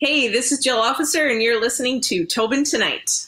Hey, 0.00 0.28
this 0.28 0.52
is 0.52 0.60
Jill 0.60 0.78
Officer, 0.78 1.26
and 1.26 1.42
you're 1.42 1.60
listening 1.60 2.00
to 2.02 2.24
Tobin 2.24 2.62
Tonight. 2.62 3.26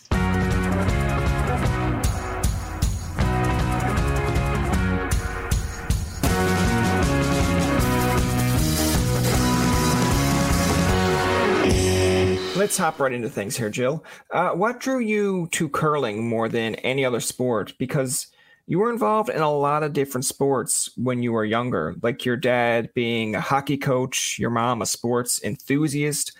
Let's 12.55 12.79
hop 12.79 13.01
right 13.01 13.13
into 13.13 13.29
things 13.29 13.57
here, 13.57 13.69
Jill. 13.69 14.05
Uh, 14.33 14.51
what 14.51 14.79
drew 14.79 15.01
you 15.01 15.49
to 15.51 15.69
curling 15.69 16.29
more 16.29 16.49
than 16.49 16.77
any 16.77 17.05
other 17.05 17.19
sport? 17.19 17.75
Because 17.81 18.29
you 18.69 18.79
were 18.79 18.93
involved 18.93 19.29
in 19.29 19.41
a 19.41 19.53
lot 19.53 19.83
of 19.83 19.93
different 19.93 20.25
sports 20.25 20.89
when 20.97 21.21
you 21.21 21.33
were 21.33 21.45
younger, 21.45 21.97
like 22.01 22.25
your 22.25 22.37
dad 22.37 22.95
being 22.95 23.35
a 23.35 23.41
hockey 23.41 23.77
coach, 23.77 24.39
your 24.39 24.51
mom 24.51 24.83
a 24.83 24.87
sports 24.87 25.43
enthusiast. 25.43 26.31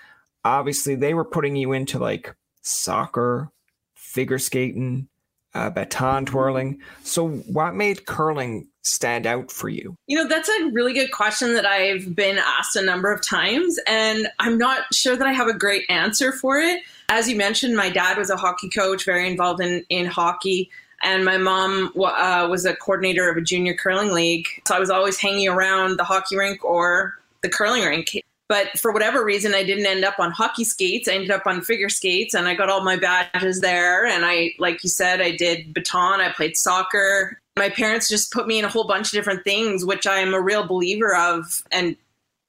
Obviously, 0.45 0.95
they 0.95 1.15
were 1.15 1.25
putting 1.25 1.57
you 1.57 1.73
into 1.73 1.99
like 1.99 2.35
soccer, 2.63 3.51
figure 3.95 4.39
skating, 4.39 5.09
uh, 5.55 5.71
baton 5.71 6.27
twirling. 6.27 6.81
So, 7.03 7.29
what 7.29 7.75
made 7.75 8.07
curling 8.07 8.69
stand 8.83 9.27
out 9.27 9.51
for 9.51 9.69
you? 9.69 9.95
You 10.07 10.17
know, 10.17 10.29
that's 10.29 10.49
a 10.49 10.71
really 10.73 10.93
good 10.93 11.13
question 11.13 11.55
that 11.55 11.67
I've 11.67 12.15
been 12.15 12.39
asked 12.39 12.77
a 12.77 12.83
number 12.83 13.13
of 13.13 13.27
times, 13.27 13.79
and 13.87 14.29
I'm 14.39 14.59
not 14.59 14.93
sure 14.95 15.17
that 15.17 15.27
I 15.27 15.33
have 15.33 15.49
a 15.49 15.55
great 15.55 15.85
answer 15.89 16.33
for 16.33 16.59
it. 16.59 16.83
As 17.09 17.29
you 17.29 17.37
mentioned, 17.37 17.77
my 17.77 17.91
dad 17.91 18.17
was 18.17 18.31
a 18.31 18.37
hockey 18.37 18.71
coach, 18.71 19.05
very 19.05 19.29
involved 19.29 19.61
in, 19.61 19.85
in 19.89 20.07
hockey, 20.07 20.71
and 21.03 21.25
my 21.25 21.39
mom 21.39 21.93
uh, 21.97 22.47
was 22.49 22.65
a 22.65 22.77
coordinator 22.77 23.29
of 23.29 23.37
a 23.37 23.41
junior 23.41 23.75
curling 23.75 24.13
league. 24.13 24.47
So 24.67 24.77
I 24.77 24.81
was 24.81 24.91
always 24.91 25.19
hanging 25.19 25.49
around 25.49 25.99
the 25.99 26.05
hockey 26.05 26.37
rink 26.37 26.65
or 26.65 27.15
the 27.43 27.49
curling 27.49 27.85
rink. 27.85 28.23
But 28.51 28.77
for 28.81 28.91
whatever 28.91 29.25
reason, 29.25 29.55
I 29.55 29.63
didn't 29.63 29.87
end 29.87 30.05
up 30.05 30.19
on 30.19 30.33
hockey 30.33 30.65
skates. 30.65 31.09
I 31.09 31.13
ended 31.13 31.31
up 31.31 31.47
on 31.47 31.63
figure 31.63 31.89
skates, 31.89 32.35
and 32.35 32.49
I 32.49 32.57
got 32.57 32.69
all 32.69 32.83
my 32.83 32.97
badges 32.97 33.61
there. 33.61 34.05
And 34.05 34.25
I, 34.25 34.55
like 34.59 34.83
you 34.83 34.91
said, 34.91 35.21
I 35.21 35.31
did 35.31 35.73
baton. 35.73 36.21
I 36.21 36.33
played 36.33 36.57
soccer. 36.57 37.41
My 37.57 37.69
parents 37.69 38.09
just 38.09 38.33
put 38.33 38.49
me 38.49 38.59
in 38.59 38.65
a 38.65 38.69
whole 38.69 38.89
bunch 38.89 39.07
of 39.07 39.13
different 39.13 39.45
things, 39.45 39.85
which 39.85 40.05
I 40.05 40.19
am 40.19 40.35
a 40.35 40.41
real 40.41 40.67
believer 40.67 41.15
of, 41.15 41.63
and 41.71 41.95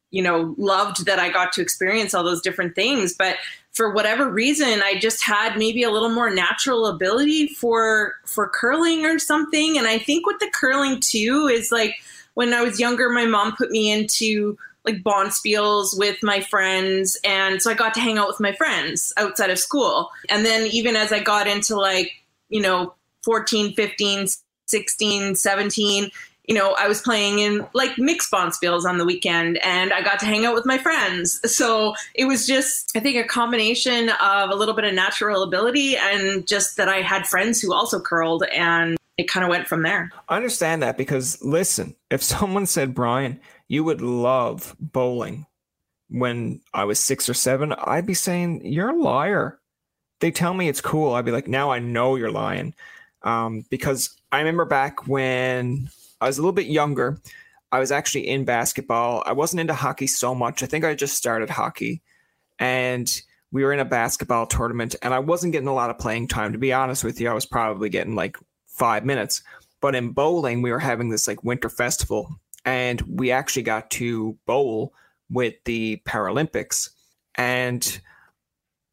you 0.09 0.23
know, 0.23 0.55
loved 0.57 1.05
that 1.05 1.19
I 1.19 1.29
got 1.29 1.53
to 1.53 1.61
experience 1.61 2.15
all 2.15 2.23
those 2.23 2.41
different 2.41 2.73
things. 2.73 3.13
But 3.13 3.37
for 3.71 3.93
whatever 3.93 4.27
reason, 4.27 4.81
I 4.83 4.97
just 4.99 5.23
had 5.23 5.55
maybe 5.55 5.83
a 5.83 5.91
little 5.91 6.09
more 6.09 6.31
natural 6.31 6.87
ability 6.87 7.49
for 7.49 8.15
for 8.25 8.47
curling 8.47 9.05
or 9.05 9.19
something. 9.19 9.77
And 9.77 9.85
I 9.85 9.99
think 9.99 10.25
with 10.25 10.39
the 10.39 10.49
curling 10.51 10.99
too 10.99 11.47
is 11.47 11.71
like 11.71 11.93
when 12.33 12.55
I 12.55 12.63
was 12.63 12.79
younger, 12.79 13.11
my 13.11 13.27
mom 13.27 13.55
put 13.55 13.69
me 13.69 13.91
into 13.91 14.57
like 14.85 15.03
bonspiels 15.03 15.97
with 15.97 16.17
my 16.23 16.41
friends 16.41 17.17
and 17.23 17.61
so 17.61 17.69
i 17.69 17.73
got 17.73 17.93
to 17.93 17.99
hang 17.99 18.17
out 18.17 18.27
with 18.27 18.39
my 18.39 18.51
friends 18.53 19.13
outside 19.17 19.49
of 19.49 19.59
school. 19.59 20.09
And 20.29 20.45
then 20.45 20.67
even 20.67 20.95
as 20.95 21.11
i 21.11 21.19
got 21.19 21.47
into 21.47 21.75
like 21.75 22.11
you 22.49 22.61
know 22.61 22.93
14 23.23 23.73
15 23.73 24.27
16 24.67 25.35
17 25.35 26.09
you 26.45 26.55
know 26.55 26.75
i 26.79 26.87
was 26.87 27.01
playing 27.01 27.39
in 27.39 27.65
like 27.73 27.97
mixed 27.97 28.31
bonspiels 28.31 28.85
on 28.85 28.97
the 28.97 29.05
weekend 29.05 29.57
and 29.63 29.93
i 29.93 30.01
got 30.01 30.19
to 30.19 30.25
hang 30.25 30.45
out 30.45 30.55
with 30.55 30.65
my 30.65 30.77
friends. 30.77 31.39
So 31.51 31.93
it 32.15 32.25
was 32.25 32.47
just 32.47 32.91
i 32.95 32.99
think 32.99 33.17
a 33.17 33.23
combination 33.23 34.09
of 34.09 34.49
a 34.49 34.55
little 34.55 34.73
bit 34.73 34.85
of 34.85 34.93
natural 34.93 35.43
ability 35.43 35.95
and 35.97 36.47
just 36.47 36.77
that 36.77 36.89
i 36.89 37.01
had 37.01 37.27
friends 37.27 37.61
who 37.61 37.73
also 37.73 37.99
curled 37.99 38.43
and 38.51 38.97
it 39.17 39.27
kind 39.27 39.43
of 39.43 39.49
went 39.49 39.67
from 39.67 39.83
there. 39.83 40.09
I 40.29 40.37
understand 40.37 40.81
that 40.81 40.97
because 40.97 41.41
listen 41.43 41.95
if 42.09 42.23
someone 42.33 42.65
said 42.65 42.95
brian 42.95 43.39
you 43.71 43.85
would 43.85 44.01
love 44.01 44.75
bowling 44.81 45.45
when 46.09 46.59
I 46.73 46.83
was 46.83 46.99
six 46.99 47.29
or 47.29 47.33
seven, 47.33 47.71
I'd 47.71 48.05
be 48.05 48.13
saying, 48.13 48.65
You're 48.65 48.89
a 48.89 49.01
liar. 49.01 49.61
They 50.19 50.29
tell 50.29 50.53
me 50.53 50.67
it's 50.67 50.81
cool. 50.81 51.13
I'd 51.13 51.23
be 51.23 51.31
like, 51.31 51.47
Now 51.47 51.71
I 51.71 51.79
know 51.79 52.17
you're 52.17 52.31
lying. 52.31 52.73
Um, 53.23 53.63
because 53.69 54.19
I 54.29 54.39
remember 54.39 54.65
back 54.65 55.07
when 55.07 55.89
I 56.19 56.27
was 56.27 56.37
a 56.37 56.41
little 56.41 56.51
bit 56.51 56.65
younger, 56.65 57.17
I 57.71 57.79
was 57.79 57.93
actually 57.93 58.27
in 58.27 58.43
basketball. 58.43 59.23
I 59.25 59.31
wasn't 59.31 59.61
into 59.61 59.73
hockey 59.73 60.07
so 60.07 60.35
much. 60.35 60.61
I 60.61 60.65
think 60.65 60.83
I 60.83 60.93
just 60.93 61.15
started 61.15 61.49
hockey. 61.49 62.01
And 62.59 63.09
we 63.53 63.63
were 63.63 63.71
in 63.71 63.79
a 63.79 63.85
basketball 63.85 64.47
tournament, 64.47 64.97
and 65.01 65.13
I 65.13 65.19
wasn't 65.19 65.53
getting 65.53 65.69
a 65.69 65.73
lot 65.73 65.89
of 65.89 65.97
playing 65.97 66.27
time. 66.27 66.51
To 66.51 66.57
be 66.57 66.73
honest 66.73 67.05
with 67.05 67.21
you, 67.21 67.29
I 67.29 67.33
was 67.33 67.45
probably 67.45 67.87
getting 67.87 68.15
like 68.15 68.35
five 68.67 69.05
minutes. 69.05 69.41
But 69.79 69.95
in 69.95 70.09
bowling, 70.09 70.61
we 70.61 70.71
were 70.71 70.79
having 70.79 71.07
this 71.07 71.25
like 71.25 71.41
winter 71.45 71.69
festival 71.69 72.37
and 72.65 73.01
we 73.01 73.31
actually 73.31 73.63
got 73.63 73.89
to 73.91 74.37
bowl 74.45 74.93
with 75.29 75.55
the 75.65 76.01
Paralympics, 76.05 76.89
and 77.35 78.01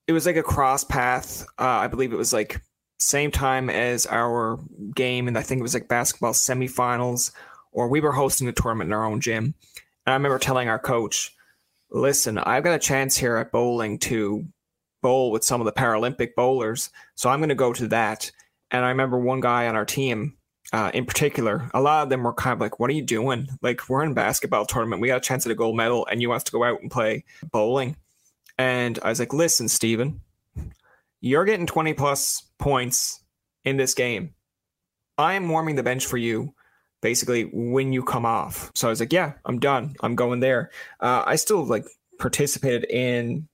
it 0.06 0.12
was 0.12 0.26
like 0.26 0.36
a 0.36 0.42
cross 0.42 0.84
path. 0.84 1.42
Uh, 1.58 1.66
I 1.66 1.86
believe 1.88 2.12
it 2.12 2.16
was 2.16 2.32
like 2.32 2.62
same 2.98 3.30
time 3.30 3.68
as 3.70 4.06
our 4.06 4.58
game, 4.94 5.28
and 5.28 5.36
I 5.36 5.42
think 5.42 5.58
it 5.58 5.62
was 5.62 5.74
like 5.74 5.88
basketball 5.88 6.32
semifinals, 6.32 7.32
or 7.72 7.88
we 7.88 8.00
were 8.00 8.12
hosting 8.12 8.48
a 8.48 8.52
tournament 8.52 8.88
in 8.88 8.94
our 8.94 9.04
own 9.04 9.20
gym. 9.20 9.54
And 10.06 10.12
I 10.12 10.14
remember 10.14 10.38
telling 10.38 10.68
our 10.68 10.78
coach, 10.78 11.34
"Listen, 11.90 12.38
I've 12.38 12.64
got 12.64 12.74
a 12.74 12.78
chance 12.78 13.16
here 13.16 13.36
at 13.36 13.52
bowling 13.52 13.98
to 14.00 14.46
bowl 15.02 15.30
with 15.30 15.44
some 15.44 15.60
of 15.60 15.66
the 15.66 15.72
Paralympic 15.72 16.34
bowlers, 16.34 16.90
so 17.14 17.28
I'm 17.28 17.40
going 17.40 17.50
to 17.50 17.54
go 17.54 17.72
to 17.74 17.88
that." 17.88 18.30
And 18.70 18.84
I 18.84 18.88
remember 18.88 19.18
one 19.18 19.40
guy 19.40 19.66
on 19.66 19.76
our 19.76 19.84
team 19.84 20.37
uh, 20.72 20.90
in 20.92 21.06
particular, 21.06 21.70
a 21.72 21.80
lot 21.80 22.02
of 22.02 22.10
them 22.10 22.22
were 22.22 22.34
kind 22.34 22.52
of 22.52 22.60
like, 22.60 22.78
"What 22.78 22.90
are 22.90 22.94
you 22.94 23.02
doing? 23.02 23.48
Like, 23.62 23.88
we're 23.88 24.04
in 24.04 24.14
basketball 24.14 24.66
tournament. 24.66 25.00
We 25.00 25.08
got 25.08 25.18
a 25.18 25.20
chance 25.20 25.46
at 25.46 25.52
a 25.52 25.54
gold 25.54 25.76
medal, 25.76 26.06
and 26.06 26.20
you 26.20 26.28
want 26.28 26.38
us 26.38 26.44
to 26.44 26.52
go 26.52 26.64
out 26.64 26.82
and 26.82 26.90
play 26.90 27.24
bowling." 27.50 27.96
And 28.58 28.98
I 29.02 29.08
was 29.08 29.18
like, 29.18 29.32
"Listen, 29.32 29.68
Steven, 29.68 30.20
you're 31.20 31.44
getting 31.44 31.66
20 31.66 31.94
plus 31.94 32.42
points 32.58 33.22
in 33.64 33.76
this 33.76 33.94
game. 33.94 34.34
I 35.16 35.34
am 35.34 35.48
warming 35.48 35.76
the 35.76 35.82
bench 35.82 36.06
for 36.06 36.18
you." 36.18 36.54
Basically, 37.00 37.44
when 37.52 37.92
you 37.92 38.02
come 38.02 38.26
off, 38.26 38.72
so 38.74 38.88
I 38.88 38.90
was 38.90 39.00
like, 39.00 39.12
"Yeah, 39.12 39.34
I'm 39.46 39.60
done. 39.60 39.94
I'm 40.00 40.16
going 40.16 40.40
there." 40.40 40.70
Uh, 41.00 41.22
I 41.24 41.36
still 41.36 41.64
like 41.64 41.86
participated 42.18 42.84
in 42.90 43.48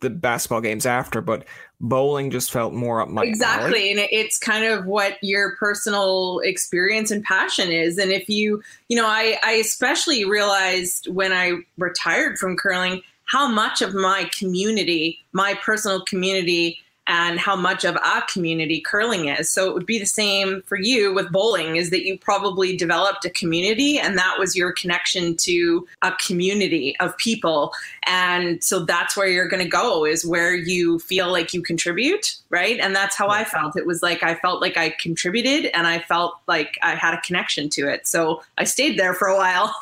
the 0.00 0.10
basketball 0.10 0.60
games 0.60 0.86
after, 0.86 1.20
but 1.20 1.44
bowling 1.88 2.30
just 2.30 2.50
felt 2.50 2.72
more 2.72 3.00
up 3.00 3.08
my 3.08 3.24
exactly, 3.24 3.90
alley. 3.90 3.90
and 3.92 4.08
it's 4.10 4.38
kind 4.38 4.64
of 4.64 4.86
what 4.86 5.18
your 5.22 5.54
personal 5.56 6.40
experience 6.40 7.10
and 7.10 7.22
passion 7.22 7.70
is. 7.70 7.98
And 7.98 8.10
if 8.10 8.28
you, 8.28 8.62
you 8.88 8.96
know, 8.96 9.06
I 9.06 9.38
I 9.42 9.52
especially 9.52 10.24
realized 10.24 11.08
when 11.08 11.32
I 11.32 11.58
retired 11.78 12.38
from 12.38 12.56
curling 12.56 13.02
how 13.26 13.48
much 13.48 13.82
of 13.82 13.94
my 13.94 14.28
community, 14.36 15.20
my 15.32 15.54
personal 15.54 16.04
community, 16.04 16.78
and 17.06 17.38
how 17.38 17.54
much 17.54 17.84
of 17.84 17.96
a 17.96 18.22
community 18.32 18.80
curling 18.80 19.28
is. 19.28 19.50
So 19.50 19.68
it 19.68 19.74
would 19.74 19.86
be 19.86 19.98
the 19.98 20.06
same 20.06 20.62
for 20.62 20.78
you 20.78 21.12
with 21.12 21.30
bowling 21.30 21.76
is 21.76 21.90
that 21.90 22.06
you 22.06 22.18
probably 22.18 22.76
developed 22.76 23.24
a 23.24 23.30
community 23.30 23.98
and 23.98 24.16
that 24.16 24.38
was 24.38 24.56
your 24.56 24.72
connection 24.72 25.36
to 25.38 25.86
a 26.02 26.12
community 26.12 26.96
of 27.00 27.16
people. 27.18 27.72
And 28.06 28.62
so 28.64 28.84
that's 28.84 29.16
where 29.16 29.26
you're 29.26 29.48
going 29.48 29.62
to 29.62 29.68
go 29.68 30.06
is 30.06 30.24
where 30.24 30.54
you 30.54 30.98
feel 30.98 31.30
like 31.30 31.52
you 31.52 31.62
contribute, 31.62 32.36
right? 32.48 32.78
And 32.80 32.96
that's 32.96 33.16
how 33.16 33.28
I 33.28 33.44
felt. 33.44 33.76
It 33.76 33.86
was 33.86 34.02
like 34.02 34.22
I 34.22 34.34
felt 34.36 34.62
like 34.62 34.78
I 34.78 34.90
contributed 34.98 35.70
and 35.74 35.86
I 35.86 35.98
felt 35.98 36.38
like 36.48 36.78
I 36.82 36.94
had 36.94 37.12
a 37.12 37.20
connection 37.20 37.68
to 37.70 37.88
it. 37.88 38.06
So 38.06 38.42
I 38.56 38.64
stayed 38.64 38.98
there 38.98 39.14
for 39.14 39.28
a 39.28 39.36
while. 39.36 39.74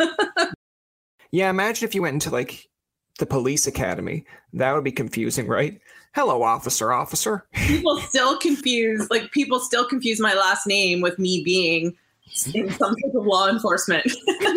yeah, 1.30 1.50
imagine 1.50 1.86
if 1.86 1.94
you 1.94 2.02
went 2.02 2.14
into 2.14 2.30
like 2.30 2.68
the 3.18 3.26
police 3.26 3.68
academy. 3.68 4.24
That 4.52 4.74
would 4.74 4.84
be 4.84 4.92
confusing, 4.92 5.46
right? 5.46 5.80
Hello 6.14 6.42
officer 6.42 6.92
officer. 6.92 7.46
People 7.52 7.98
still 7.98 8.36
confuse 8.38 9.08
like 9.10 9.30
people 9.32 9.58
still 9.58 9.86
confuse 9.86 10.20
my 10.20 10.34
last 10.34 10.66
name 10.66 11.00
with 11.00 11.18
me 11.18 11.42
being 11.42 11.96
in 12.54 12.70
some 12.70 12.94
type 12.96 13.14
of 13.14 13.26
law 13.26 13.48
enforcement. 13.48 14.10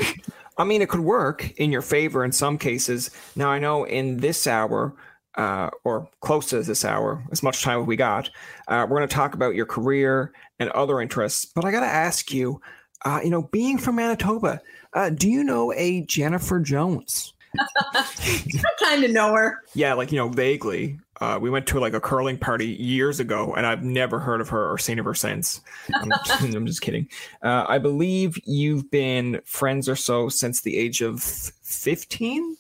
I 0.58 0.64
mean 0.64 0.82
it 0.82 0.90
could 0.90 1.02
work 1.02 1.52
in 1.58 1.72
your 1.72 1.82
favor 1.82 2.24
in 2.24 2.32
some 2.32 2.58
cases. 2.58 3.12
Now 3.36 3.50
i 3.50 3.60
know 3.60 3.86
in 3.86 4.18
this 4.18 4.48
hour 4.48 4.96
uh, 5.36 5.70
or 5.84 6.10
close 6.22 6.48
to 6.48 6.62
this 6.62 6.86
hour 6.86 7.22
as 7.32 7.44
much 7.44 7.62
time 7.62 7.82
as 7.82 7.86
we 7.88 7.96
got 7.96 8.30
uh, 8.68 8.86
we're 8.90 8.98
going 8.98 9.10
to 9.10 9.14
talk 9.14 9.34
about 9.34 9.56
your 9.56 9.66
career 9.66 10.32
and 10.60 10.70
other 10.70 11.02
interests 11.02 11.44
but 11.44 11.66
i 11.66 11.72
got 11.72 11.82
to 11.82 11.86
ask 11.86 12.32
you 12.34 12.62
uh, 13.04 13.20
you 13.22 13.30
know 13.30 13.42
being 13.52 13.78
from 13.78 13.98
manitoba 13.98 14.62
uh, 14.94 15.10
do 15.10 15.30
you 15.30 15.44
know 15.44 15.74
a 15.74 16.06
jennifer 16.06 16.62
jones 16.62 17.34
I 17.94 18.72
kind 18.80 19.04
of 19.04 19.12
know 19.12 19.34
her. 19.34 19.62
Yeah, 19.74 19.94
like 19.94 20.12
you 20.12 20.18
know, 20.18 20.30
vaguely. 20.30 21.00
Uh, 21.22 21.40
we 21.42 21.50
went 21.50 21.66
to 21.68 21.80
like 21.80 21.94
a 21.94 22.02
curling 22.02 22.38
party 22.38 22.68
years 22.68 23.20
ago, 23.20 23.54
and 23.56 23.66
I've 23.66 23.84
never 23.84 24.20
heard 24.20 24.42
of 24.42 24.50
her 24.50 24.70
or 24.70 24.78
seen 24.78 25.00
of 25.00 25.06
her 25.06 25.14
since. 25.14 25.62
I'm, 25.94 26.10
just, 26.10 26.42
I'm 26.56 26.66
just 26.66 26.82
kidding. 26.82 27.10
Uh, 27.42 27.66
I 27.68 27.78
believe 27.78 28.38
you've 28.46 28.92
been 28.92 29.42
friends 29.46 29.88
or 29.88 29.96
so 29.96 30.28
since 30.30 30.62
the 30.62 30.78
age 30.78 31.02
of 31.02 31.24
15. 31.24 32.58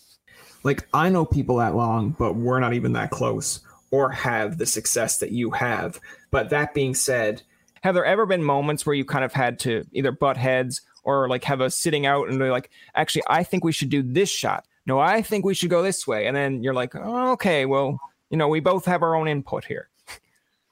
Like 0.63 0.87
I 0.93 1.09
know 1.09 1.25
people 1.25 1.57
that 1.57 1.75
long, 1.75 2.11
but 2.17 2.35
we're 2.35 2.59
not 2.59 2.73
even 2.73 2.93
that 2.93 3.11
close 3.11 3.59
or 3.91 4.09
have 4.09 4.57
the 4.57 4.65
success 4.65 5.19
that 5.19 5.31
you 5.31 5.51
have. 5.51 5.99
But 6.31 6.49
that 6.49 6.73
being 6.73 6.95
said, 6.95 7.43
have 7.83 7.93
there 7.93 8.05
ever 8.05 8.25
been 8.25 8.43
moments 8.43 8.85
where 8.85 8.95
you 8.95 9.05
kind 9.05 9.23
of 9.23 9.31
had 9.31 9.59
to 9.59 9.85
either 9.91 10.11
butt 10.11 10.37
heads 10.37 10.81
or 11.03 11.29
like 11.29 11.43
have 11.43 11.61
a 11.61 11.69
sitting 11.69 12.05
out 12.05 12.29
and 12.29 12.39
be 12.39 12.49
like, 12.49 12.71
actually, 12.95 13.23
I 13.27 13.43
think 13.43 13.63
we 13.63 13.71
should 13.71 13.89
do 13.89 14.01
this 14.01 14.29
shot 14.29 14.65
no, 14.85 14.99
I 14.99 15.21
think 15.21 15.45
we 15.45 15.53
should 15.53 15.69
go 15.69 15.81
this 15.81 16.05
way. 16.05 16.27
And 16.27 16.35
then 16.35 16.63
you're 16.63 16.73
like, 16.73 16.95
oh, 16.95 17.31
okay, 17.33 17.65
well, 17.65 17.99
you 18.29 18.37
know, 18.37 18.47
we 18.47 18.59
both 18.59 18.85
have 18.85 19.01
our 19.01 19.15
own 19.15 19.27
input 19.27 19.65
here. 19.65 19.89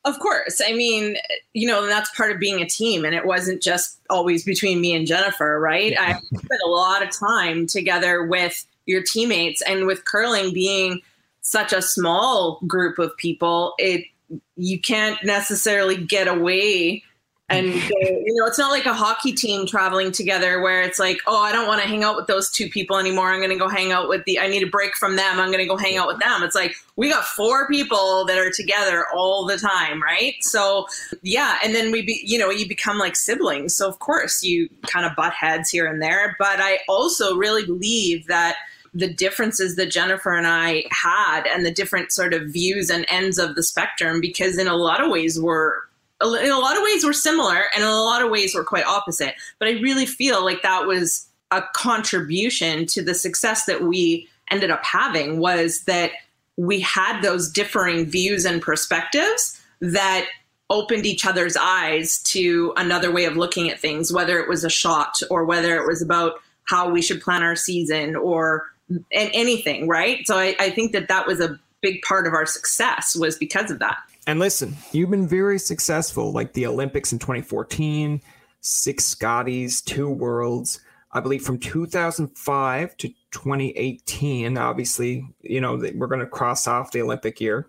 Of 0.06 0.19
course. 0.19 0.62
I 0.65 0.74
mean, 0.74 1.15
you 1.54 1.65
know, 1.65 1.88
that's 1.88 2.13
part 2.15 2.31
of 2.31 2.39
being 2.39 2.62
a 2.62 2.68
team. 2.68 3.06
And 3.06 3.15
it 3.15 3.25
wasn't 3.25 3.62
just 3.62 4.00
always 4.10 4.44
between 4.44 4.81
me 4.81 4.94
and 4.94 5.07
Jennifer, 5.07 5.60
right? 5.60 5.98
I 5.98 6.19
spent 6.19 6.62
a 6.65 6.69
lot 6.69 7.01
of 7.01 7.10
time 7.10 7.68
together 7.68 8.24
with 8.24 8.65
your 8.86 9.01
teammates 9.01 9.62
and 9.62 9.88
with 9.88 10.04
curling 10.04 10.54
being 10.54 11.01
such 11.42 11.71
a 11.71 11.81
small 11.81 12.59
group 12.68 13.00
of 13.00 13.16
people, 13.18 13.75
it 13.77 14.06
you 14.56 14.80
can't 14.80 15.24
necessarily 15.24 15.95
get 15.95 16.27
away 16.27 17.04
and 17.50 17.68
they, 17.74 18.24
you 18.25 18.34
know 18.36 18.45
it's 18.45 18.57
not 18.57 18.72
like 18.72 18.86
a 18.86 18.94
hockey 18.94 19.34
team 19.34 19.66
traveling 19.66 20.12
together 20.12 20.62
where 20.62 20.81
it's 20.81 21.00
like 21.00 21.18
oh 21.28 21.42
i 21.42 21.51
don't 21.51 21.68
want 21.68 21.81
to 21.81 21.88
hang 21.88 22.04
out 22.04 22.16
with 22.16 22.28
those 22.28 22.50
two 22.50 22.69
people 22.69 22.98
anymore. 22.98 23.31
I'm 23.31 23.40
going 23.40 23.50
to 23.51 23.57
go 23.57 23.68
hang 23.68 23.92
out 23.92 24.10
with 24.10 24.24
the 24.25 24.40
i 24.40 24.48
need 24.48 24.63
a 24.63 24.68
break 24.68 24.95
from 24.95 25.16
them. 25.16 25.40
I'm 25.40 25.48
going 25.48 25.60
to 25.60 25.66
go 25.66 25.78
hang 25.78 25.98
out 25.98 26.07
with 26.07 26.19
them. 26.19 26.44
It's 26.44 26.56
like 26.56 26.75
we 26.95 27.10
got 27.10 27.25
four 27.25 27.68
people 27.68 28.25
that 28.25 28.38
are 28.38 28.51
together 28.51 29.06
all 29.13 29.45
the 29.45 29.57
time 29.57 30.01
right? 30.01 30.36
So 30.42 30.88
yeah 31.22 31.57
and 31.63 31.75
then 31.75 31.92
we 31.92 32.01
be 32.01 32.22
you 32.24 32.38
know 32.38 32.50
you 32.50 32.68
become 32.68 32.98
like 32.98 33.16
siblings. 33.16 33.75
So 33.75 33.88
of 33.88 34.00
course 34.00 34.44
you 34.44 34.69
kind 34.88 35.06
of 35.06 35.16
butt 35.16 35.34
heads 35.34 35.69
here 35.69 35.88
and 35.88 36.01
there. 36.01 36.36
But 36.40 36.60
i 36.60 36.80
also 36.88 37.36
really 37.36 37.66
believe 37.66 38.28
that 38.28 38.56
the 38.94 39.12
differences 39.12 39.75
that 39.75 39.90
Jennifer 39.90 40.34
and 40.34 40.45
I 40.45 40.84
had 40.92 41.48
and 41.48 41.66
the 41.66 41.72
different 41.72 42.12
sort 42.12 42.31
of 42.31 42.50
views 42.50 42.92
and 42.92 43.06
ends 43.10 43.40
of 43.40 43.56
the 43.56 43.63
spectrum 43.63 44.22
because 44.22 44.57
in 44.57 44.68
a 44.68 44.75
lot 44.75 45.04
of 45.04 45.10
ways 45.10 45.40
we're 45.40 45.80
in 46.21 46.51
a 46.51 46.60
lot 46.60 46.77
of 46.77 46.83
ways 46.83 47.04
we're 47.04 47.13
similar 47.13 47.63
and 47.74 47.83
in 47.83 47.89
a 47.89 47.92
lot 47.92 48.24
of 48.24 48.30
ways 48.30 48.54
we're 48.56 48.63
quite 48.63 48.86
opposite 48.86 49.36
but 49.60 49.68
i 49.68 49.71
really 49.71 50.06
feel 50.06 50.44
like 50.44 50.62
that 50.62 50.86
was 50.86 51.27
a 51.51 51.63
contribution 51.74 52.86
to 52.86 53.04
the 53.04 53.13
success 53.13 53.65
that 53.65 53.83
we 53.83 54.27
ended 54.50 54.71
up 54.71 54.83
having 54.83 55.39
was 55.39 55.83
that 55.83 56.12
we 56.57 56.80
had 56.80 57.21
those 57.21 57.51
differing 57.51 58.06
views 58.06 58.45
and 58.45 58.62
perspectives 58.62 59.60
that 59.81 60.27
opened 60.69 61.06
each 61.06 61.25
other's 61.25 61.57
eyes 61.57 62.19
to 62.24 62.74
another 62.77 63.12
way 63.12 63.25
of 63.25 63.36
looking 63.36 63.69
at 63.69 63.80
things 63.80 64.13
whether 64.13 64.39
it 64.39 64.48
was 64.48 64.63
a 64.63 64.69
shot 64.69 65.19
or 65.30 65.45
whether 65.45 65.75
it 65.75 65.86
was 65.86 66.01
about 66.01 66.36
how 66.66 66.89
we 66.89 67.01
should 67.01 67.21
plan 67.21 67.44
our 67.44 67.56
season 67.56 68.16
or 68.16 68.69
anything 69.12 69.88
right? 69.88 70.25
So 70.25 70.38
I, 70.38 70.56
I 70.59 70.69
think 70.69 70.92
that 70.94 71.07
that 71.07 71.27
was 71.27 71.39
a 71.39 71.59
big 71.81 72.01
part 72.01 72.25
of 72.25 72.33
our 72.33 72.45
success 72.45 73.16
was 73.16 73.38
because 73.38 73.69
of 73.69 73.80
that 73.80 73.98
and 74.25 74.40
listen, 74.40 74.75
you've 74.92 75.10
been 75.10 75.28
very 75.28 75.60
successful, 75.60 76.31
like 76.31 76.54
the 76.54 76.66
Olympics 76.68 77.12
in 77.12 77.20
2014, 77.20 78.22
six 78.62 79.06
Scotties, 79.06 79.81
two 79.81 80.10
Worlds. 80.10 80.80
I 81.12 81.20
believe 81.20 81.44
from 81.44 81.60
2005 81.60 82.98
to 82.98 83.08
2018. 83.31 84.58
Obviously, 84.58 85.28
you 85.42 85.62
know 85.62 85.75
we're 85.96 86.08
going 86.08 86.20
to 86.20 86.25
cross 86.25 86.68
off 86.68 86.92
the 86.92 87.02
Olympic 87.02 87.40
year. 87.40 87.68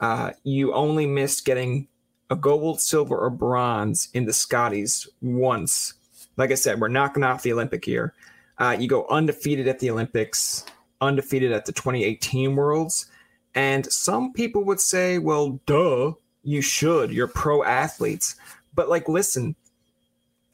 Uh, 0.00 0.32
you 0.42 0.74
only 0.74 1.06
missed 1.06 1.44
getting 1.44 1.88
a 2.28 2.36
gold, 2.36 2.80
silver, 2.80 3.16
or 3.16 3.30
bronze 3.30 4.08
in 4.12 4.26
the 4.26 4.32
Scotties 4.32 5.08
once. 5.22 5.94
Like 6.36 6.50
I 6.50 6.54
said, 6.54 6.80
we're 6.80 6.88
knocking 6.88 7.22
off 7.22 7.42
the 7.42 7.52
Olympic 7.52 7.86
year. 7.86 8.12
Uh, 8.58 8.76
you 8.78 8.88
go 8.88 9.06
undefeated 9.08 9.68
at 9.68 9.78
the 9.78 9.90
Olympics, 9.90 10.64
undefeated 11.00 11.52
at 11.52 11.66
the 11.66 11.72
2018 11.72 12.56
Worlds, 12.56 13.06
and 13.54 13.90
some 13.92 14.32
people 14.32 14.64
would 14.64 14.80
say, 14.80 15.18
well, 15.18 15.60
duh, 15.66 16.12
you 16.42 16.60
should. 16.60 17.12
You're 17.12 17.28
pro 17.28 17.62
athletes. 17.62 18.36
But 18.74 18.88
like, 18.88 19.08
listen, 19.08 19.54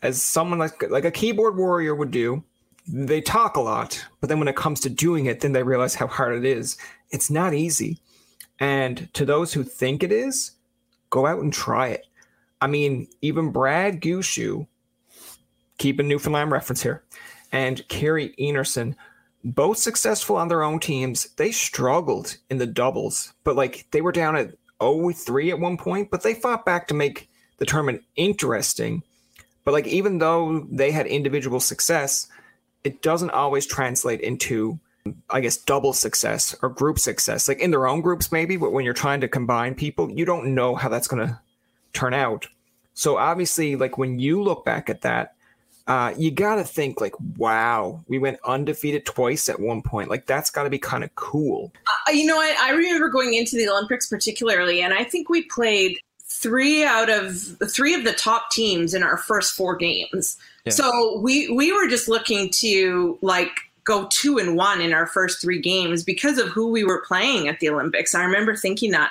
as 0.03 0.23
someone 0.23 0.59
like 0.59 0.89
like 0.91 1.05
a 1.05 1.11
keyboard 1.11 1.57
warrior 1.57 1.95
would 1.95 2.11
do, 2.11 2.43
they 2.87 3.21
talk 3.21 3.57
a 3.57 3.61
lot, 3.61 4.05
but 4.21 4.29
then 4.29 4.39
when 4.39 4.49
it 4.49 4.57
comes 4.57 4.81
to 4.81 4.91
doing 4.91 5.27
it, 5.27 5.41
then 5.41 5.53
they 5.53 5.63
realize 5.63 5.95
how 5.95 6.07
hard 6.07 6.35
it 6.35 6.45
is. 6.45 6.77
It's 7.11 7.31
not 7.31 7.55
easy. 7.55 7.99
And 8.59 9.13
to 9.15 9.25
those 9.25 9.53
who 9.53 9.65
think 9.65 10.03
it 10.03 10.13
is, 10.13 10.53
go 11.09 11.27
out 11.27 11.41
and 11.41 11.53
try 11.53 11.89
it. 11.89 12.07
I 12.61 12.67
mean, 12.67 13.09
even 13.23 13.53
Brad 13.53 14.01
Gushue, 14.01 14.67
keep 15.79 15.99
a 15.99 16.03
Newfoundland 16.03 16.51
reference 16.51 16.83
here, 16.83 17.03
and 17.53 17.87
Kerri 17.89 18.35
Einarson 18.39 18.95
both 19.45 19.79
successful 19.79 20.37
on 20.37 20.49
their 20.49 20.63
own 20.63 20.81
teams. 20.81 21.29
They 21.37 21.53
struggled 21.53 22.37
in 22.51 22.59
the 22.59 22.67
doubles, 22.67 23.33
but 23.45 23.57
like 23.57 23.87
they 23.91 24.01
were 24.01 24.13
down 24.13 24.37
at 24.37 24.55
0-3 24.81 25.51
at 25.51 25.61
one 25.61 25.77
point, 25.77 26.11
but 26.11 26.23
they 26.23 26.35
fought 26.35 26.65
back 26.65 26.89
to 26.89 26.95
make 26.95 27.29
the 27.59 27.67
tournament 27.67 28.03
interesting. 28.17 29.03
But 29.65 29.73
like 29.73 29.87
even 29.87 30.19
though 30.19 30.67
they 30.71 30.91
had 30.91 31.07
individual 31.07 31.61
success, 31.61 32.29
it 32.85 33.03
doesn't 33.03 33.31
always 33.31 33.67
translate 33.67 34.21
into 34.21 34.79
I 35.31 35.41
guess 35.41 35.57
double 35.57 35.95
success 35.95 36.55
or 36.63 36.69
group 36.69 36.99
success. 36.99 37.49
Like 37.49 37.61
in 37.61 37.71
their 37.71 37.87
own 37.87 38.03
groups 38.03 38.31
maybe, 38.31 38.57
but 38.57 38.73
when 38.73 38.85
you're 38.85 38.95
trying 38.95 39.23
to 39.23 39.29
combine 39.29 39.75
people, 39.75 40.11
you 40.11 40.25
don't 40.25 40.55
know 40.55 40.75
how 40.75 40.89
that's 40.89 41.09
going 41.09 41.27
to 41.27 41.41
turn 41.93 42.13
out. 42.13 42.47
So 42.95 43.17
obviously 43.17 43.77
like 43.77 43.97
when 43.97 44.19
you 44.19 44.43
look 44.43 44.65
back 44.65 44.91
at 44.91 45.03
that, 45.03 45.35
uh, 45.91 46.15
you 46.17 46.31
got 46.31 46.55
to 46.55 46.63
think 46.63 47.01
like, 47.01 47.15
wow, 47.37 48.01
we 48.07 48.17
went 48.17 48.39
undefeated 48.45 49.05
twice 49.05 49.49
at 49.49 49.59
one 49.59 49.83
point. 49.83 50.09
Like 50.09 50.25
that's 50.25 50.49
got 50.49 50.63
to 50.63 50.71
be 50.71 50.79
kind 50.79 51.03
of 51.03 51.13
cool. 51.17 51.73
Uh, 52.07 52.13
you 52.13 52.27
know, 52.27 52.39
I, 52.39 52.55
I 52.61 52.71
remember 52.71 53.09
going 53.09 53.35
into 53.35 53.57
the 53.57 53.69
Olympics 53.69 54.07
particularly, 54.07 54.83
and 54.83 54.95
I 54.95 55.03
think 55.03 55.29
we 55.29 55.43
played 55.47 55.99
three 56.23 56.85
out 56.85 57.11
of 57.11 57.43
three 57.69 57.93
of 57.93 58.05
the 58.05 58.13
top 58.13 58.53
teams 58.53 58.95
in 58.95 59.03
our 59.03 59.17
first 59.17 59.53
four 59.53 59.75
games. 59.75 60.39
Yeah. 60.65 60.75
So 60.75 61.19
we 61.19 61.49
we 61.49 61.73
were 61.73 61.89
just 61.89 62.09
looking 62.09 62.51
to 62.61 63.19
like 63.21 63.51
go 63.83 64.07
two 64.13 64.39
and 64.39 64.55
one 64.55 64.81
in 64.81 64.93
our 64.93 65.09
first 65.09 65.43
three 65.43 65.61
games 65.61 66.05
because 66.05 66.39
of 66.39 66.51
who 66.51 66.71
we 66.71 66.85
were 66.85 67.03
playing 67.05 67.49
at 67.49 67.59
the 67.59 67.69
Olympics. 67.69 68.15
I 68.15 68.23
remember 68.23 68.55
thinking 68.55 68.93
that 68.93 69.11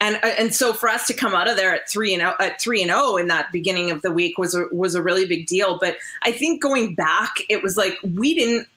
and 0.00 0.16
uh, 0.16 0.34
and 0.38 0.54
so 0.54 0.72
for 0.72 0.88
us 0.88 1.06
to 1.06 1.14
come 1.14 1.34
out 1.34 1.48
of 1.48 1.56
there 1.56 1.74
at 1.74 1.88
three 1.88 2.14
and 2.14 2.22
at 2.22 2.60
three 2.60 2.82
and 2.82 2.90
zero 2.90 3.00
oh 3.02 3.16
in 3.16 3.28
that 3.28 3.52
beginning 3.52 3.90
of 3.90 4.02
the 4.02 4.10
week 4.10 4.38
was 4.38 4.54
a, 4.54 4.66
was 4.72 4.94
a 4.94 5.02
really 5.02 5.26
big 5.26 5.46
deal. 5.46 5.78
But 5.78 5.96
I 6.22 6.32
think 6.32 6.62
going 6.62 6.94
back, 6.94 7.36
it 7.48 7.62
was 7.62 7.76
like 7.76 7.98
we 8.02 8.34
didn't 8.34 8.68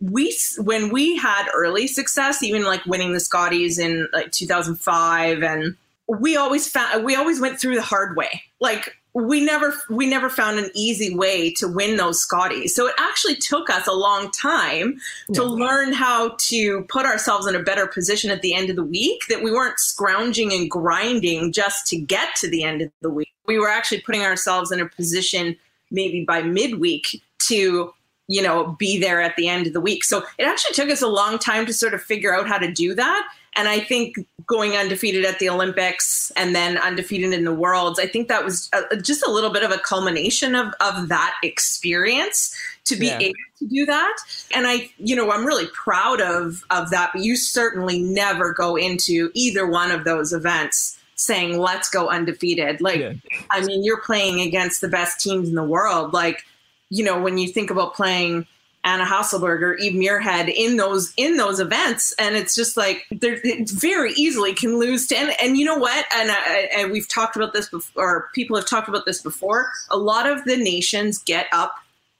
we 0.00 0.36
when 0.58 0.90
we 0.90 1.16
had 1.16 1.48
early 1.54 1.86
success, 1.86 2.42
even 2.42 2.64
like 2.64 2.84
winning 2.86 3.12
the 3.12 3.20
Scotties 3.20 3.78
in 3.78 4.08
like 4.12 4.30
2005, 4.32 5.42
and 5.42 5.76
we 6.06 6.36
always 6.36 6.68
found 6.68 7.04
we 7.04 7.16
always 7.16 7.40
went 7.40 7.58
through 7.58 7.74
the 7.74 7.82
hard 7.82 8.16
way. 8.16 8.42
Like 8.60 8.96
we 9.18 9.44
never 9.44 9.74
we 9.88 10.06
never 10.06 10.30
found 10.30 10.58
an 10.58 10.70
easy 10.74 11.14
way 11.14 11.52
to 11.54 11.66
win 11.66 11.96
those 11.96 12.20
Scotties. 12.20 12.74
So 12.74 12.86
it 12.86 12.94
actually 12.98 13.34
took 13.34 13.68
us 13.68 13.86
a 13.88 13.92
long 13.92 14.30
time 14.30 15.00
to 15.34 15.42
yeah. 15.42 15.48
learn 15.48 15.92
how 15.92 16.36
to 16.38 16.82
put 16.84 17.04
ourselves 17.04 17.46
in 17.48 17.56
a 17.56 17.62
better 17.62 17.86
position 17.86 18.30
at 18.30 18.42
the 18.42 18.54
end 18.54 18.70
of 18.70 18.76
the 18.76 18.84
week 18.84 19.22
that 19.28 19.42
we 19.42 19.50
weren't 19.50 19.80
scrounging 19.80 20.52
and 20.52 20.70
grinding 20.70 21.52
just 21.52 21.86
to 21.88 21.98
get 21.98 22.36
to 22.36 22.48
the 22.48 22.62
end 22.62 22.80
of 22.80 22.92
the 23.00 23.10
week. 23.10 23.32
We 23.46 23.58
were 23.58 23.68
actually 23.68 24.02
putting 24.02 24.22
ourselves 24.22 24.70
in 24.70 24.80
a 24.80 24.88
position 24.88 25.56
maybe 25.90 26.24
by 26.24 26.42
midweek 26.42 27.20
to 27.48 27.92
you 28.28 28.42
know 28.42 28.76
be 28.78 29.00
there 29.00 29.20
at 29.20 29.34
the 29.34 29.48
end 29.48 29.66
of 29.66 29.72
the 29.72 29.80
week. 29.80 30.04
So 30.04 30.24
it 30.38 30.44
actually 30.44 30.74
took 30.74 30.90
us 30.90 31.02
a 31.02 31.08
long 31.08 31.38
time 31.38 31.66
to 31.66 31.72
sort 31.72 31.92
of 31.92 32.02
figure 32.02 32.34
out 32.34 32.46
how 32.46 32.58
to 32.58 32.70
do 32.70 32.94
that. 32.94 33.28
And 33.56 33.68
I 33.68 33.80
think 33.80 34.16
going 34.46 34.76
undefeated 34.76 35.24
at 35.24 35.40
the 35.40 35.48
Olympics 35.48 36.30
and 36.36 36.54
then 36.54 36.78
undefeated 36.78 37.32
in 37.32 37.44
the 37.44 37.52
Worlds, 37.52 37.98
I 37.98 38.06
think 38.06 38.28
that 38.28 38.44
was 38.44 38.70
a, 38.72 38.96
just 38.96 39.26
a 39.26 39.30
little 39.30 39.50
bit 39.50 39.64
of 39.64 39.72
a 39.72 39.78
culmination 39.78 40.54
of, 40.54 40.72
of 40.80 41.08
that 41.08 41.34
experience 41.42 42.54
to 42.84 42.96
be 42.96 43.06
yeah. 43.06 43.18
able 43.18 43.34
to 43.58 43.66
do 43.66 43.84
that. 43.86 44.16
And 44.54 44.66
I, 44.66 44.90
you 44.98 45.16
know, 45.16 45.30
I'm 45.32 45.44
really 45.44 45.66
proud 45.74 46.20
of, 46.20 46.64
of 46.70 46.90
that. 46.90 47.10
But 47.12 47.22
you 47.22 47.36
certainly 47.36 48.00
never 48.00 48.52
go 48.52 48.76
into 48.76 49.30
either 49.34 49.66
one 49.66 49.90
of 49.90 50.04
those 50.04 50.32
events 50.32 50.98
saying, 51.16 51.58
let's 51.58 51.90
go 51.90 52.08
undefeated. 52.08 52.80
Like, 52.80 53.00
yeah. 53.00 53.14
I 53.50 53.64
mean, 53.64 53.84
you're 53.84 54.00
playing 54.02 54.40
against 54.40 54.80
the 54.80 54.88
best 54.88 55.20
teams 55.20 55.48
in 55.48 55.56
the 55.56 55.64
world. 55.64 56.12
Like, 56.12 56.44
you 56.90 57.02
know, 57.02 57.20
when 57.20 57.38
you 57.38 57.48
think 57.48 57.70
about 57.70 57.94
playing– 57.94 58.46
Anna 58.88 59.04
Hasselborg, 59.04 59.78
Eve 59.80 59.92
Muirhead 59.92 60.50
in 60.54 60.78
those 60.78 61.12
in 61.18 61.36
those 61.36 61.60
events, 61.60 62.14
and 62.18 62.36
it's 62.36 62.54
just 62.54 62.74
like 62.74 63.06
it 63.10 63.68
very 63.68 64.12
easily 64.14 64.54
can 64.54 64.78
lose 64.78 65.06
to. 65.08 65.16
And, 65.16 65.34
and 65.42 65.58
you 65.58 65.66
know 65.66 65.76
what? 65.76 66.06
And, 66.14 66.30
I, 66.30 66.70
and 66.74 66.90
we've 66.90 67.06
talked 67.06 67.36
about 67.36 67.52
this 67.52 67.68
before, 67.68 68.02
or 68.02 68.28
people 68.34 68.56
have 68.56 68.66
talked 68.66 68.88
about 68.88 69.04
this 69.04 69.20
before. 69.20 69.70
A 69.90 69.98
lot 69.98 70.26
of 70.26 70.42
the 70.44 70.56
nations 70.56 71.18
get 71.18 71.48
up 71.52 71.74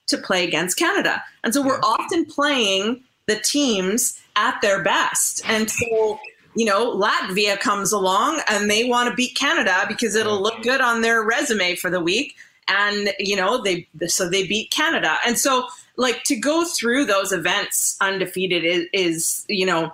to 0.09 0.19
play 0.19 0.47
against 0.47 0.77
Canada, 0.77 1.23
and 1.43 1.55
so 1.55 1.63
we're 1.63 1.81
often 1.81 2.27
playing 2.27 3.03
the 3.27 3.37
teams 3.37 4.21
at 4.37 4.61
their 4.61 4.83
best, 4.83 5.43
and 5.49 5.71
so 5.71 6.21
you 6.55 6.65
know, 6.65 6.97
Latvia 6.97 7.59
comes 7.59 7.93
along 7.93 8.41
and 8.49 8.69
they 8.69 8.85
want 8.85 9.09
to 9.09 9.15
beat 9.15 9.37
Canada 9.37 9.85
because 9.87 10.17
it'll 10.17 10.43
look 10.43 10.61
good 10.63 10.81
on 10.81 11.03
their 11.03 11.23
resume 11.23 11.77
for 11.77 11.89
the 11.89 12.01
week. 12.01 12.35
And, 12.67 13.15
you 13.21 13.37
know, 13.37 13.63
they, 13.63 13.87
so 14.09 14.29
they 14.29 14.45
beat 14.45 14.73
Canada. 14.73 15.19
And 15.25 15.39
so 15.39 15.69
like 15.99 16.23
to 16.25 16.37
go 16.37 16.65
through 16.65 17.05
those 17.05 17.33
events 17.33 17.97
undefeated 18.01 18.65
is, 18.65 18.87
is 18.93 19.45
you 19.49 19.67
know 19.67 19.93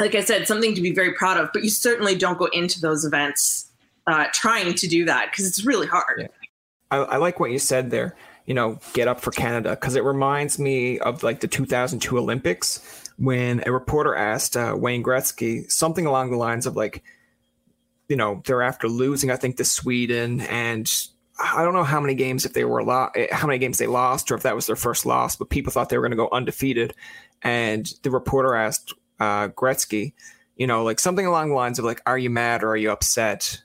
like 0.00 0.14
i 0.14 0.20
said 0.20 0.46
something 0.46 0.74
to 0.74 0.80
be 0.80 0.92
very 0.92 1.12
proud 1.12 1.36
of 1.36 1.50
but 1.52 1.62
you 1.62 1.70
certainly 1.70 2.14
don't 2.14 2.38
go 2.38 2.46
into 2.46 2.80
those 2.80 3.04
events 3.04 3.70
uh, 4.06 4.26
trying 4.34 4.74
to 4.74 4.86
do 4.86 5.06
that 5.06 5.30
because 5.30 5.46
it's 5.46 5.64
really 5.64 5.86
hard 5.86 6.20
yeah. 6.20 6.26
I, 6.90 6.96
I 6.96 7.16
like 7.16 7.40
what 7.40 7.50
you 7.50 7.58
said 7.58 7.90
there 7.90 8.14
you 8.46 8.54
know 8.54 8.78
get 8.92 9.08
up 9.08 9.20
for 9.20 9.30
canada 9.30 9.70
because 9.70 9.96
it 9.96 10.04
reminds 10.04 10.58
me 10.58 10.98
of 10.98 11.22
like 11.22 11.40
the 11.40 11.48
2002 11.48 12.18
olympics 12.18 13.04
when 13.16 13.62
a 13.66 13.72
reporter 13.72 14.14
asked 14.14 14.56
uh, 14.56 14.74
Wayne 14.76 15.02
Gretzky 15.02 15.70
something 15.70 16.06
along 16.06 16.30
the 16.30 16.36
lines 16.36 16.66
of 16.66 16.76
like, 16.76 17.02
you 18.08 18.16
know, 18.16 18.42
they're 18.44 18.62
after 18.62 18.88
losing, 18.88 19.30
I 19.30 19.36
think, 19.36 19.56
to 19.56 19.64
Sweden, 19.64 20.40
and 20.42 20.90
I 21.38 21.64
don't 21.64 21.74
know 21.74 21.84
how 21.84 22.00
many 22.00 22.14
games 22.14 22.44
if 22.44 22.52
they 22.52 22.64
were 22.64 22.84
lo- 22.84 23.10
eh, 23.14 23.26
how 23.32 23.46
many 23.46 23.58
games 23.58 23.78
they 23.78 23.86
lost 23.86 24.30
or 24.30 24.34
if 24.36 24.42
that 24.42 24.54
was 24.54 24.66
their 24.66 24.76
first 24.76 25.04
loss, 25.04 25.36
but 25.36 25.50
people 25.50 25.72
thought 25.72 25.88
they 25.88 25.98
were 25.98 26.02
going 26.02 26.12
to 26.12 26.16
go 26.16 26.28
undefeated. 26.30 26.94
And 27.42 27.92
the 28.02 28.10
reporter 28.10 28.54
asked 28.54 28.94
uh, 29.18 29.48
Gretzky, 29.48 30.12
you 30.56 30.66
know, 30.66 30.84
like 30.84 31.00
something 31.00 31.26
along 31.26 31.48
the 31.48 31.54
lines 31.54 31.78
of 31.78 31.84
like, 31.84 32.00
"Are 32.06 32.18
you 32.18 32.30
mad 32.30 32.62
or 32.62 32.70
are 32.70 32.76
you 32.76 32.90
upset, 32.90 33.62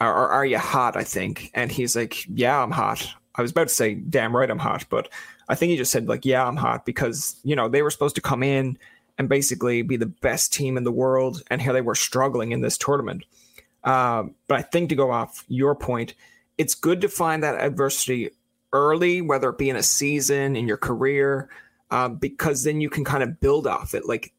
or, 0.00 0.08
or 0.08 0.28
are 0.28 0.46
you 0.46 0.58
hot?" 0.58 0.96
I 0.96 1.04
think, 1.04 1.50
and 1.54 1.72
he's 1.72 1.96
like, 1.96 2.24
"Yeah, 2.28 2.62
I'm 2.62 2.70
hot." 2.70 3.08
I 3.34 3.42
was 3.42 3.50
about 3.50 3.68
to 3.68 3.74
say, 3.74 3.94
"Damn 3.94 4.36
right, 4.36 4.50
I'm 4.50 4.58
hot," 4.58 4.86
but 4.88 5.08
I 5.48 5.54
think 5.54 5.70
he 5.70 5.76
just 5.76 5.92
said 5.92 6.08
like, 6.08 6.24
"Yeah, 6.24 6.46
I'm 6.46 6.56
hot," 6.56 6.84
because 6.84 7.36
you 7.42 7.56
know 7.56 7.68
they 7.68 7.82
were 7.82 7.90
supposed 7.90 8.16
to 8.16 8.20
come 8.22 8.42
in 8.42 8.78
and 9.18 9.28
basically 9.28 9.82
be 9.82 9.96
the 9.96 10.06
best 10.06 10.52
team 10.52 10.76
in 10.76 10.84
the 10.84 10.92
world, 10.92 11.42
and 11.50 11.62
here 11.62 11.72
they 11.72 11.80
were 11.80 11.94
struggling 11.94 12.52
in 12.52 12.60
this 12.60 12.76
tournament. 12.76 13.24
Uh, 13.82 14.24
but 14.48 14.58
I 14.58 14.62
think 14.62 14.90
to 14.90 14.94
go 14.94 15.10
off 15.10 15.44
your 15.48 15.74
point, 15.74 16.14
it's 16.58 16.74
good 16.74 17.00
to 17.02 17.08
find 17.08 17.42
that 17.42 17.60
adversity 17.60 18.30
early, 18.72 19.20
whether 19.20 19.50
it 19.50 19.58
be 19.58 19.70
in 19.70 19.76
a 19.76 19.82
season, 19.82 20.56
in 20.56 20.66
your 20.66 20.76
career, 20.76 21.48
uh, 21.90 22.08
because 22.08 22.64
then 22.64 22.80
you 22.80 22.90
can 22.90 23.04
kind 23.04 23.22
of 23.22 23.40
build 23.40 23.66
off 23.66 23.94
it. 23.94 24.06
Like, 24.06 24.32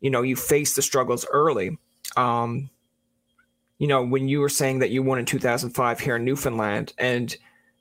you 0.00 0.10
know, 0.10 0.22
you 0.22 0.36
face 0.36 0.74
the 0.74 0.82
struggles 0.82 1.26
early. 1.32 1.76
Um, 2.16 2.70
you 3.78 3.86
know, 3.86 4.04
when 4.04 4.28
you 4.28 4.40
were 4.40 4.48
saying 4.48 4.80
that 4.80 4.90
you 4.90 5.02
won 5.02 5.18
in 5.18 5.24
2005 5.24 6.00
here 6.00 6.16
in 6.16 6.24
Newfoundland 6.24 6.92
and 6.98 7.36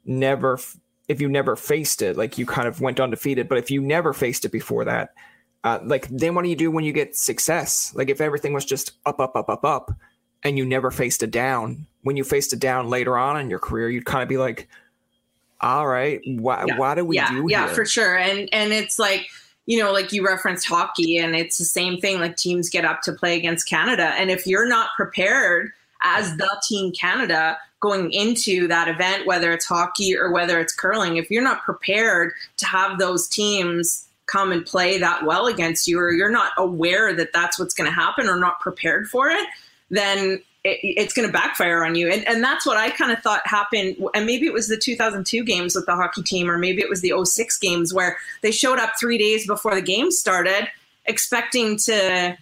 never, 0.06 0.60
if 1.08 1.22
you 1.22 1.30
never 1.30 1.56
faced 1.56 2.02
it, 2.02 2.18
like 2.18 2.38
you 2.38 2.46
kind 2.46 2.68
of 2.68 2.82
went 2.82 3.00
undefeated, 3.00 3.48
but 3.48 3.58
if 3.58 3.72
you 3.72 3.82
never 3.82 4.14
faced 4.14 4.46
it 4.46 4.52
before 4.52 4.86
that, 4.86 5.14
uh, 5.64 5.80
like 5.84 6.08
then 6.10 6.36
what 6.36 6.44
do 6.44 6.50
you 6.50 6.56
do 6.56 6.70
when 6.70 6.84
you 6.84 6.94
get 6.94 7.16
success? 7.16 7.94
Like 7.96 8.10
if 8.10 8.22
everything 8.22 8.54
was 8.54 8.66
just 8.66 8.92
up, 9.06 9.20
up, 9.20 9.36
up, 9.36 9.50
up, 9.50 9.66
up, 9.66 9.92
and 10.44 10.58
you 10.58 10.66
never 10.66 10.92
faced 10.92 11.24
a 11.24 11.28
down, 11.28 11.86
when 12.04 12.18
you 12.18 12.24
faced 12.24 12.54
a 12.54 12.56
down 12.56 12.90
later 12.90 13.18
on 13.18 13.40
in 13.40 13.50
your 13.50 13.60
career, 13.60 13.90
you'd 13.90 14.06
kind 14.06 14.24
of 14.24 14.30
be 14.30 14.38
like, 14.38 14.68
all 15.62 15.88
right, 15.88 16.22
why, 16.26 16.66
Yeah. 16.68 16.78
why 16.78 16.96
do 16.96 17.04
we 17.04 17.16
yeah, 17.16 17.30
do 17.30 17.48
yeah, 17.50 17.66
here? 17.66 17.76
for 17.76 17.86
sure. 17.86 18.18
And 18.18 18.48
and 18.54 18.72
it's 18.74 19.00
like 19.00 19.28
you 19.66 19.78
know, 19.78 19.92
like 19.92 20.14
you 20.14 20.26
referenced 20.26 20.66
hockey, 20.66 21.18
and 21.18 21.36
it's 21.36 21.58
the 21.58 21.66
same 21.66 21.98
thing. 22.00 22.20
Like 22.22 22.38
teams 22.38 22.70
get 22.70 22.86
up 22.86 23.02
to 23.02 23.12
play 23.12 23.36
against 23.36 23.68
Canada, 23.68 24.14
and 24.18 24.32
if 24.32 24.48
you're 24.48 24.68
not 24.68 24.90
prepared 24.96 25.72
as 26.04 26.38
the 26.38 26.62
team 26.68 26.94
Canada 26.94 27.58
going 27.80 28.12
into 28.12 28.68
that 28.68 28.88
event, 28.88 29.26
whether 29.28 29.52
it's 29.52 29.66
hockey 29.66 30.16
or 30.16 30.32
whether 30.32 30.60
it's 30.60 30.74
curling, 30.74 31.18
if 31.18 31.30
you're 31.30 31.44
not 31.44 31.64
prepared 31.64 32.32
to 32.58 32.66
have 32.66 32.98
those 32.98 33.28
teams 33.28 34.06
come 34.26 34.52
and 34.52 34.66
play 34.66 34.98
that 35.00 35.26
well 35.26 35.48
against 35.48 35.88
you, 35.88 36.00
or 36.00 36.12
you're 36.12 36.30
not 36.32 36.52
aware 36.58 37.14
that 37.14 37.34
that's 37.34 37.60
what's 37.60 37.74
going 37.74 37.90
to 37.90 37.94
happen, 37.94 38.28
or 38.28 38.38
not 38.38 38.60
prepared 38.62 39.08
for 39.10 39.30
it, 39.30 39.48
then 39.90 40.42
it, 40.64 40.80
it's 40.84 41.14
going 41.14 41.28
to 41.28 41.32
backfire 41.34 41.84
on 41.86 41.96
you. 41.96 42.10
And, 42.10 42.28
and 42.28 42.44
that's 42.44 42.66
what 42.66 42.78
I 42.78 42.90
kind 42.90 43.12
of 43.12 43.20
thought 43.20 43.42
happened. 43.46 43.98
And 44.14 44.26
maybe 44.26 44.46
it 44.48 44.54
was 44.54 44.68
the 44.68 44.78
2002 44.78 45.44
games 45.44 45.76
with 45.76 45.86
the 45.86 45.96
hockey 45.96 46.24
team, 46.24 46.50
or 46.50 46.58
maybe 46.58 46.82
it 46.82 46.90
was 46.90 47.02
the 47.02 47.14
06 47.24 47.58
games 47.60 47.94
where 47.94 48.18
they 48.42 48.52
showed 48.52 48.80
up 48.80 48.94
three 49.00 49.18
days 49.18 49.48
before 49.48 49.76
the 49.76 49.82
game 49.82 50.12
started, 50.12 50.68
expecting 51.06 51.78
to, 51.78 52.38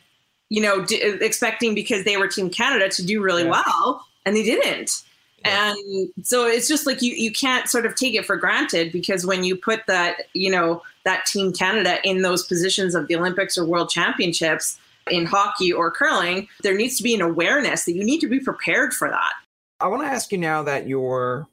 you 0.50 0.62
know, 0.62 0.84
d- 0.86 0.96
expecting 1.22 1.76
because 1.76 2.04
they 2.04 2.18
were 2.18 2.28
Team 2.28 2.50
Canada 2.50 2.90
to 2.90 3.06
do 3.06 3.22
really 3.22 3.44
Yeah. 3.44 3.52
well, 3.66 4.06
and 4.26 4.36
they 4.36 4.44
didn't. 4.44 5.04
Yeah. 5.44 5.74
And 5.76 6.10
so 6.24 6.48
it's 6.48 6.68
just 6.68 6.88
like 6.88 7.04
you 7.04 7.14
you 7.14 7.32
can't 7.32 7.70
sort 7.70 7.86
of 7.86 7.94
take 7.94 8.16
it 8.16 8.26
for 8.26 8.36
granted 8.36 8.92
because 8.92 9.28
when 9.28 9.44
you 9.44 9.56
put 9.56 9.86
that 9.86 10.24
you 10.34 10.50
know 10.50 10.82
that 11.04 11.26
Team 11.28 11.54
Canada 11.54 11.98
in 12.04 12.24
those 12.24 12.44
positions 12.44 12.96
of 12.96 13.08
the 13.08 13.16
Olympics 13.16 13.56
or 13.56 13.64
World 13.64 13.92
Championships, 13.92 14.80
in 15.10 15.26
hockey 15.26 15.72
or 15.72 15.92
curling, 15.92 16.48
there 16.64 16.76
needs 16.76 16.98
to 16.98 17.04
be 17.04 17.14
an 17.14 17.22
awareness 17.22 17.86
that 17.86 17.94
you 17.94 18.04
need 18.04 18.20
to 18.22 18.28
be 18.28 18.40
prepared 18.40 18.94
for 18.94 19.10
that. 19.10 19.34
I 19.80 19.88
want 19.88 20.02
to 20.04 20.08
ask 20.08 20.32
you 20.32 20.38
now 20.38 20.64
that 20.64 20.88
you're 20.88 21.48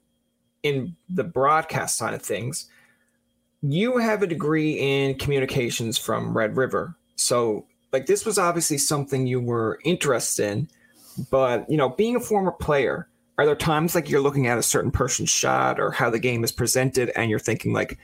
in 0.63 0.95
the 1.09 1.23
broadcast 1.23 1.97
side 1.97 2.13
of 2.13 2.21
things. 2.21 2.69
You 3.61 3.97
have 3.97 4.23
a 4.23 4.27
degree 4.27 4.73
in 4.73 5.15
communications 5.15 5.97
from 5.97 6.35
Red 6.35 6.57
River. 6.57 6.95
So, 7.15 7.65
like, 7.91 8.07
this 8.07 8.25
was 8.25 8.37
obviously 8.37 8.77
something 8.77 9.27
you 9.27 9.39
were 9.39 9.79
interested 9.83 10.51
in. 10.51 10.69
But, 11.29 11.69
you 11.69 11.77
know, 11.77 11.89
being 11.89 12.15
a 12.15 12.19
former 12.19 12.51
player, 12.51 13.07
are 13.37 13.45
there 13.45 13.55
times 13.55 13.93
like 13.93 14.09
you're 14.09 14.21
looking 14.21 14.47
at 14.47 14.57
a 14.57 14.63
certain 14.63 14.91
person's 14.91 15.29
shot 15.29 15.79
or 15.79 15.91
how 15.91 16.09
the 16.09 16.19
game 16.19 16.43
is 16.43 16.51
presented 16.51 17.11
and 17.15 17.29
you're 17.29 17.39
thinking, 17.39 17.71
like, 17.73 17.99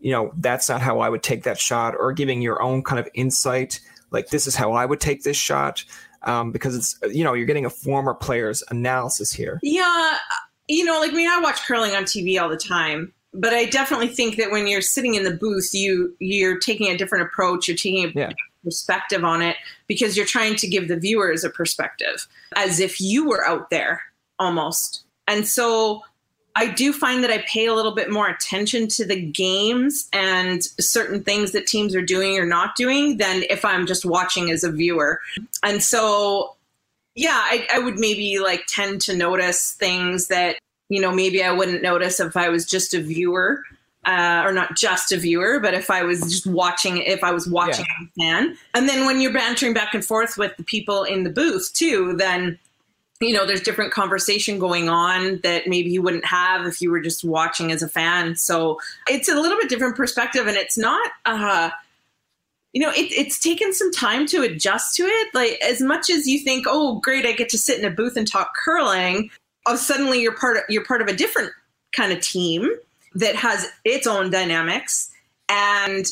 you 0.00 0.12
know, 0.12 0.32
that's 0.36 0.68
not 0.68 0.80
how 0.80 1.00
I 1.00 1.08
would 1.08 1.22
take 1.22 1.44
that 1.44 1.58
shot, 1.58 1.94
or 1.98 2.12
giving 2.12 2.42
your 2.42 2.60
own 2.60 2.82
kind 2.82 2.98
of 2.98 3.08
insight, 3.14 3.80
like, 4.12 4.28
this 4.28 4.46
is 4.46 4.54
how 4.54 4.72
I 4.72 4.86
would 4.86 5.00
take 5.00 5.22
this 5.22 5.36
shot? 5.36 5.84
um, 6.24 6.52
because 6.52 6.76
it's 6.76 6.96
you 7.10 7.24
know 7.24 7.34
you're 7.34 7.46
getting 7.46 7.64
a 7.66 7.70
former 7.70 8.14
player's 8.14 8.62
analysis 8.70 9.32
here. 9.32 9.58
Yeah, 9.62 10.16
you 10.68 10.84
know, 10.84 11.00
like 11.00 11.10
I 11.10 11.14
mean, 11.14 11.28
I 11.28 11.40
watch 11.40 11.60
curling 11.66 11.96
on 11.96 12.04
TV 12.04 12.40
all 12.40 12.48
the 12.48 12.56
time, 12.56 13.12
but 13.34 13.52
I 13.52 13.64
definitely 13.64 14.06
think 14.06 14.36
that 14.36 14.52
when 14.52 14.68
you're 14.68 14.82
sitting 14.82 15.14
in 15.16 15.24
the 15.24 15.32
booth, 15.32 15.70
you 15.74 16.14
you're 16.20 16.60
taking 16.60 16.86
a 16.92 16.96
different 16.96 17.24
approach. 17.26 17.66
You're 17.66 17.76
taking 17.76 18.04
a 18.04 18.12
Yeah. 18.14 18.30
perspective 18.62 19.24
on 19.24 19.42
it 19.42 19.56
because 19.88 20.16
you're 20.16 20.24
trying 20.24 20.54
to 20.54 20.68
give 20.68 20.86
the 20.86 20.96
viewers 20.96 21.42
a 21.42 21.50
perspective 21.50 22.28
as 22.54 22.78
if 22.78 23.00
you 23.00 23.28
were 23.28 23.44
out 23.44 23.70
there 23.70 24.00
almost. 24.38 25.02
And 25.26 25.44
so 25.48 26.02
I 26.54 26.66
do 26.66 26.92
find 26.92 27.24
that 27.24 27.30
I 27.30 27.44
pay 27.48 27.66
a 27.66 27.74
little 27.74 27.94
bit 27.94 28.10
more 28.10 28.28
attention 28.28 28.88
to 28.88 29.04
the 29.04 29.20
games 29.20 30.08
and 30.12 30.62
certain 30.78 31.22
things 31.22 31.52
that 31.52 31.66
teams 31.66 31.94
are 31.94 32.02
doing 32.02 32.38
or 32.38 32.44
not 32.44 32.76
doing 32.76 33.16
than 33.16 33.44
if 33.48 33.64
I'm 33.64 33.86
just 33.86 34.04
watching 34.04 34.50
as 34.50 34.62
a 34.62 34.70
viewer. 34.70 35.20
And 35.62 35.82
so, 35.82 36.54
yeah, 37.14 37.40
I, 37.42 37.66
I 37.72 37.78
would 37.78 37.98
maybe 37.98 38.38
like 38.38 38.64
tend 38.68 39.00
to 39.02 39.16
notice 39.16 39.72
things 39.72 40.28
that, 40.28 40.58
you 40.88 41.00
know, 41.00 41.10
maybe 41.10 41.42
I 41.42 41.52
wouldn't 41.52 41.82
notice 41.82 42.20
if 42.20 42.36
I 42.36 42.48
was 42.48 42.66
just 42.66 42.94
a 42.94 43.00
viewer. 43.00 43.62
Uh, 44.04 44.42
or 44.44 44.52
not 44.52 44.76
just 44.76 45.12
a 45.12 45.16
viewer, 45.16 45.60
but 45.60 45.74
if 45.74 45.88
I 45.88 46.02
was 46.02 46.22
just 46.22 46.44
watching, 46.44 46.96
if 46.96 47.22
I 47.22 47.30
was 47.30 47.46
watching 47.46 47.84
as 47.84 48.08
a 48.08 48.20
fan, 48.20 48.58
and 48.74 48.88
then 48.88 49.06
when 49.06 49.20
you're 49.20 49.32
bantering 49.32 49.74
back 49.74 49.94
and 49.94 50.04
forth 50.04 50.36
with 50.36 50.56
the 50.56 50.64
people 50.64 51.04
in 51.04 51.22
the 51.22 51.30
booth 51.30 51.72
too, 51.72 52.16
then 52.16 52.58
you 53.22 53.34
know 53.34 53.46
there's 53.46 53.62
different 53.62 53.92
conversation 53.92 54.58
going 54.58 54.88
on 54.88 55.40
that 55.42 55.66
maybe 55.66 55.90
you 55.90 56.02
wouldn't 56.02 56.24
have 56.24 56.66
if 56.66 56.82
you 56.82 56.90
were 56.90 57.00
just 57.00 57.24
watching 57.24 57.70
as 57.72 57.82
a 57.82 57.88
fan. 57.88 58.36
So 58.36 58.80
it's 59.08 59.28
a 59.28 59.34
little 59.34 59.58
bit 59.58 59.68
different 59.68 59.96
perspective 59.96 60.46
and 60.46 60.56
it's 60.56 60.76
not 60.76 61.10
uh 61.24 61.70
you 62.72 62.82
know 62.82 62.90
it, 62.90 63.12
it's 63.12 63.38
taken 63.38 63.72
some 63.72 63.92
time 63.92 64.26
to 64.26 64.42
adjust 64.42 64.96
to 64.96 65.04
it. 65.04 65.34
Like 65.34 65.58
as 65.62 65.80
much 65.80 66.10
as 66.10 66.26
you 66.26 66.38
think 66.38 66.66
oh 66.68 67.00
great 67.00 67.26
i 67.26 67.32
get 67.32 67.48
to 67.50 67.58
sit 67.58 67.78
in 67.78 67.84
a 67.84 67.90
booth 67.90 68.16
and 68.16 68.26
talk 68.26 68.54
curling 68.54 69.30
oh 69.66 69.76
suddenly 69.76 70.20
you're 70.20 70.36
part 70.36 70.56
of 70.56 70.62
you're 70.68 70.84
part 70.84 71.00
of 71.00 71.08
a 71.08 71.14
different 71.14 71.52
kind 71.96 72.12
of 72.12 72.20
team 72.20 72.68
that 73.14 73.36
has 73.36 73.68
its 73.84 74.06
own 74.06 74.30
dynamics 74.30 75.10
and 75.48 76.06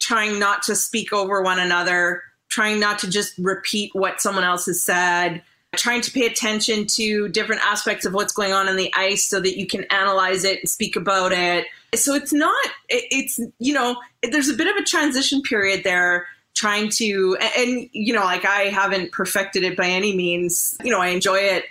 trying 0.00 0.38
not 0.38 0.62
to 0.62 0.74
speak 0.76 1.12
over 1.12 1.42
one 1.42 1.58
another 1.58 2.22
trying 2.48 2.80
not 2.80 2.98
to 2.98 3.10
just 3.10 3.36
repeat 3.38 3.90
what 3.94 4.20
someone 4.20 4.44
else 4.44 4.66
has 4.66 4.82
said 4.82 5.42
trying 5.76 6.00
to 6.00 6.10
pay 6.10 6.26
attention 6.26 6.86
to 6.86 7.28
different 7.28 7.62
aspects 7.62 8.06
of 8.06 8.14
what's 8.14 8.32
going 8.32 8.52
on 8.52 8.68
in 8.68 8.76
the 8.76 8.92
ice 8.96 9.26
so 9.26 9.40
that 9.40 9.58
you 9.58 9.66
can 9.66 9.84
analyze 9.84 10.44
it 10.44 10.60
and 10.60 10.68
speak 10.68 10.96
about 10.96 11.32
it. 11.32 11.66
So 11.94 12.14
it's 12.14 12.32
not, 12.32 12.56
it's, 12.88 13.38
you 13.58 13.74
know, 13.74 13.96
there's 14.22 14.48
a 14.48 14.54
bit 14.54 14.66
of 14.66 14.76
a 14.76 14.84
transition 14.84 15.42
period 15.42 15.84
there 15.84 16.26
trying 16.54 16.88
to, 16.90 17.36
and, 17.56 17.88
you 17.92 18.12
know, 18.12 18.24
like 18.24 18.44
I 18.44 18.62
haven't 18.64 19.12
perfected 19.12 19.62
it 19.62 19.76
by 19.76 19.86
any 19.86 20.16
means. 20.16 20.76
You 20.82 20.90
know, 20.90 21.00
I 21.00 21.08
enjoy 21.08 21.36
it, 21.36 21.64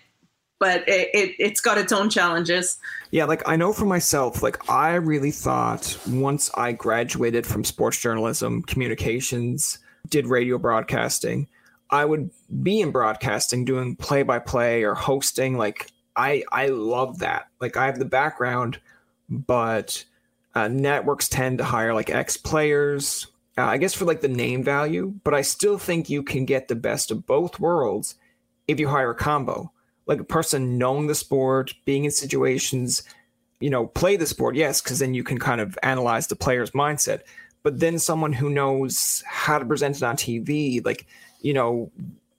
but 0.59 0.87
it, 0.87 1.09
it, 1.13 1.35
it's 1.39 1.59
got 1.59 1.77
its 1.77 1.91
own 1.91 2.09
challenges. 2.09 2.77
Yeah, 3.11 3.25
like 3.25 3.47
I 3.47 3.55
know 3.55 3.73
for 3.73 3.85
myself, 3.85 4.43
like 4.43 4.69
I 4.69 4.93
really 4.93 5.31
thought 5.31 5.97
once 6.07 6.51
I 6.55 6.71
graduated 6.71 7.45
from 7.45 7.63
sports 7.63 7.99
journalism, 7.99 8.61
communications, 8.61 9.79
did 10.09 10.27
radio 10.27 10.57
broadcasting, 10.57 11.47
I 11.89 12.05
would 12.05 12.31
be 12.63 12.81
in 12.81 12.91
broadcasting 12.91 13.65
doing 13.65 13.95
play 13.95 14.23
by 14.23 14.39
play 14.39 14.83
or 14.83 14.93
hosting. 14.93 15.57
Like 15.57 15.91
I 16.15 16.43
I 16.51 16.67
love 16.67 17.19
that. 17.19 17.47
Like 17.59 17.77
I 17.77 17.85
have 17.85 17.99
the 17.99 18.05
background, 18.05 18.79
but 19.29 20.03
uh, 20.55 20.67
networks 20.67 21.29
tend 21.29 21.59
to 21.59 21.63
hire 21.63 21.93
like 21.93 22.09
ex 22.09 22.37
players. 22.37 23.27
Uh, 23.57 23.65
I 23.65 23.77
guess 23.77 23.93
for 23.93 24.05
like 24.05 24.21
the 24.21 24.27
name 24.27 24.63
value, 24.63 25.13
but 25.23 25.33
I 25.33 25.41
still 25.41 25.77
think 25.77 26.09
you 26.09 26.21
can 26.21 26.45
get 26.45 26.67
the 26.67 26.75
best 26.75 27.09
of 27.09 27.25
both 27.25 27.59
worlds 27.59 28.15
if 28.67 28.79
you 28.79 28.87
hire 28.87 29.11
a 29.11 29.15
combo 29.15 29.71
like 30.07 30.19
a 30.19 30.25
person 30.25 30.77
knowing 30.77 31.07
the 31.07 31.15
sport, 31.15 31.73
being 31.85 32.05
in 32.05 32.11
situations, 32.11 33.03
you 33.59 33.69
know, 33.69 33.85
play 33.87 34.15
the 34.15 34.25
sport, 34.25 34.55
yes, 34.55 34.81
because 34.81 34.99
then 34.99 35.13
you 35.13 35.23
can 35.23 35.37
kind 35.37 35.61
of 35.61 35.77
analyze 35.83 36.27
the 36.27 36.35
player's 36.35 36.71
mindset. 36.71 37.21
But 37.61 37.79
then 37.79 37.99
someone 37.99 38.33
who 38.33 38.49
knows 38.49 39.23
how 39.27 39.59
to 39.59 39.65
present 39.65 39.97
it 39.97 40.03
on 40.03 40.15
TV, 40.15 40.83
like, 40.83 41.05
you 41.41 41.53
know, 41.53 41.91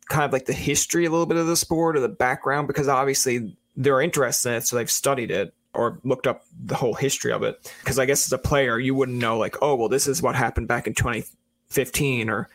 kind 0.09 0.25
of 0.25 0.33
like 0.33 0.47
the 0.47 0.53
history 0.53 1.05
a 1.05 1.11
little 1.11 1.27
bit 1.27 1.37
of 1.37 1.47
the 1.47 1.57
sport 1.57 1.97
or 1.97 2.01
the 2.01 2.09
background, 2.09 2.67
because 2.67 2.89
obviously 2.89 3.57
they're 3.77 4.01
interested 4.01 4.51
in 4.51 4.55
it, 4.57 4.67
so 4.67 4.77
they've 4.77 4.91
studied 4.91 5.31
it 5.31 5.55
or 5.75 5.99
looked 6.03 6.27
up 6.27 6.45
the 6.65 6.75
whole 6.75 6.95
history 6.95 7.33
of 7.33 7.43
it. 7.43 7.73
Because 7.81 7.99
I 7.99 8.07
guess 8.07 8.27
as 8.27 8.33
a 8.33 8.39
player, 8.39 8.79
you 8.79 8.95
wouldn't 8.95 9.19
know, 9.19 9.39
like, 9.39 9.57
oh, 9.63 9.75
well, 9.75 9.89
this 9.89 10.07
is 10.07 10.23
what 10.23 10.35
happened 10.35 10.69
back 10.69 10.87
in 10.87 10.95
2015 10.95 12.31
or 12.31 12.49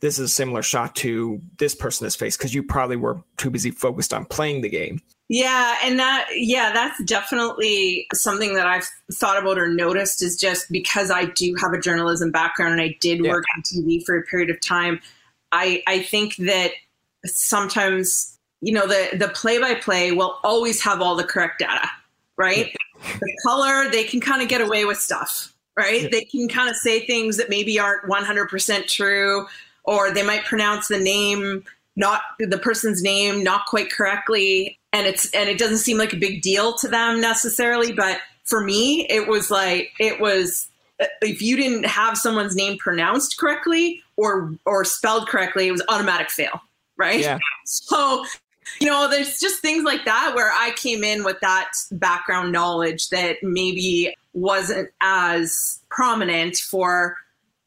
this 0.00 0.18
is 0.18 0.30
a 0.30 0.32
similar 0.32 0.62
shot 0.62 0.96
to 0.96 1.40
this 1.58 1.74
person 1.74 2.06
has 2.06 2.16
faced 2.16 2.38
because 2.38 2.54
you 2.54 2.62
probably 2.62 2.96
were 2.96 3.22
too 3.36 3.50
busy 3.50 3.70
focused 3.70 4.12
on 4.12 4.24
playing 4.24 4.62
the 4.62 4.68
game. 4.68 5.00
Yeah, 5.28 5.76
and 5.84 5.98
that 6.00 6.26
yeah, 6.34 6.72
that's 6.72 7.02
definitely 7.04 8.08
something 8.12 8.54
that 8.54 8.66
I've 8.66 8.88
thought 9.12 9.40
about 9.40 9.58
or 9.58 9.68
noticed 9.68 10.22
is 10.22 10.36
just 10.36 10.70
because 10.72 11.10
I 11.10 11.26
do 11.26 11.54
have 11.60 11.72
a 11.72 11.78
journalism 11.78 12.32
background 12.32 12.72
and 12.72 12.80
I 12.80 12.96
did 13.00 13.24
yeah. 13.24 13.30
work 13.30 13.44
on 13.56 13.62
TV 13.62 14.04
for 14.04 14.18
a 14.18 14.22
period 14.22 14.50
of 14.50 14.60
time. 14.60 15.00
I 15.52 15.82
I 15.86 16.00
think 16.02 16.36
that 16.36 16.72
sometimes 17.26 18.38
you 18.60 18.72
know 18.72 18.86
the 18.86 19.16
the 19.16 19.28
play 19.28 19.58
by 19.58 19.74
play 19.74 20.12
will 20.12 20.38
always 20.42 20.82
have 20.82 21.00
all 21.00 21.16
the 21.16 21.24
correct 21.24 21.58
data, 21.60 21.88
right? 22.36 22.74
the 23.02 23.38
color 23.46 23.90
they 23.90 24.04
can 24.04 24.20
kind 24.20 24.42
of 24.42 24.48
get 24.48 24.60
away 24.60 24.84
with 24.84 24.98
stuff, 24.98 25.54
right? 25.76 26.02
Yeah. 26.02 26.08
They 26.10 26.24
can 26.24 26.48
kind 26.48 26.68
of 26.68 26.76
say 26.76 27.06
things 27.06 27.36
that 27.38 27.48
maybe 27.48 27.78
aren't 27.78 28.04
100% 28.04 28.86
true 28.88 29.46
or 29.84 30.10
they 30.10 30.22
might 30.22 30.44
pronounce 30.44 30.88
the 30.88 30.98
name 30.98 31.64
not 31.96 32.22
the 32.38 32.58
person's 32.58 33.02
name 33.02 33.42
not 33.42 33.66
quite 33.66 33.90
correctly 33.90 34.78
and 34.92 35.06
it's 35.06 35.30
and 35.34 35.48
it 35.48 35.58
doesn't 35.58 35.78
seem 35.78 35.98
like 35.98 36.12
a 36.12 36.16
big 36.16 36.40
deal 36.40 36.74
to 36.74 36.88
them 36.88 37.20
necessarily 37.20 37.92
but 37.92 38.18
for 38.44 38.62
me 38.62 39.06
it 39.10 39.28
was 39.28 39.50
like 39.50 39.90
it 39.98 40.20
was 40.20 40.68
if 41.20 41.42
you 41.42 41.56
didn't 41.56 41.84
have 41.84 42.16
someone's 42.16 42.54
name 42.54 42.78
pronounced 42.78 43.38
correctly 43.38 44.02
or 44.20 44.54
or 44.66 44.84
spelled 44.84 45.26
correctly 45.28 45.68
it 45.68 45.72
was 45.72 45.82
automatic 45.88 46.30
fail 46.30 46.60
right? 46.96 47.20
Yeah. 47.20 47.38
so 47.64 48.24
you 48.80 48.86
know 48.86 49.08
there's 49.08 49.40
just 49.40 49.60
things 49.60 49.84
like 49.84 50.04
that 50.04 50.32
where 50.34 50.52
i 50.52 50.70
came 50.76 51.02
in 51.02 51.24
with 51.24 51.40
that 51.40 51.72
background 51.92 52.52
knowledge 52.52 53.08
that 53.08 53.36
maybe 53.42 54.14
wasn't 54.32 54.88
as 55.00 55.80
prominent 55.90 56.56
for 56.56 57.16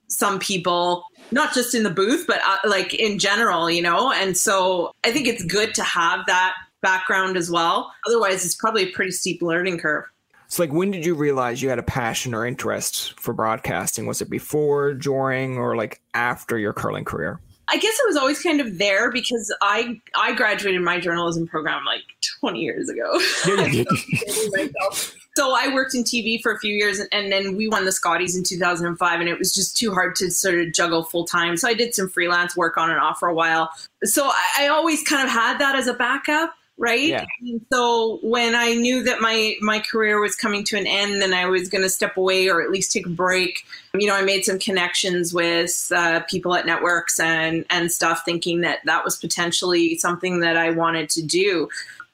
some 0.08 0.40
people 0.40 1.04
not 1.32 1.54
just 1.54 1.74
in 1.74 1.84
the 1.84 1.90
booth 1.90 2.26
but 2.28 2.40
uh, 2.46 2.58
like 2.66 2.94
in 2.94 3.18
general 3.20 3.70
you 3.70 3.82
know? 3.82 4.14
And 4.14 4.38
so 4.38 4.94
i 5.04 5.12
think 5.12 5.28
it's 5.28 5.44
good 5.44 5.74
to 5.74 5.84
have 5.84 6.26
that 6.28 6.54
background 6.82 7.38
as 7.38 7.50
well. 7.50 7.92
Otherwise 8.06 8.46
it's 8.46 8.56
probably 8.56 8.84
a 8.84 8.92
pretty 8.92 9.12
steep 9.12 9.42
learning 9.42 9.80
curve 9.80 10.04
so 10.54 10.62
like 10.62 10.72
when 10.72 10.92
did 10.92 11.04
you 11.04 11.16
realize 11.16 11.64
you 11.64 11.70
had 11.70 11.80
a 11.80 11.84
passion 11.84 12.36
or 12.36 12.46
interest 12.46 13.20
for 13.20 13.34
broadcasting 13.34 14.06
was 14.06 14.22
it 14.22 14.30
before 14.30 14.94
during 14.94 15.58
or 15.58 15.76
like 15.76 16.00
after 16.14 16.60
your 16.60 16.74
curling 16.74 17.04
career 17.04 17.40
I 17.70 17.78
guess 17.78 17.94
it 17.94 18.08
was 18.08 18.18
always 18.18 18.40
kind 18.44 18.62
of 18.62 18.78
there 18.78 19.12
because 19.12 19.52
I 19.62 20.00
I 20.16 20.34
graduated 20.36 20.82
my 20.82 21.00
journalism 21.00 21.48
program 21.48 21.84
like 21.86 22.02
20 22.40 22.60
years 22.60 22.90
ago. 22.90 23.20
so 25.36 25.56
I 25.56 25.74
worked 25.74 25.96
in 25.96 26.04
TV 26.04 26.42
for 26.42 26.52
a 26.52 26.60
few 26.60 26.76
years, 26.76 27.00
and, 27.00 27.08
and, 27.14 27.32
then 27.32 27.56
we 27.56 27.70
won 27.70 27.86
the 27.86 27.94
Scotties 27.94 28.36
in 28.36 28.44
2005, 28.44 29.20
and 29.20 29.30
it 29.30 29.40
was 29.40 29.54
just 29.54 29.78
too 29.78 29.94
hard 29.94 30.16
to 30.18 30.30
sort 30.30 30.60
of 30.60 30.74
juggle 30.74 31.04
full 31.04 31.26
time. 31.26 31.56
So 31.56 31.70
I 31.70 31.74
did 31.74 31.96
some 31.96 32.10
freelance 32.10 32.56
work 32.58 32.76
on 32.76 32.92
and 32.92 33.00
off 33.00 33.18
for 33.18 33.30
a 33.30 33.34
while. 33.34 33.70
So 34.04 34.26
I, 34.26 34.66
I 34.66 34.68
always 34.68 35.02
kind 35.04 35.26
of 35.26 35.34
had 35.34 35.58
that 35.60 35.78
as 35.78 35.88
a 35.88 35.94
backup 35.94 36.54
right? 36.78 37.00
Yeah. 37.02 37.26
so 37.72 38.20
when 38.24 38.56
i 38.56 38.74
knew 38.74 39.04
that 39.04 39.22
my 39.22 39.56
my 39.62 39.80
career 39.80 40.20
was 40.20 40.36
coming 40.36 40.64
to 40.66 40.78
an 40.78 40.88
end 40.88 41.22
and 41.22 41.36
i 41.36 41.46
was 41.46 41.70
going 41.70 41.84
to 41.84 41.90
step 41.90 42.18
away 42.18 42.50
or 42.50 42.62
at 42.62 42.72
least 42.72 42.92
take 42.92 43.06
a 43.06 43.10
break. 43.10 43.64
You 43.94 44.08
know 44.08 44.16
i 44.16 44.24
made 44.24 44.44
some 44.44 44.60
connections 44.60 45.34
with 45.34 45.92
uh, 45.96 46.22
people 46.22 46.56
at 46.56 46.66
networks 46.66 47.20
and 47.20 47.66
and 47.70 47.92
stuff 47.92 48.24
thinking 48.26 48.62
that 48.62 48.80
that 48.86 49.04
was 49.04 49.18
potentially 49.18 49.98
something 49.98 50.40
that 50.40 50.58
i 50.58 50.72
wanted 50.72 51.10
to 51.12 51.22
do. 51.22 51.70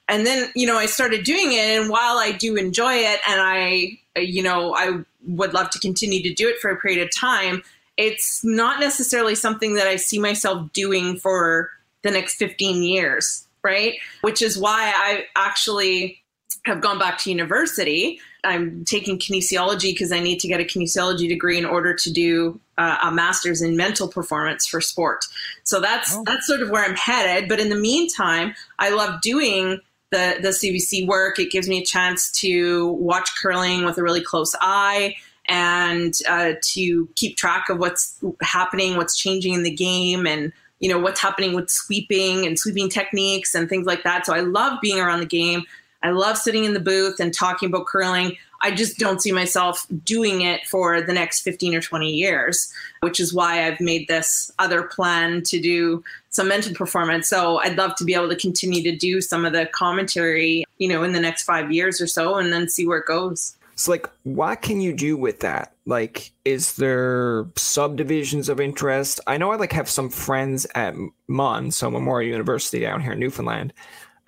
And 0.08 0.26
then 0.26 0.50
you 0.54 0.66
know 0.66 0.76
i 0.76 0.86
started 0.86 1.24
doing 1.24 1.52
it 1.52 1.80
and 1.80 1.88
while 1.88 2.18
i 2.18 2.32
do 2.32 2.56
enjoy 2.56 2.94
it 2.94 3.20
and 3.28 3.40
i 3.40 3.98
you 4.16 4.42
know 4.42 4.74
i 4.74 4.98
would 5.26 5.54
love 5.54 5.70
to 5.70 5.78
continue 5.78 6.22
to 6.22 6.34
do 6.34 6.48
it 6.48 6.58
for 6.58 6.70
a 6.70 6.76
period 6.76 7.02
of 7.02 7.14
time 7.14 7.62
it's 7.96 8.42
not 8.42 8.80
necessarily 8.80 9.36
something 9.36 9.74
that 9.74 9.86
i 9.86 9.94
see 9.94 10.18
myself 10.18 10.72
doing 10.72 11.16
for 11.16 11.70
the 12.02 12.10
next 12.10 12.34
15 12.36 12.82
years 12.82 13.46
right? 13.62 13.94
Which 14.22 14.42
is 14.42 14.58
why 14.58 14.92
I 14.94 15.24
actually 15.36 16.22
have 16.64 16.80
gone 16.80 16.98
back 16.98 17.18
to 17.18 17.30
university. 17.30 18.20
I'm 18.44 18.84
taking 18.84 19.18
kinesiology 19.18 19.92
because 19.92 20.12
I 20.12 20.20
need 20.20 20.40
to 20.40 20.48
get 20.48 20.60
a 20.60 20.64
kinesiology 20.64 21.28
degree 21.28 21.58
in 21.58 21.64
order 21.64 21.94
to 21.94 22.12
do 22.12 22.58
uh, 22.78 22.96
a 23.02 23.12
master's 23.12 23.60
in 23.60 23.76
mental 23.76 24.08
performance 24.08 24.66
for 24.66 24.80
sport. 24.80 25.24
So 25.64 25.80
that's 25.80 26.16
oh. 26.16 26.22
that's 26.26 26.46
sort 26.46 26.60
of 26.62 26.70
where 26.70 26.84
I'm 26.84 26.96
headed. 26.96 27.48
But 27.48 27.60
in 27.60 27.68
the 27.68 27.76
meantime, 27.76 28.54
I 28.78 28.90
love 28.90 29.20
doing 29.20 29.80
the 30.10 30.36
the 30.40 30.48
CBC 30.48 31.06
work. 31.06 31.38
It 31.38 31.50
gives 31.50 31.68
me 31.68 31.80
a 31.80 31.84
chance 31.84 32.30
to 32.40 32.88
watch 32.92 33.30
curling 33.40 33.84
with 33.84 33.98
a 33.98 34.02
really 34.02 34.22
close 34.22 34.54
eye 34.60 35.16
and 35.46 36.14
uh, 36.28 36.52
to 36.62 37.08
keep 37.16 37.36
track 37.36 37.68
of 37.68 37.78
what's 37.78 38.18
happening, 38.40 38.96
what's 38.96 39.16
changing 39.16 39.52
in 39.54 39.64
the 39.64 39.74
game, 39.74 40.26
and 40.26 40.52
you 40.80 40.88
know 40.88 40.98
what's 40.98 41.20
happening 41.20 41.54
with 41.54 41.70
sweeping 41.70 42.46
and 42.46 42.58
sweeping 42.58 42.88
techniques 42.88 43.54
and 43.54 43.68
things 43.68 43.86
like 43.86 44.02
that. 44.02 44.26
So 44.26 44.34
i 44.34 44.40
love 44.40 44.80
being 44.80 44.98
around 45.00 45.20
the 45.20 45.26
game. 45.26 45.62
I 46.02 46.10
love 46.10 46.38
sitting 46.38 46.64
in 46.64 46.72
the 46.72 46.80
booth 46.80 47.20
and 47.20 47.32
talking 47.32 47.68
about 47.68 47.86
curling. 47.86 48.36
I 48.62 48.70
just 48.70 48.98
don't 48.98 49.22
see 49.22 49.32
myself 49.32 49.86
doing 50.04 50.42
it 50.42 50.66
for 50.66 51.00
the 51.00 51.12
next 51.12 51.42
15 51.42 51.74
or 51.74 51.80
20 51.80 52.10
years 52.10 52.72
which 53.00 53.18
is 53.18 53.32
why 53.32 53.66
i've 53.66 53.80
made 53.80 54.06
this 54.08 54.50
other 54.58 54.82
plan 54.82 55.42
to 55.42 55.58
do 55.60 56.04
some 56.28 56.48
mental 56.48 56.74
performance. 56.74 57.28
So 57.28 57.58
i'd 57.58 57.76
love 57.76 57.94
to 57.96 58.04
be 58.04 58.14
able 58.14 58.28
to 58.28 58.36
continue 58.36 58.82
to 58.82 58.94
do 58.94 59.20
some 59.20 59.44
of 59.44 59.52
the 59.52 59.66
commentary 59.66 60.64
you 60.78 60.88
know 60.88 61.02
in 61.02 61.12
the 61.12 61.20
next 61.20 61.44
five 61.44 61.72
years 61.72 62.00
or 62.00 62.06
so 62.06 62.36
and 62.36 62.52
then 62.52 62.68
see 62.68 62.86
where 62.86 62.98
it 62.98 63.06
goes. 63.06 63.56
So, 63.80 63.92
like, 63.92 64.10
what 64.24 64.60
can 64.60 64.82
you 64.82 64.92
do 64.92 65.16
with 65.16 65.40
that? 65.40 65.72
Like, 65.90 66.30
is 66.44 66.76
there 66.76 67.48
subdivisions 67.56 68.48
of 68.48 68.60
interest? 68.60 69.18
I 69.26 69.38
know 69.38 69.50
I 69.50 69.56
like 69.56 69.72
have 69.72 69.90
some 69.90 70.08
friends 70.08 70.64
at 70.76 70.94
mon 71.26 71.72
so 71.72 71.90
Memorial 71.90 72.30
University 72.30 72.78
down 72.78 73.00
here 73.00 73.10
in 73.10 73.18
Newfoundland, 73.18 73.72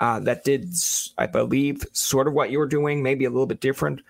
uh, 0.00 0.18
that 0.18 0.42
did, 0.42 0.74
I 1.16 1.26
believe, 1.26 1.84
sort 1.92 2.26
of 2.26 2.32
what 2.34 2.50
you 2.50 2.58
were 2.58 2.66
doing, 2.66 3.00
maybe 3.00 3.26
a 3.26 3.30
little 3.30 3.46
bit 3.46 3.60
different. 3.60 4.00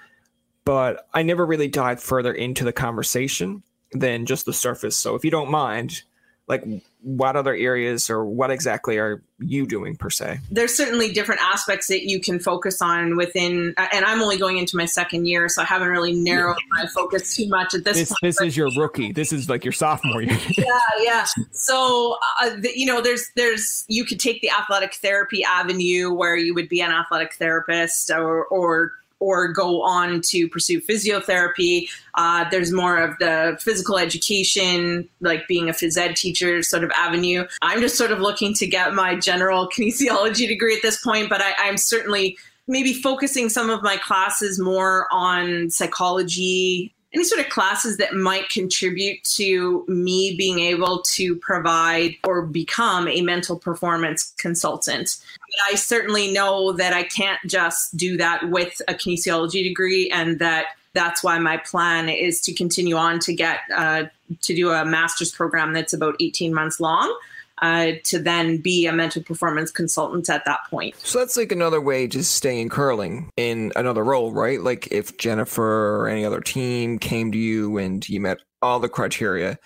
But 0.64 1.06
I 1.12 1.22
never 1.22 1.44
really 1.44 1.68
dived 1.68 2.00
further 2.00 2.32
into 2.32 2.64
the 2.64 2.72
conversation 2.72 3.62
than 3.90 4.24
just 4.24 4.46
the 4.46 4.54
surface. 4.54 4.96
So, 4.96 5.14
if 5.14 5.22
you 5.22 5.30
don't 5.30 5.50
mind, 5.50 6.04
like 6.48 6.64
what 7.02 7.36
other 7.36 7.54
areas 7.54 8.10
or 8.10 8.24
what 8.24 8.50
exactly 8.50 8.98
are 8.98 9.22
you 9.38 9.66
doing 9.66 9.96
per 9.96 10.10
se? 10.10 10.38
There's 10.50 10.76
certainly 10.76 11.12
different 11.12 11.40
aspects 11.40 11.88
that 11.88 12.08
you 12.08 12.20
can 12.20 12.38
focus 12.38 12.82
on 12.82 13.16
within 13.16 13.74
and 13.92 14.04
i'm 14.04 14.20
only 14.22 14.36
going 14.36 14.58
into 14.58 14.76
my 14.76 14.84
second 14.84 15.26
year 15.26 15.48
so 15.48 15.62
i 15.62 15.64
haven't 15.64 15.88
really 15.88 16.12
narrowed 16.12 16.56
yeah. 16.58 16.82
my 16.82 16.88
focus 16.88 17.36
too 17.36 17.48
much 17.48 17.74
at 17.74 17.84
this, 17.84 17.96
this 17.96 18.08
point 18.08 18.18
this 18.22 18.40
is 18.40 18.56
your 18.56 18.70
rookie. 18.76 19.12
This 19.12 19.32
is 19.32 19.48
like 19.48 19.64
your 19.64 19.72
sophomore 19.72 20.22
year. 20.22 20.38
Yeah 20.56 20.64
yeah. 21.02 21.26
So 21.50 22.18
uh, 22.40 22.50
the, 22.58 22.72
you 22.74 22.86
know 22.86 23.00
there's 23.00 23.30
there's 23.36 23.84
you 23.88 24.04
could 24.04 24.20
take 24.20 24.40
the 24.40 24.50
athletic 24.50 24.94
therapy 24.94 25.44
avenue 25.44 26.12
where 26.12 26.36
you 26.36 26.54
would 26.54 26.68
be 26.68 26.80
an 26.80 26.90
athletic 26.90 27.34
therapist 27.34 28.10
or 28.10 28.44
or 28.46 28.92
or 29.22 29.48
go 29.48 29.82
on 29.82 30.20
to 30.20 30.48
pursue 30.48 30.80
physiotherapy. 30.80 31.88
Uh, 32.14 32.44
there's 32.50 32.72
more 32.72 32.96
of 32.98 33.16
the 33.18 33.56
physical 33.60 33.96
education, 33.96 35.08
like 35.20 35.46
being 35.46 35.68
a 35.68 35.72
phys 35.72 35.96
ed 35.96 36.16
teacher 36.16 36.62
sort 36.62 36.82
of 36.82 36.90
avenue. 36.96 37.46
I'm 37.62 37.80
just 37.80 37.96
sort 37.96 38.10
of 38.10 38.18
looking 38.18 38.52
to 38.54 38.66
get 38.66 38.94
my 38.94 39.14
general 39.14 39.68
kinesiology 39.76 40.48
degree 40.48 40.74
at 40.74 40.82
this 40.82 41.02
point, 41.02 41.28
but 41.28 41.40
I, 41.40 41.52
I'm 41.58 41.76
certainly 41.76 42.36
maybe 42.66 42.92
focusing 42.92 43.48
some 43.48 43.70
of 43.70 43.82
my 43.82 43.96
classes 43.96 44.58
more 44.58 45.06
on 45.12 45.70
psychology 45.70 46.92
any 47.14 47.24
sort 47.24 47.40
of 47.40 47.50
classes 47.50 47.98
that 47.98 48.14
might 48.14 48.48
contribute 48.48 49.22
to 49.22 49.84
me 49.86 50.34
being 50.36 50.60
able 50.60 51.02
to 51.02 51.36
provide 51.36 52.14
or 52.24 52.42
become 52.42 53.06
a 53.06 53.20
mental 53.20 53.58
performance 53.58 54.32
consultant. 54.38 55.18
But 55.52 55.72
I 55.72 55.76
certainly 55.76 56.32
know 56.32 56.72
that 56.72 56.92
I 56.92 57.02
can't 57.02 57.40
just 57.46 57.96
do 57.96 58.16
that 58.16 58.48
with 58.48 58.80
a 58.88 58.94
kinesiology 58.94 59.62
degree, 59.62 60.10
and 60.10 60.38
that 60.38 60.66
that's 60.94 61.22
why 61.22 61.38
my 61.38 61.56
plan 61.56 62.08
is 62.08 62.40
to 62.42 62.52
continue 62.52 62.96
on 62.96 63.18
to 63.20 63.34
get 63.34 63.60
uh, 63.74 64.04
to 64.42 64.54
do 64.54 64.70
a 64.70 64.84
master's 64.84 65.30
program 65.30 65.72
that's 65.72 65.92
about 65.92 66.16
18 66.20 66.52
months 66.52 66.80
long 66.80 67.14
uh, 67.62 67.92
to 68.02 68.18
then 68.18 68.58
be 68.58 68.86
a 68.86 68.92
mental 68.92 69.22
performance 69.22 69.70
consultant 69.70 70.28
at 70.28 70.44
that 70.44 70.58
point. 70.68 70.96
So 70.98 71.20
that's 71.20 71.36
like 71.36 71.52
another 71.52 71.80
way 71.80 72.08
to 72.08 72.24
stay 72.24 72.60
in 72.60 72.68
curling 72.68 73.30
in 73.36 73.72
another 73.76 74.04
role, 74.04 74.32
right? 74.32 74.60
Like 74.60 74.88
if 74.90 75.16
Jennifer 75.16 75.96
or 75.96 76.08
any 76.08 76.24
other 76.24 76.40
team 76.40 76.98
came 76.98 77.30
to 77.32 77.38
you 77.38 77.78
and 77.78 78.06
you 78.08 78.20
met 78.20 78.38
all 78.60 78.80
the 78.80 78.88
criteria 78.88 79.58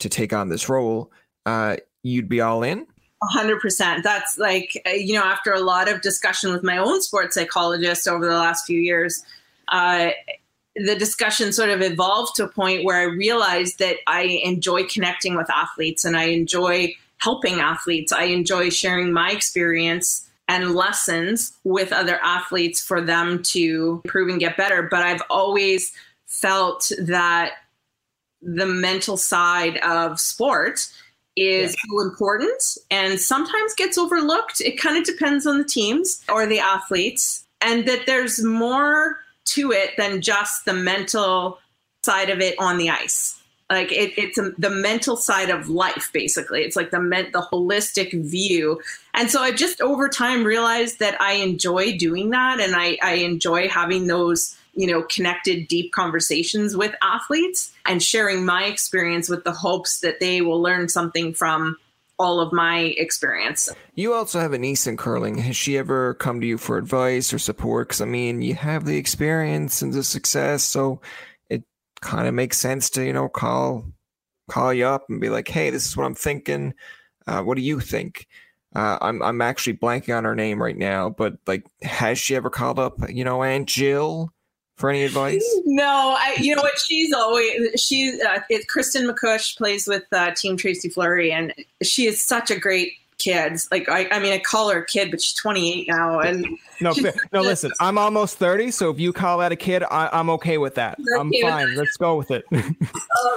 to 0.00 0.08
take 0.08 0.32
on 0.32 0.50
this 0.50 0.68
role, 0.68 1.10
uh, 1.46 1.76
you'd 2.02 2.28
be 2.28 2.42
all 2.42 2.62
in? 2.62 2.86
100%. 3.22 4.02
That's 4.02 4.38
like, 4.38 4.80
uh, 4.86 4.90
you 4.90 5.14
know, 5.14 5.24
after 5.24 5.52
a 5.52 5.60
lot 5.60 5.88
of 5.88 6.00
discussion 6.00 6.52
with 6.52 6.62
my 6.62 6.78
own 6.78 7.02
sports 7.02 7.34
psychologist 7.34 8.06
over 8.06 8.26
the 8.26 8.36
last 8.36 8.66
few 8.66 8.78
years, 8.78 9.24
uh, 9.68 10.10
the 10.76 10.94
discussion 10.94 11.52
sort 11.52 11.70
of 11.70 11.82
evolved 11.82 12.36
to 12.36 12.44
a 12.44 12.48
point 12.48 12.84
where 12.84 12.98
I 12.98 13.04
realized 13.04 13.78
that 13.80 13.96
I 14.06 14.40
enjoy 14.44 14.84
connecting 14.84 15.36
with 15.36 15.50
athletes 15.50 16.04
and 16.04 16.16
I 16.16 16.24
enjoy 16.24 16.94
helping 17.18 17.58
athletes. 17.60 18.12
I 18.12 18.24
enjoy 18.24 18.70
sharing 18.70 19.12
my 19.12 19.30
experience 19.32 20.28
and 20.46 20.74
lessons 20.74 21.52
with 21.64 21.92
other 21.92 22.18
athletes 22.22 22.80
for 22.80 23.00
them 23.00 23.42
to 23.42 24.00
improve 24.04 24.28
and 24.28 24.40
get 24.40 24.56
better. 24.56 24.82
But 24.82 25.02
I've 25.02 25.22
always 25.28 25.92
felt 26.26 26.92
that 27.00 27.52
the 28.40 28.66
mental 28.66 29.16
side 29.16 29.78
of 29.78 30.20
sport 30.20 30.88
is 31.40 31.72
yeah. 31.72 31.90
so 31.90 32.00
important 32.00 32.62
and 32.90 33.20
sometimes 33.20 33.74
gets 33.74 33.98
overlooked. 33.98 34.60
It 34.60 34.80
kind 34.80 34.96
of 34.96 35.04
depends 35.04 35.46
on 35.46 35.58
the 35.58 35.64
teams 35.64 36.22
or 36.28 36.46
the 36.46 36.60
athletes, 36.60 37.46
and 37.60 37.86
that 37.86 38.06
there's 38.06 38.42
more 38.42 39.18
to 39.46 39.72
it 39.72 39.96
than 39.96 40.20
just 40.20 40.64
the 40.64 40.74
mental 40.74 41.58
side 42.04 42.30
of 42.30 42.40
it 42.40 42.54
on 42.58 42.78
the 42.78 42.90
ice. 42.90 43.40
Like 43.70 43.92
it, 43.92 44.14
it's 44.16 44.38
a, 44.38 44.52
the 44.56 44.70
mental 44.70 45.16
side 45.16 45.50
of 45.50 45.68
life, 45.68 46.10
basically. 46.12 46.62
It's 46.62 46.76
like 46.76 46.90
the 46.90 47.00
the 47.32 47.46
holistic 47.52 48.12
view. 48.24 48.80
And 49.12 49.30
so 49.30 49.42
I've 49.42 49.56
just 49.56 49.82
over 49.82 50.08
time 50.08 50.42
realized 50.42 51.00
that 51.00 51.20
I 51.20 51.34
enjoy 51.34 51.98
doing 51.98 52.30
that, 52.30 52.60
and 52.60 52.74
I, 52.74 52.96
I 53.02 53.14
enjoy 53.14 53.68
having 53.68 54.06
those 54.06 54.56
you 54.78 54.86
know, 54.86 55.02
connected, 55.02 55.66
deep 55.66 55.90
conversations 55.90 56.76
with 56.76 56.94
athletes 57.02 57.72
and 57.84 58.00
sharing 58.00 58.46
my 58.46 58.62
experience 58.66 59.28
with 59.28 59.42
the 59.42 59.50
hopes 59.50 59.98
that 60.00 60.20
they 60.20 60.40
will 60.40 60.62
learn 60.62 60.88
something 60.88 61.34
from 61.34 61.76
all 62.16 62.40
of 62.40 62.52
my 62.52 62.94
experience. 62.96 63.68
You 63.96 64.14
also 64.14 64.38
have 64.38 64.52
a 64.52 64.58
niece 64.58 64.86
in 64.86 64.96
curling. 64.96 65.38
Has 65.38 65.56
she 65.56 65.76
ever 65.76 66.14
come 66.14 66.40
to 66.40 66.46
you 66.46 66.58
for 66.58 66.78
advice 66.78 67.32
or 67.32 67.40
support? 67.40 67.88
Because 67.88 68.00
I 68.00 68.04
mean, 68.04 68.40
you 68.40 68.54
have 68.54 68.84
the 68.84 68.96
experience 68.96 69.82
and 69.82 69.92
the 69.92 70.04
success, 70.04 70.62
so 70.62 71.00
it 71.50 71.64
kind 72.00 72.28
of 72.28 72.34
makes 72.34 72.56
sense 72.56 72.88
to 72.90 73.04
you 73.04 73.12
know 73.12 73.28
call 73.28 73.84
call 74.48 74.72
you 74.72 74.86
up 74.86 75.06
and 75.08 75.20
be 75.20 75.28
like, 75.28 75.48
"Hey, 75.48 75.70
this 75.70 75.86
is 75.86 75.96
what 75.96 76.06
I'm 76.06 76.14
thinking. 76.14 76.74
Uh, 77.26 77.42
what 77.42 77.56
do 77.56 77.62
you 77.62 77.80
think?" 77.80 78.28
Uh, 78.76 78.96
I'm 79.00 79.22
I'm 79.22 79.40
actually 79.40 79.76
blanking 79.76 80.16
on 80.16 80.22
her 80.22 80.36
name 80.36 80.62
right 80.62 80.76
now, 80.76 81.10
but 81.10 81.34
like, 81.48 81.66
has 81.82 82.16
she 82.20 82.36
ever 82.36 82.48
called 82.50 82.78
up? 82.78 82.94
You 83.10 83.24
know, 83.24 83.42
Aunt 83.42 83.68
Jill 83.68 84.32
for 84.78 84.90
any 84.90 85.04
advice? 85.04 85.44
No, 85.64 86.16
I, 86.18 86.34
you 86.40 86.56
know 86.56 86.62
what? 86.62 86.78
She's 86.78 87.12
always 87.12 87.80
she. 87.80 88.20
Uh, 88.20 88.40
it, 88.48 88.66
Kristin 88.68 89.08
MacCuish 89.08 89.56
plays 89.56 89.86
with 89.86 90.04
uh, 90.12 90.32
Team 90.34 90.56
Tracy 90.56 90.88
Fleury, 90.88 91.30
and 91.30 91.52
she 91.82 92.06
is 92.06 92.22
such 92.22 92.50
a 92.50 92.58
great 92.58 92.94
kid. 93.18 93.58
Like 93.70 93.88
I, 93.88 94.08
I 94.10 94.18
mean, 94.18 94.32
I 94.32 94.38
call 94.38 94.70
her 94.70 94.78
a 94.78 94.86
kid, 94.86 95.10
but 95.10 95.20
she's 95.20 95.34
28 95.34 95.88
now, 95.88 96.20
and 96.20 96.46
no, 96.80 96.94
no. 97.32 97.40
Listen, 97.42 97.72
I'm 97.80 97.98
almost 97.98 98.38
30, 98.38 98.70
so 98.70 98.90
if 98.90 98.98
you 98.98 99.12
call 99.12 99.38
that 99.38 99.52
a 99.52 99.56
kid, 99.56 99.84
I, 99.90 100.18
am 100.18 100.30
okay 100.30 100.58
with 100.58 100.76
that. 100.76 100.98
I'm 101.18 101.30
fine. 101.42 101.74
Let's 101.76 101.96
go 101.96 102.16
with 102.16 102.30
it. 102.30 102.44
uh, 102.52 102.62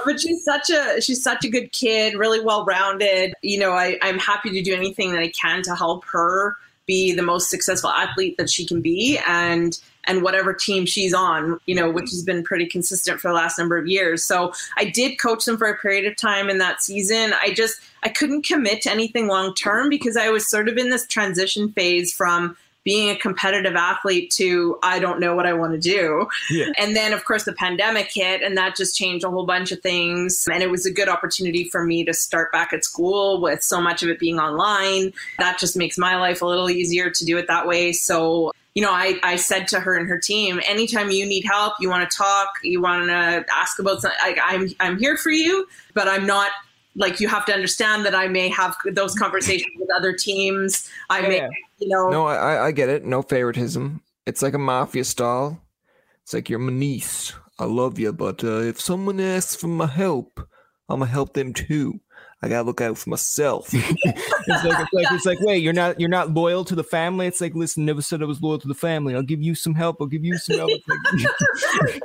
but 0.04 0.20
she's 0.20 0.44
such 0.44 0.70
a 0.70 1.00
she's 1.00 1.22
such 1.22 1.44
a 1.44 1.48
good 1.48 1.72
kid, 1.72 2.14
really 2.14 2.40
well 2.40 2.64
rounded. 2.64 3.34
You 3.42 3.58
know, 3.58 3.72
I, 3.72 3.98
I'm 4.02 4.18
happy 4.18 4.50
to 4.50 4.62
do 4.62 4.74
anything 4.74 5.12
that 5.12 5.20
I 5.20 5.28
can 5.28 5.62
to 5.64 5.74
help 5.74 6.04
her 6.06 6.56
be 6.86 7.12
the 7.12 7.22
most 7.22 7.50
successful 7.50 7.90
athlete 7.90 8.36
that 8.38 8.50
she 8.50 8.66
can 8.66 8.80
be, 8.80 9.18
and 9.26 9.78
and 10.04 10.22
whatever 10.22 10.52
team 10.52 10.86
she's 10.86 11.14
on, 11.14 11.58
you 11.66 11.74
know, 11.74 11.90
which 11.90 12.10
has 12.10 12.22
been 12.22 12.42
pretty 12.42 12.66
consistent 12.66 13.20
for 13.20 13.28
the 13.28 13.34
last 13.34 13.58
number 13.58 13.76
of 13.76 13.86
years. 13.86 14.24
So 14.24 14.52
I 14.76 14.84
did 14.86 15.18
coach 15.18 15.44
them 15.44 15.56
for 15.56 15.68
a 15.68 15.78
period 15.78 16.10
of 16.10 16.16
time 16.16 16.48
in 16.48 16.58
that 16.58 16.82
season. 16.82 17.34
I 17.40 17.52
just 17.52 17.80
I 18.02 18.08
couldn't 18.08 18.44
commit 18.44 18.82
to 18.82 18.90
anything 18.90 19.28
long 19.28 19.54
term 19.54 19.88
because 19.88 20.16
I 20.16 20.30
was 20.30 20.48
sort 20.48 20.68
of 20.68 20.76
in 20.76 20.90
this 20.90 21.06
transition 21.06 21.72
phase 21.72 22.12
from 22.12 22.56
being 22.84 23.10
a 23.10 23.16
competitive 23.16 23.76
athlete 23.76 24.30
to 24.32 24.78
I 24.82 24.98
don't 24.98 25.20
know 25.20 25.34
what 25.34 25.46
I 25.46 25.52
want 25.52 25.72
to 25.72 25.78
do. 25.78 26.26
Yeah. 26.50 26.66
And 26.76 26.96
then 26.96 27.12
of 27.12 27.24
course 27.24 27.44
the 27.44 27.52
pandemic 27.52 28.10
hit 28.12 28.42
and 28.42 28.56
that 28.56 28.76
just 28.76 28.96
changed 28.96 29.24
a 29.24 29.30
whole 29.30 29.46
bunch 29.46 29.72
of 29.72 29.80
things 29.80 30.48
and 30.50 30.62
it 30.62 30.70
was 30.70 30.84
a 30.84 30.92
good 30.92 31.08
opportunity 31.08 31.64
for 31.64 31.84
me 31.84 32.04
to 32.04 32.12
start 32.12 32.50
back 32.50 32.72
at 32.72 32.84
school 32.84 33.40
with 33.40 33.62
so 33.62 33.80
much 33.80 34.02
of 34.02 34.08
it 34.08 34.18
being 34.18 34.40
online. 34.40 35.12
That 35.38 35.58
just 35.58 35.76
makes 35.76 35.96
my 35.96 36.16
life 36.16 36.42
a 36.42 36.46
little 36.46 36.70
easier 36.70 37.10
to 37.10 37.24
do 37.24 37.38
it 37.38 37.46
that 37.46 37.66
way. 37.66 37.92
So 37.92 38.52
you 38.74 38.82
know, 38.82 38.92
I, 38.92 39.18
I 39.22 39.36
said 39.36 39.68
to 39.68 39.80
her 39.80 39.96
and 39.96 40.08
her 40.08 40.18
team, 40.18 40.60
anytime 40.66 41.10
you 41.10 41.26
need 41.26 41.44
help, 41.44 41.74
you 41.80 41.90
want 41.90 42.10
to 42.10 42.16
talk, 42.16 42.48
you 42.62 42.80
want 42.80 43.08
to 43.08 43.44
ask 43.52 43.78
about 43.78 44.00
something, 44.00 44.18
like, 44.22 44.38
I'm, 44.42 44.68
I'm 44.80 44.98
here 44.98 45.16
for 45.16 45.30
you, 45.30 45.66
but 45.94 46.08
I'm 46.08 46.26
not 46.26 46.50
like, 46.96 47.20
you 47.20 47.28
have 47.28 47.44
to 47.46 47.52
understand 47.52 48.06
that 48.06 48.14
I 48.14 48.28
may 48.28 48.48
have 48.48 48.76
those 48.92 49.14
conversations 49.14 49.72
with 49.78 49.90
other 49.94 50.12
teams. 50.12 50.90
I 51.10 51.20
yeah, 51.20 51.28
may, 51.28 51.36
yeah. 51.36 51.48
you 51.78 51.88
know. 51.88 52.10
No, 52.10 52.26
I, 52.26 52.66
I 52.66 52.72
get 52.72 52.88
it. 52.88 53.04
No 53.04 53.22
favoritism. 53.22 54.00
It's 54.26 54.42
like 54.42 54.54
a 54.54 54.58
mafia 54.58 55.04
style. 55.04 55.60
It's 56.22 56.32
like 56.32 56.48
you're 56.48 56.58
my 56.58 56.72
niece. 56.72 57.32
I 57.58 57.64
love 57.64 57.98
you, 57.98 58.12
but 58.12 58.42
uh, 58.42 58.60
if 58.60 58.80
someone 58.80 59.20
asks 59.20 59.54
for 59.54 59.68
my 59.68 59.86
help, 59.86 60.40
I'm 60.88 61.00
gonna 61.00 61.10
help 61.10 61.34
them 61.34 61.52
too. 61.52 62.00
I 62.44 62.48
gotta 62.48 62.64
look 62.64 62.80
out 62.80 62.98
for 62.98 63.08
myself. 63.08 63.68
it's 63.72 64.64
like 64.64 64.80
it's 64.80 64.92
like 64.92 65.06
it's 65.12 65.26
like 65.26 65.38
wait, 65.40 65.62
you're 65.62 65.72
not 65.72 66.00
you're 66.00 66.08
not 66.08 66.34
loyal 66.34 66.64
to 66.64 66.74
the 66.74 66.82
family. 66.82 67.26
It's 67.28 67.40
like 67.40 67.54
listen, 67.54 67.84
never 67.84 68.02
said 68.02 68.20
I 68.20 68.26
was 68.26 68.42
loyal 68.42 68.58
to 68.58 68.68
the 68.68 68.74
family. 68.74 69.14
I'll 69.14 69.22
give 69.22 69.40
you 69.40 69.54
some 69.54 69.74
help. 69.74 69.98
I'll 70.00 70.08
give 70.08 70.24
you 70.24 70.36
some 70.38 70.58
help. 70.58 70.70
Like, 70.70 70.80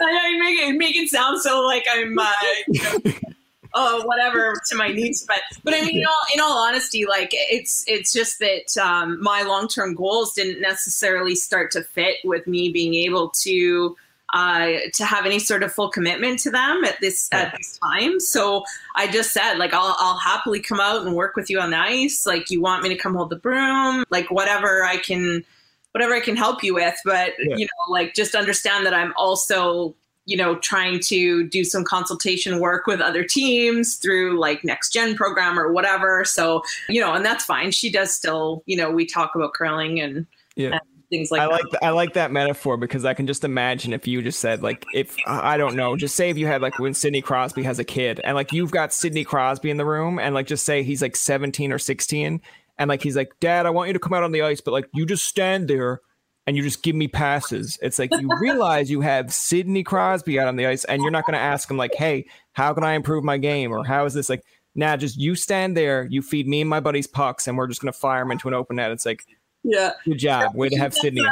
I 0.00 0.38
make 0.38 0.58
it 0.58 0.76
make 0.76 0.96
it 0.96 1.10
sound 1.10 1.40
so 1.40 1.60
like 1.60 1.84
I'm 1.90 2.18
uh, 2.18 2.32
you 2.68 2.82
know, 2.82 3.12
oh 3.74 4.06
whatever 4.06 4.54
to 4.70 4.74
my 4.74 4.88
needs, 4.88 5.26
but 5.26 5.40
but 5.64 5.74
I 5.74 5.82
mean 5.82 5.98
in 5.98 6.06
all 6.06 6.20
in 6.32 6.40
all 6.40 6.66
honesty, 6.66 7.04
like 7.04 7.28
it's 7.32 7.84
it's 7.86 8.10
just 8.10 8.38
that 8.38 8.74
um, 8.82 9.22
my 9.22 9.42
long 9.42 9.68
term 9.68 9.94
goals 9.94 10.32
didn't 10.32 10.62
necessarily 10.62 11.34
start 11.34 11.70
to 11.72 11.82
fit 11.82 12.16
with 12.24 12.46
me 12.46 12.72
being 12.72 12.94
able 12.94 13.28
to 13.42 13.96
uh, 14.32 14.72
to 14.94 15.04
have 15.04 15.26
any 15.26 15.38
sort 15.38 15.62
of 15.62 15.72
full 15.72 15.90
commitment 15.90 16.38
to 16.40 16.50
them 16.50 16.84
at 16.84 17.00
this 17.00 17.28
yeah. 17.32 17.42
at 17.42 17.56
this 17.56 17.78
time. 17.78 18.18
So 18.18 18.64
I 18.96 19.06
just 19.06 19.32
said 19.32 19.58
like 19.58 19.72
I'll 19.72 19.94
I'll 19.98 20.18
happily 20.18 20.60
come 20.60 20.80
out 20.80 21.06
and 21.06 21.14
work 21.14 21.36
with 21.36 21.50
you 21.50 21.60
on 21.60 21.70
the 21.70 21.78
ice. 21.78 22.26
Like 22.26 22.50
you 22.50 22.60
want 22.60 22.82
me 22.82 22.88
to 22.88 22.96
come 22.96 23.14
hold 23.14 23.30
the 23.30 23.36
broom, 23.36 24.04
like 24.10 24.30
whatever 24.30 24.84
I 24.84 24.96
can 24.96 25.44
whatever 25.92 26.14
I 26.14 26.20
can 26.20 26.36
help 26.36 26.64
you 26.64 26.74
with. 26.74 26.98
But 27.04 27.34
yeah. 27.38 27.56
you 27.56 27.64
know, 27.64 27.92
like 27.92 28.14
just 28.14 28.34
understand 28.34 28.86
that 28.86 28.94
I'm 28.94 29.12
also 29.16 29.94
you 30.26 30.36
know 30.36 30.56
trying 30.56 31.00
to 31.00 31.46
do 31.48 31.64
some 31.64 31.84
consultation 31.84 32.58
work 32.58 32.86
with 32.86 33.00
other 33.00 33.24
teams 33.24 33.96
through 33.96 34.38
like 34.38 34.64
next 34.64 34.92
gen 34.92 35.14
program 35.14 35.58
or 35.58 35.70
whatever 35.70 36.24
so 36.24 36.62
you 36.88 36.98
know 36.98 37.12
and 37.12 37.26
that's 37.26 37.44
fine 37.44 37.70
she 37.70 37.90
does 37.90 38.14
still 38.14 38.62
you 38.64 38.74
know 38.74 38.90
we 38.90 39.04
talk 39.04 39.34
about 39.34 39.52
curling 39.52 40.00
and 40.00 40.26
yeah 40.56 40.70
and 40.70 40.80
things 41.14 41.30
like 41.30 41.40
I 41.40 41.46
like 41.46 41.70
that. 41.70 41.84
I 41.84 41.90
like 41.90 42.14
that 42.14 42.32
metaphor 42.32 42.76
because 42.76 43.04
I 43.04 43.14
can 43.14 43.26
just 43.26 43.44
imagine 43.44 43.92
if 43.92 44.06
you 44.06 44.22
just 44.22 44.40
said 44.40 44.62
like 44.62 44.84
if 44.92 45.16
I 45.26 45.56
don't 45.56 45.76
know, 45.76 45.96
just 45.96 46.16
say 46.16 46.30
if 46.30 46.38
you 46.38 46.46
had 46.46 46.62
like 46.62 46.78
when 46.78 46.94
Sidney 46.94 47.22
Crosby 47.22 47.62
has 47.62 47.78
a 47.78 47.84
kid 47.84 48.20
and 48.24 48.34
like 48.34 48.52
you've 48.52 48.70
got 48.70 48.92
Sidney 48.92 49.24
Crosby 49.24 49.70
in 49.70 49.76
the 49.76 49.84
room 49.84 50.18
and 50.18 50.34
like 50.34 50.46
just 50.46 50.64
say 50.64 50.82
he's 50.82 51.02
like 51.02 51.16
17 51.16 51.72
or 51.72 51.78
16 51.78 52.40
and 52.78 52.88
like 52.88 53.02
he's 53.02 53.16
like, 53.16 53.32
Dad, 53.40 53.66
I 53.66 53.70
want 53.70 53.88
you 53.88 53.92
to 53.92 54.00
come 54.00 54.14
out 54.14 54.24
on 54.24 54.32
the 54.32 54.42
ice, 54.42 54.60
but 54.60 54.72
like 54.72 54.88
you 54.92 55.06
just 55.06 55.24
stand 55.24 55.68
there 55.68 56.00
and 56.46 56.56
you 56.56 56.62
just 56.62 56.82
give 56.82 56.96
me 56.96 57.08
passes. 57.08 57.78
It's 57.80 57.98
like 57.98 58.10
you 58.12 58.28
realize 58.40 58.90
you 58.90 59.00
have 59.00 59.32
Sidney 59.32 59.82
Crosby 59.82 60.38
out 60.38 60.48
on 60.48 60.56
the 60.56 60.66
ice 60.66 60.84
and 60.84 61.00
you're 61.02 61.10
not 61.10 61.26
gonna 61.26 61.38
ask 61.38 61.70
him 61.70 61.76
like, 61.76 61.94
hey, 61.94 62.26
how 62.52 62.74
can 62.74 62.84
I 62.84 62.94
improve 62.94 63.24
my 63.24 63.38
game? 63.38 63.72
Or 63.72 63.84
how 63.84 64.04
is 64.04 64.14
this 64.14 64.28
like 64.28 64.42
now 64.74 64.96
just 64.96 65.18
you 65.18 65.36
stand 65.36 65.76
there, 65.76 66.06
you 66.10 66.20
feed 66.20 66.48
me 66.48 66.60
and 66.60 66.70
my 66.70 66.80
buddies 66.80 67.06
pucks, 67.06 67.46
and 67.46 67.56
we're 67.56 67.68
just 67.68 67.80
gonna 67.80 67.92
fire 67.92 68.22
him 68.22 68.32
into 68.32 68.48
an 68.48 68.54
open 68.54 68.76
net. 68.76 68.90
It's 68.90 69.06
like 69.06 69.24
yeah. 69.64 69.92
Good 70.04 70.18
job. 70.18 70.54
Way 70.54 70.68
to 70.68 70.76
have 70.76 70.94
Sidney. 70.94 71.22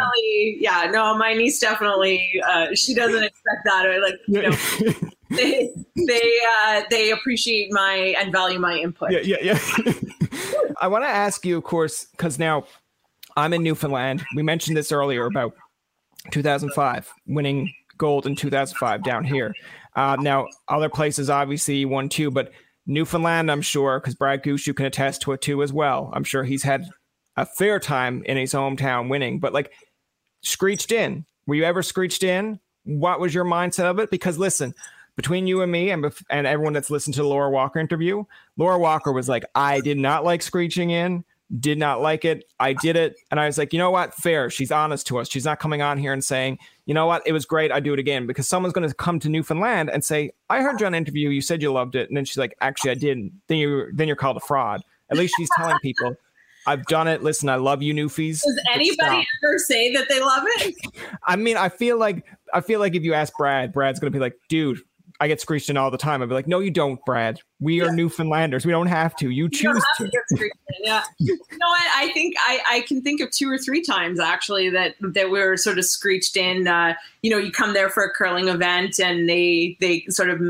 Yeah, 0.58 0.88
no, 0.90 1.16
my 1.16 1.34
niece 1.34 1.60
definitely. 1.60 2.42
Uh, 2.48 2.74
she 2.74 2.94
doesn't 2.94 3.22
expect 3.22 3.64
that, 3.64 3.86
or 3.86 4.00
like 4.00 4.14
you 4.26 4.42
know, 4.42 5.10
they 5.30 5.70
they 6.08 6.32
uh, 6.64 6.82
they 6.90 7.10
appreciate 7.10 7.70
my 7.70 8.14
and 8.18 8.32
value 8.32 8.58
my 8.58 8.78
input. 8.78 9.12
Yeah, 9.12 9.20
yeah, 9.22 9.36
yeah. 9.42 9.92
I 10.80 10.88
want 10.88 11.04
to 11.04 11.08
ask 11.08 11.44
you, 11.44 11.58
of 11.58 11.64
course, 11.64 12.06
because 12.12 12.38
now 12.38 12.64
I'm 13.36 13.52
in 13.52 13.62
Newfoundland. 13.62 14.24
We 14.34 14.42
mentioned 14.42 14.78
this 14.78 14.90
earlier 14.92 15.26
about 15.26 15.54
2005 16.30 17.12
winning 17.26 17.72
gold 17.98 18.26
in 18.26 18.34
2005 18.34 19.04
down 19.04 19.24
here. 19.24 19.54
Uh, 19.94 20.16
now, 20.18 20.46
other 20.68 20.88
places 20.88 21.28
obviously 21.28 21.84
won 21.84 22.08
too, 22.08 22.30
but 22.30 22.50
Newfoundland, 22.86 23.50
I'm 23.50 23.62
sure, 23.62 24.00
because 24.00 24.14
Brad 24.14 24.42
Gushue 24.42 24.74
can 24.74 24.86
attest 24.86 25.20
to 25.22 25.32
it 25.32 25.42
too 25.42 25.62
as 25.62 25.72
well. 25.72 26.10
I'm 26.14 26.24
sure 26.24 26.44
he's 26.44 26.62
had 26.62 26.86
a 27.36 27.46
fair 27.46 27.78
time 27.78 28.22
in 28.24 28.36
his 28.36 28.52
hometown 28.52 29.08
winning, 29.08 29.38
but 29.38 29.52
like 29.52 29.72
screeched 30.42 30.92
in. 30.92 31.24
Were 31.46 31.54
you 31.54 31.64
ever 31.64 31.82
screeched 31.82 32.22
in? 32.22 32.60
What 32.84 33.20
was 33.20 33.34
your 33.34 33.44
mindset 33.44 33.84
of 33.84 33.98
it? 33.98 34.10
Because 34.10 34.38
listen, 34.38 34.74
between 35.16 35.46
you 35.46 35.62
and 35.62 35.70
me 35.70 35.90
and 35.90 36.04
and 36.30 36.46
everyone 36.46 36.72
that's 36.72 36.90
listened 36.90 37.14
to 37.14 37.22
the 37.22 37.28
Laura 37.28 37.50
Walker 37.50 37.78
interview, 37.78 38.24
Laura 38.56 38.78
Walker 38.78 39.12
was 39.12 39.28
like, 39.28 39.44
I 39.54 39.80
did 39.80 39.98
not 39.98 40.24
like 40.24 40.42
screeching 40.42 40.90
in, 40.90 41.24
did 41.60 41.78
not 41.78 42.00
like 42.00 42.24
it. 42.24 42.44
I 42.58 42.72
did 42.72 42.96
it, 42.96 43.16
and 43.30 43.38
I 43.38 43.46
was 43.46 43.58
like, 43.58 43.72
you 43.72 43.78
know 43.78 43.90
what? 43.90 44.14
Fair. 44.14 44.50
She's 44.50 44.72
honest 44.72 45.06
to 45.08 45.18
us. 45.18 45.28
She's 45.28 45.44
not 45.44 45.60
coming 45.60 45.82
on 45.82 45.98
here 45.98 46.12
and 46.12 46.24
saying, 46.24 46.58
you 46.86 46.94
know 46.94 47.06
what? 47.06 47.22
It 47.26 47.32
was 47.32 47.44
great. 47.44 47.70
I 47.70 47.80
do 47.80 47.92
it 47.92 47.98
again 47.98 48.26
because 48.26 48.48
someone's 48.48 48.72
going 48.72 48.88
to 48.88 48.94
come 48.94 49.20
to 49.20 49.28
Newfoundland 49.28 49.90
and 49.90 50.04
say, 50.04 50.32
I 50.48 50.62
heard 50.62 50.80
you 50.80 50.86
on 50.86 50.94
interview. 50.94 51.28
You 51.28 51.40
said 51.40 51.62
you 51.62 51.72
loved 51.72 51.94
it, 51.94 52.08
and 52.08 52.16
then 52.16 52.24
she's 52.24 52.38
like, 52.38 52.56
actually, 52.60 52.92
I 52.92 52.94
didn't. 52.94 53.32
Then 53.48 53.58
you're 53.58 53.92
then 53.92 54.08
you're 54.08 54.16
called 54.16 54.36
a 54.36 54.40
fraud. 54.40 54.82
At 55.10 55.18
least 55.18 55.34
she's 55.36 55.50
telling 55.56 55.78
people. 55.80 56.16
I've 56.66 56.84
done 56.86 57.08
it. 57.08 57.22
Listen, 57.22 57.48
I 57.48 57.56
love 57.56 57.82
you, 57.82 57.92
Newfies. 57.94 58.42
Does 58.42 58.60
anybody 58.72 59.26
ever 59.44 59.58
say 59.58 59.92
that 59.94 60.08
they 60.08 60.20
love 60.20 60.44
it? 60.46 60.74
I 61.26 61.36
mean, 61.36 61.56
I 61.56 61.68
feel 61.68 61.98
like 61.98 62.24
I 62.54 62.60
feel 62.60 62.80
like 62.80 62.94
if 62.94 63.02
you 63.02 63.14
ask 63.14 63.36
Brad, 63.36 63.72
Brad's 63.72 63.98
gonna 63.98 64.10
be 64.10 64.18
like, 64.18 64.36
dude, 64.48 64.78
I 65.22 65.28
get 65.28 65.40
screeched 65.40 65.70
in 65.70 65.76
all 65.76 65.90
the 65.90 65.98
time. 65.98 66.20
I'd 66.20 66.28
be 66.28 66.34
like, 66.34 66.48
no, 66.48 66.58
you 66.58 66.72
don't, 66.72 66.98
Brad. 67.04 67.38
We 67.60 67.80
are. 67.80 67.92
Newfoundlanders. 67.92 68.66
We 68.66 68.72
don't 68.72 68.88
have 68.88 69.14
to. 69.16 69.30
You 69.30 69.48
choose 69.48 69.82
you 70.00 70.10
to. 70.10 70.36
to 70.36 70.50
yeah. 70.80 71.04
you 71.18 71.36
know 71.36 71.68
what? 71.68 71.82
I 71.94 72.10
think 72.12 72.34
I, 72.40 72.60
I 72.68 72.80
can 72.80 73.02
think 73.02 73.20
of 73.20 73.30
two 73.30 73.48
or 73.48 73.56
three 73.56 73.82
times 73.82 74.18
actually 74.18 74.68
that 74.70 74.96
that 75.00 75.30
we 75.30 75.38
were 75.38 75.56
sort 75.56 75.78
of 75.78 75.84
screeched 75.84 76.36
in. 76.36 76.66
Uh, 76.66 76.94
you 77.22 77.30
know, 77.30 77.38
you 77.38 77.52
come 77.52 77.72
there 77.72 77.88
for 77.88 78.02
a 78.02 78.10
curling 78.10 78.48
event 78.48 78.98
and 78.98 79.28
they 79.28 79.76
they 79.80 80.04
sort 80.08 80.30
of 80.30 80.40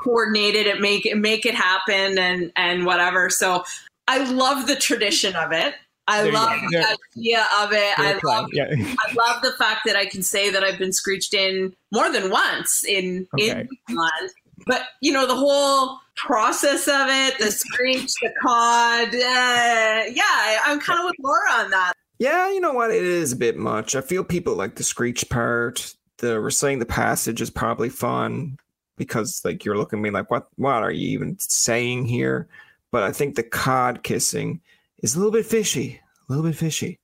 coordinated 0.00 0.66
it, 0.66 0.80
make 0.80 1.06
it 1.06 1.16
make 1.16 1.46
it 1.46 1.54
happen 1.54 2.18
and 2.18 2.50
and 2.56 2.86
whatever. 2.86 3.30
So 3.30 3.62
I 4.08 4.30
love 4.30 4.66
the 4.66 4.76
tradition 4.76 5.34
of 5.36 5.52
it. 5.52 5.74
I 6.06 6.24
there 6.24 6.32
love 6.32 6.60
the 6.70 6.78
idea 7.16 7.46
of 7.60 7.72
it. 7.72 7.98
I 7.98 8.20
love, 8.22 8.50
yeah. 8.52 8.66
I 8.70 9.12
love 9.14 9.42
the 9.42 9.52
fact 9.52 9.82
that 9.86 9.96
I 9.96 10.04
can 10.04 10.22
say 10.22 10.50
that 10.50 10.62
I've 10.62 10.78
been 10.78 10.92
screeched 10.92 11.32
in 11.32 11.74
more 11.92 12.12
than 12.12 12.30
once 12.30 12.84
in 12.86 13.26
okay. 13.34 13.66
in 13.88 13.96
land. 13.96 14.30
But 14.66 14.82
you 15.00 15.12
know 15.12 15.26
the 15.26 15.34
whole 15.34 15.98
process 16.16 16.86
of 16.88 17.06
it, 17.08 17.38
the 17.38 17.50
screech, 17.50 18.12
the 18.20 18.32
cod. 18.42 19.08
Uh, 19.08 20.12
yeah, 20.12 20.22
I, 20.22 20.62
am 20.66 20.80
kind 20.80 21.00
of 21.00 21.06
with 21.06 21.16
Laura 21.20 21.52
on 21.52 21.70
that. 21.70 21.94
Yeah, 22.18 22.50
you 22.50 22.60
know 22.60 22.72
what? 22.72 22.90
It 22.90 23.02
is 23.02 23.32
a 23.32 23.36
bit 23.36 23.56
much. 23.56 23.96
I 23.96 24.00
feel 24.00 24.24
people 24.24 24.54
like 24.54 24.76
the 24.76 24.84
screech 24.84 25.28
part. 25.30 25.94
The 26.18 26.38
reciting 26.38 26.78
the 26.78 26.86
passage 26.86 27.40
is 27.40 27.50
probably 27.50 27.88
fun 27.88 28.58
because 28.96 29.40
like 29.44 29.64
you're 29.64 29.76
looking 29.76 29.98
at 29.98 30.02
me 30.02 30.10
like, 30.10 30.30
what? 30.30 30.48
What 30.56 30.82
are 30.82 30.92
you 30.92 31.08
even 31.08 31.36
saying 31.40 32.06
here? 32.06 32.48
But 32.94 33.02
I 33.02 33.10
think 33.10 33.34
the 33.34 33.42
cod 33.42 34.04
kissing 34.04 34.60
is 35.02 35.16
a 35.16 35.18
little 35.18 35.32
bit 35.32 35.46
fishy, 35.46 36.00
a 36.28 36.32
little 36.32 36.48
bit 36.48 36.56
fishy. 36.56 37.00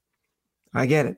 I 0.73 0.85
get 0.85 1.05
it. 1.05 1.17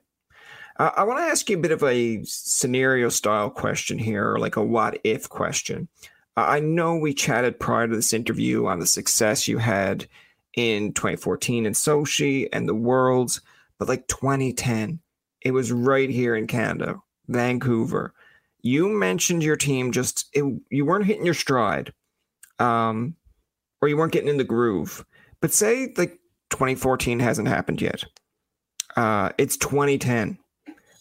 Uh, 0.79 0.89
I 0.97 1.03
want 1.03 1.19
to 1.19 1.25
ask 1.25 1.47
you 1.47 1.59
a 1.59 1.61
bit 1.61 1.71
of 1.71 1.83
a 1.83 2.23
scenario 2.23 3.09
style 3.09 3.51
question 3.51 3.99
here, 3.99 4.35
like 4.37 4.55
a 4.55 4.63
what 4.63 4.99
if 5.03 5.29
question. 5.29 5.89
I 6.35 6.59
know 6.59 6.95
we 6.95 7.13
chatted 7.13 7.59
prior 7.59 7.87
to 7.87 7.95
this 7.95 8.13
interview 8.13 8.65
on 8.65 8.79
the 8.79 8.87
success 8.87 9.47
you 9.47 9.59
had 9.59 10.07
in 10.55 10.91
2014 10.93 11.67
in 11.67 11.73
Sochi 11.73 12.49
and 12.51 12.67
the 12.67 12.73
Worlds, 12.73 13.41
but 13.77 13.87
like 13.87 14.07
2010, 14.07 14.99
it 15.41 15.51
was 15.51 15.71
right 15.71 16.09
here 16.09 16.35
in 16.35 16.47
Canada, 16.47 16.99
Vancouver. 17.27 18.15
You 18.63 18.89
mentioned 18.89 19.43
your 19.43 19.55
team 19.55 19.91
just 19.91 20.29
it, 20.33 20.43
you 20.71 20.83
weren't 20.83 21.05
hitting 21.05 21.25
your 21.25 21.35
stride, 21.35 21.93
um, 22.57 23.15
or 23.83 23.89
you 23.89 23.97
weren't 23.97 24.13
getting 24.13 24.29
in 24.29 24.37
the 24.37 24.45
groove. 24.45 25.03
But 25.41 25.53
say 25.53 25.93
like 25.97 26.17
2014 26.51 27.19
hasn't 27.19 27.49
happened 27.49 27.81
yet. 27.81 28.05
Uh, 28.95 29.31
it's 29.37 29.57
2010. 29.57 30.37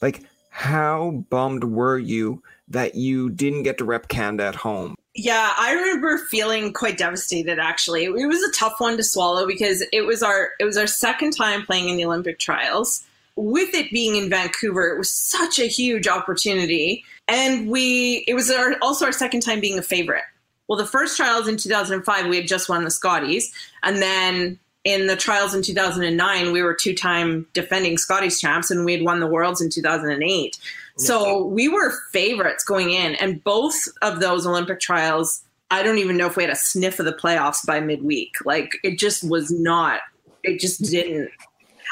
Like, 0.01 0.25
how 0.51 1.25
bummed 1.31 1.63
were 1.63 1.97
you 1.97 2.43
that 2.67 2.97
you 2.97 3.31
didn't 3.31 3.63
get 3.63 3.79
to 3.79 3.85
rep 3.85 4.09
Canada 4.09 4.47
at 4.47 4.57
home? 4.57 4.97
Yeah, 5.15 5.53
I 5.57 5.75
remember 5.75 6.19
feeling 6.19 6.73
quite 6.73 6.99
devastated. 6.99 7.61
Actually, 7.61 8.07
it 8.07 8.27
was 8.27 8.43
a 8.43 8.51
tough 8.51 8.75
one 8.79 8.97
to 8.97 9.05
swallow 9.05 9.47
because 9.47 9.85
it 9.93 10.05
was 10.05 10.21
our 10.25 10.51
it 10.59 10.65
was 10.65 10.77
our 10.77 10.89
second 10.89 11.37
time 11.37 11.65
playing 11.65 11.89
in 11.89 11.97
the 11.97 12.05
Olympic 12.05 12.41
trials. 12.41 13.05
With 13.37 13.73
it 13.75 13.93
being 13.93 14.17
in 14.17 14.29
Vancouver, 14.29 14.89
it 14.89 14.99
was 14.99 15.11
such 15.11 15.61
a 15.61 15.69
huge 15.69 16.09
opportunity, 16.09 17.05
and 17.29 17.69
we 17.69 18.25
it 18.27 18.35
was 18.35 18.51
our, 18.51 18.75
also 18.83 19.05
our 19.05 19.13
second 19.13 19.43
time 19.43 19.61
being 19.61 19.79
a 19.79 19.83
favorite. 19.83 20.25
Well, 20.73 20.79
the 20.79 20.87
first 20.87 21.19
trials 21.19 21.49
in 21.49 21.59
2005, 21.59 22.29
we 22.29 22.37
had 22.37 22.49
just 22.49 22.67
won 22.67 22.83
the 22.83 22.91
Scotties, 22.91 23.53
and 23.83 24.01
then 24.01 24.59
in 24.85 25.07
the 25.07 25.17
trials 25.17 25.55
in 25.55 25.61
2009, 25.61 26.51
we 26.51 26.63
were 26.63 26.73
two 26.73 26.95
time 26.95 27.47
defending 27.53 27.99
Scotties 27.99 28.41
champs 28.41 28.71
and 28.71 28.87
we 28.87 28.95
had 28.95 29.03
won 29.03 29.21
the 29.21 29.27
Worlds 29.27 29.61
in 29.61 29.69
2008. 29.69 30.59
So 30.97 31.45
we 31.45 31.69
were 31.69 31.93
favorites 32.11 32.65
going 32.65 32.91
in. 32.91 33.17
And 33.17 33.45
both 33.45 33.77
of 34.01 34.21
those 34.21 34.47
Olympic 34.47 34.81
trials, 34.81 35.43
I 35.71 35.83
don't 35.83 35.99
even 35.99 36.17
know 36.17 36.27
if 36.27 36.39
we 36.39 36.43
had 36.43 36.53
a 36.53 36.57
sniff 36.57 36.99
of 36.99 37.05
the 37.05 37.13
playoffs 37.13 37.67
by 37.67 37.81
midweek. 37.81 38.37
Like 38.47 38.79
it 38.83 38.99
just 38.99 39.29
was 39.29 39.51
not, 39.51 40.01
it 40.43 40.59
just 40.59 40.83
didn't 40.91 41.31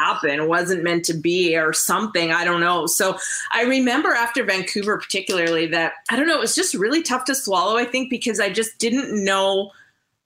happen. 0.01 0.41
It 0.41 0.49
wasn't 0.49 0.83
meant 0.83 1.05
to 1.07 1.15
be 1.15 1.57
or 1.57 1.73
something. 1.73 2.33
I 2.33 2.45
don't 2.45 2.61
know. 2.61 2.87
So 2.87 3.19
I 3.53 3.65
remember 3.65 4.11
after 4.11 4.45
Vancouver, 4.45 4.99
particularly, 4.99 5.67
that 5.67 5.93
I 6.11 6.17
don't 6.17 6.27
know, 6.27 6.37
it 6.37 6.41
was 6.41 6.55
just 6.55 6.75
really 6.75 7.03
tough 7.03 7.25
to 7.27 7.35
swallow, 7.35 7.77
I 7.77 7.85
think, 7.85 8.11
because 8.11 8.41
I 8.41 8.51
just 8.51 8.79
didn't 8.79 9.25
know 9.25 9.73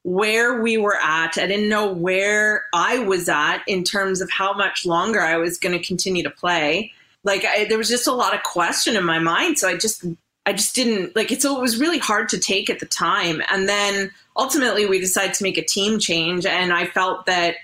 where 0.05 0.61
we 0.61 0.77
were 0.77 0.97
at. 1.03 1.39
I 1.39 1.47
didn't 1.47 1.69
know 1.69 1.91
where 1.91 2.65
I 2.75 2.99
was 3.01 3.29
at 3.29 3.63
in 3.67 3.85
terms 3.85 4.21
of 4.21 4.31
how 4.31 4.53
much 4.53 4.87
longer 4.87 5.21
I 5.21 5.37
was 5.37 5.59
going 5.59 5.77
to 5.77 5.85
continue 5.85 6.23
to 6.23 6.31
play. 6.31 6.93
Like 7.25 7.45
I, 7.45 7.65
there 7.65 7.79
was 7.79 7.89
just 7.89 8.07
a 8.07 8.13
lot 8.13 8.35
of 8.35 8.43
question 8.43 8.97
in 8.97 9.05
my 9.05 9.19
mind, 9.19 9.59
so 9.59 9.67
I 9.69 9.77
just 9.77 10.05
I 10.47 10.53
just 10.53 10.75
didn't 10.75 11.17
like 11.17 11.33
it. 11.33 11.41
So 11.41 11.57
it 11.57 11.61
was 11.61 11.81
really 11.81 11.99
hard 11.99 12.29
to 12.29 12.39
take 12.39 12.69
at 12.69 12.81
the 12.81 12.87
time. 12.87 13.41
And 13.51 13.67
then 13.67 14.11
ultimately, 14.37 14.85
we 14.85 15.01
decided 15.01 15.35
to 15.35 15.43
make 15.43 15.57
a 15.57 15.65
team 15.65 15.99
change, 15.99 16.45
and 16.45 16.71
I 16.73 16.87
felt 16.87 17.25
that 17.25 17.57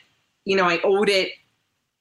you 0.47 0.57
know 0.57 0.65
I 0.65 0.81
owed 0.83 1.11
it 1.11 1.33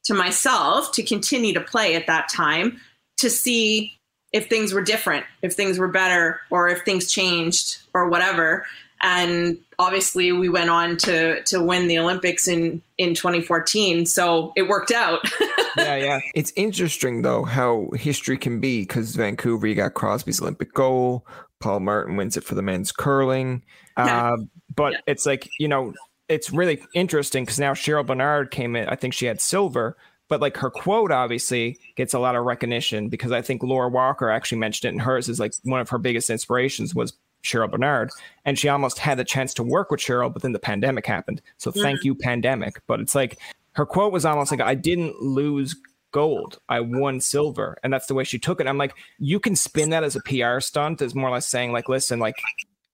to 0.05 0.13
myself 0.13 0.91
to 0.93 1.03
continue 1.03 1.53
to 1.53 1.61
play 1.61 1.95
at 1.95 2.07
that 2.07 2.29
time 2.29 2.79
to 3.17 3.29
see 3.29 3.97
if 4.31 4.47
things 4.47 4.73
were 4.73 4.81
different, 4.81 5.25
if 5.41 5.53
things 5.53 5.79
were 5.79 5.87
better, 5.87 6.39
or 6.49 6.69
if 6.69 6.83
things 6.83 7.11
changed 7.11 7.79
or 7.93 8.09
whatever 8.09 8.65
and 9.01 9.57
obviously 9.77 10.31
we 10.31 10.49
went 10.49 10.69
on 10.69 10.97
to 10.97 11.41
to 11.43 11.63
win 11.63 11.87
the 11.87 11.97
Olympics 11.97 12.47
in 12.47 12.81
in 12.97 13.13
2014 13.13 14.05
so 14.05 14.51
it 14.55 14.67
worked 14.67 14.91
out 14.91 15.19
yeah 15.77 15.95
yeah 15.95 16.19
it's 16.35 16.51
interesting 16.55 17.21
though 17.21 17.43
how 17.43 17.89
history 17.93 18.37
can 18.37 18.59
be 18.59 18.81
because 18.81 19.15
Vancouver 19.15 19.67
you 19.67 19.75
got 19.75 19.93
Crosby's 19.93 20.41
Olympic 20.41 20.73
goal 20.73 21.25
Paul 21.59 21.79
Martin 21.81 22.17
wins 22.17 22.37
it 22.37 22.43
for 22.43 22.55
the 22.55 22.61
men's 22.61 22.91
curling 22.91 23.63
yeah. 23.97 24.33
uh, 24.33 24.37
but 24.75 24.93
yeah. 24.93 24.99
it's 25.07 25.25
like 25.25 25.49
you 25.59 25.67
know 25.67 25.93
it's 26.29 26.51
really 26.51 26.81
interesting 26.93 27.43
because 27.43 27.59
now 27.59 27.73
Cheryl 27.73 28.05
Bernard 28.05 28.51
came 28.51 28.75
in 28.75 28.87
I 28.87 28.95
think 28.95 29.13
she 29.13 29.25
had 29.25 29.41
silver 29.41 29.97
but 30.29 30.39
like 30.39 30.55
her 30.57 30.69
quote 30.69 31.11
obviously 31.11 31.77
gets 31.95 32.13
a 32.13 32.19
lot 32.19 32.35
of 32.35 32.45
recognition 32.45 33.09
because 33.09 33.31
I 33.31 33.41
think 33.41 33.63
Laura 33.63 33.89
Walker 33.89 34.29
actually 34.29 34.59
mentioned 34.59 34.89
it 34.89 34.93
in 34.93 34.99
hers 34.99 35.27
is 35.27 35.39
like 35.39 35.53
one 35.63 35.81
of 35.81 35.89
her 35.89 35.97
biggest 35.97 36.29
inspirations 36.29 36.95
was 36.95 37.13
Cheryl 37.43 37.71
Bernard, 37.71 38.11
and 38.45 38.57
she 38.57 38.69
almost 38.69 38.99
had 38.99 39.17
the 39.17 39.23
chance 39.23 39.53
to 39.55 39.63
work 39.63 39.91
with 39.91 39.99
Cheryl, 39.99 40.31
but 40.31 40.41
then 40.41 40.51
the 40.51 40.59
pandemic 40.59 41.05
happened. 41.05 41.41
So 41.57 41.71
mm-hmm. 41.71 41.81
thank 41.81 42.03
you, 42.03 42.15
pandemic. 42.15 42.81
But 42.87 42.99
it's 42.99 43.15
like 43.15 43.39
her 43.73 43.85
quote 43.85 44.13
was 44.13 44.25
almost 44.25 44.51
like, 44.51 44.61
"I 44.61 44.75
didn't 44.75 45.21
lose 45.21 45.75
gold, 46.11 46.59
I 46.69 46.81
won 46.81 47.19
silver," 47.21 47.77
and 47.83 47.91
that's 47.91 48.07
the 48.07 48.13
way 48.13 48.23
she 48.23 48.39
took 48.39 48.59
it. 48.59 48.67
I'm 48.67 48.77
like, 48.77 48.95
you 49.19 49.39
can 49.39 49.55
spin 49.55 49.89
that 49.91 50.03
as 50.03 50.15
a 50.15 50.21
PR 50.21 50.59
stunt, 50.59 51.01
as 51.01 51.15
more 51.15 51.29
or 51.29 51.33
less 51.33 51.47
saying, 51.47 51.71
like, 51.71 51.89
listen, 51.89 52.19
like. 52.19 52.35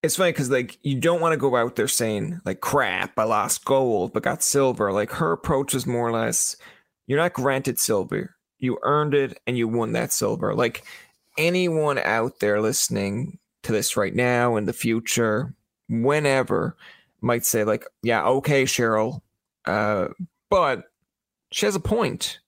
It's 0.05 0.15
funny 0.15 0.31
because 0.31 0.49
like 0.49 0.77
you 0.83 0.99
don't 0.99 1.21
want 1.21 1.33
to 1.33 1.37
go 1.37 1.55
out 1.55 1.75
there 1.75 1.87
saying 1.87 2.41
like 2.45 2.61
crap 2.61 3.17
I 3.17 3.23
lost 3.23 3.65
gold 3.65 4.13
but 4.13 4.23
got 4.23 4.43
silver 4.43 4.91
like 4.93 5.11
her 5.11 5.31
approach 5.31 5.73
is 5.73 5.85
more 5.85 6.07
or 6.07 6.11
less 6.11 6.55
you're 7.07 7.19
not 7.19 7.33
granted 7.33 7.79
silver 7.79 8.35
you 8.59 8.77
earned 8.83 9.13
it 9.13 9.39
and 9.45 9.57
you 9.57 9.67
won 9.67 9.93
that 9.93 10.13
silver 10.13 10.53
like 10.55 10.85
anyone 11.37 11.97
out 11.97 12.39
there 12.39 12.61
listening 12.61 13.39
to 13.65 13.71
this 13.71 13.97
right 13.97 14.13
now 14.13 14.55
in 14.55 14.65
the 14.65 14.73
future, 14.73 15.53
whenever, 15.89 16.77
might 17.21 17.45
say 17.45 17.63
like, 17.63 17.85
yeah, 18.03 18.23
okay, 18.23 18.63
Cheryl, 18.63 19.21
uh, 19.65 20.07
but 20.49 20.83
she 21.51 21.65
has 21.65 21.75
a 21.75 21.79
point. 21.79 22.39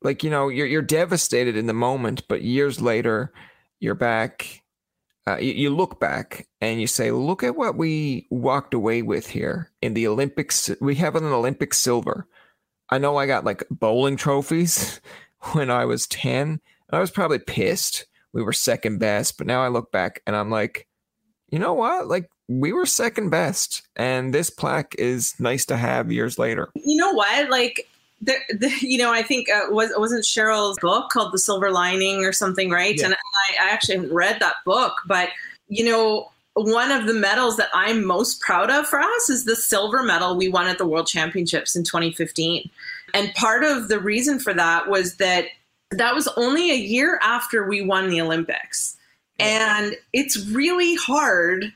Like 0.00 0.22
you 0.22 0.30
know, 0.30 0.48
you're 0.48 0.66
you're 0.66 0.82
devastated 0.82 1.56
in 1.56 1.66
the 1.66 1.72
moment, 1.72 2.26
but 2.28 2.42
years 2.42 2.80
later, 2.80 3.32
you're 3.80 3.94
back. 3.94 4.62
Uh, 5.28 5.38
you, 5.38 5.52
you 5.52 5.70
look 5.74 6.00
back 6.00 6.46
and 6.60 6.80
you 6.80 6.86
say, 6.86 7.10
"Look 7.10 7.42
at 7.42 7.56
what 7.56 7.76
we 7.76 8.26
walked 8.30 8.74
away 8.74 9.02
with 9.02 9.28
here 9.28 9.70
in 9.82 9.94
the 9.94 10.06
Olympics. 10.06 10.70
We 10.80 10.94
have 10.96 11.16
an 11.16 11.24
Olympic 11.24 11.74
silver." 11.74 12.26
I 12.90 12.98
know 12.98 13.16
I 13.16 13.26
got 13.26 13.44
like 13.44 13.64
bowling 13.70 14.16
trophies 14.16 15.00
when 15.52 15.70
I 15.70 15.84
was 15.84 16.06
ten. 16.06 16.60
I 16.90 17.00
was 17.00 17.10
probably 17.10 17.38
pissed 17.38 18.06
we 18.32 18.42
were 18.42 18.52
second 18.52 18.98
best. 18.98 19.38
But 19.38 19.46
now 19.46 19.62
I 19.62 19.68
look 19.68 19.90
back 19.90 20.22
and 20.26 20.36
I'm 20.36 20.50
like, 20.50 20.86
you 21.50 21.58
know 21.58 21.74
what? 21.74 22.08
Like 22.08 22.30
we 22.48 22.72
were 22.72 22.86
second 22.86 23.30
best, 23.30 23.82
and 23.96 24.32
this 24.32 24.50
plaque 24.50 24.94
is 24.98 25.34
nice 25.38 25.66
to 25.66 25.76
have 25.76 26.12
years 26.12 26.38
later. 26.38 26.70
You 26.74 26.96
know 26.96 27.12
what? 27.12 27.50
Like. 27.50 27.88
The, 28.20 28.34
the, 28.50 28.72
you 28.80 28.98
know, 28.98 29.12
I 29.12 29.22
think 29.22 29.48
uh, 29.48 29.66
was 29.70 29.92
wasn't 29.96 30.24
Cheryl's 30.24 30.78
book 30.80 31.10
called 31.10 31.32
The 31.32 31.38
Silver 31.38 31.70
Lining 31.70 32.24
or 32.24 32.32
something, 32.32 32.70
right? 32.70 32.96
Yeah. 32.96 33.06
And 33.06 33.14
I, 33.14 33.64
I 33.64 33.70
actually 33.70 33.96
haven't 33.96 34.12
read 34.12 34.40
that 34.40 34.56
book, 34.64 34.94
but 35.06 35.30
you 35.68 35.84
know, 35.84 36.30
one 36.54 36.90
of 36.90 37.06
the 37.06 37.14
medals 37.14 37.56
that 37.56 37.68
I'm 37.72 38.04
most 38.04 38.40
proud 38.40 38.70
of 38.70 38.86
for 38.86 39.00
us 39.00 39.30
is 39.30 39.44
the 39.44 39.54
silver 39.54 40.02
medal 40.02 40.36
we 40.36 40.48
won 40.48 40.66
at 40.66 40.78
the 40.78 40.86
World 40.86 41.06
Championships 41.06 41.76
in 41.76 41.84
2015. 41.84 42.68
And 43.14 43.34
part 43.34 43.62
of 43.62 43.88
the 43.88 44.00
reason 44.00 44.38
for 44.38 44.52
that 44.54 44.88
was 44.88 45.16
that 45.16 45.46
that 45.90 46.14
was 46.14 46.28
only 46.36 46.70
a 46.70 46.76
year 46.76 47.18
after 47.22 47.66
we 47.66 47.82
won 47.82 48.10
the 48.10 48.20
Olympics. 48.20 48.96
And 49.38 49.94
it's 50.12 50.46
really 50.48 50.96
hard 50.96 51.72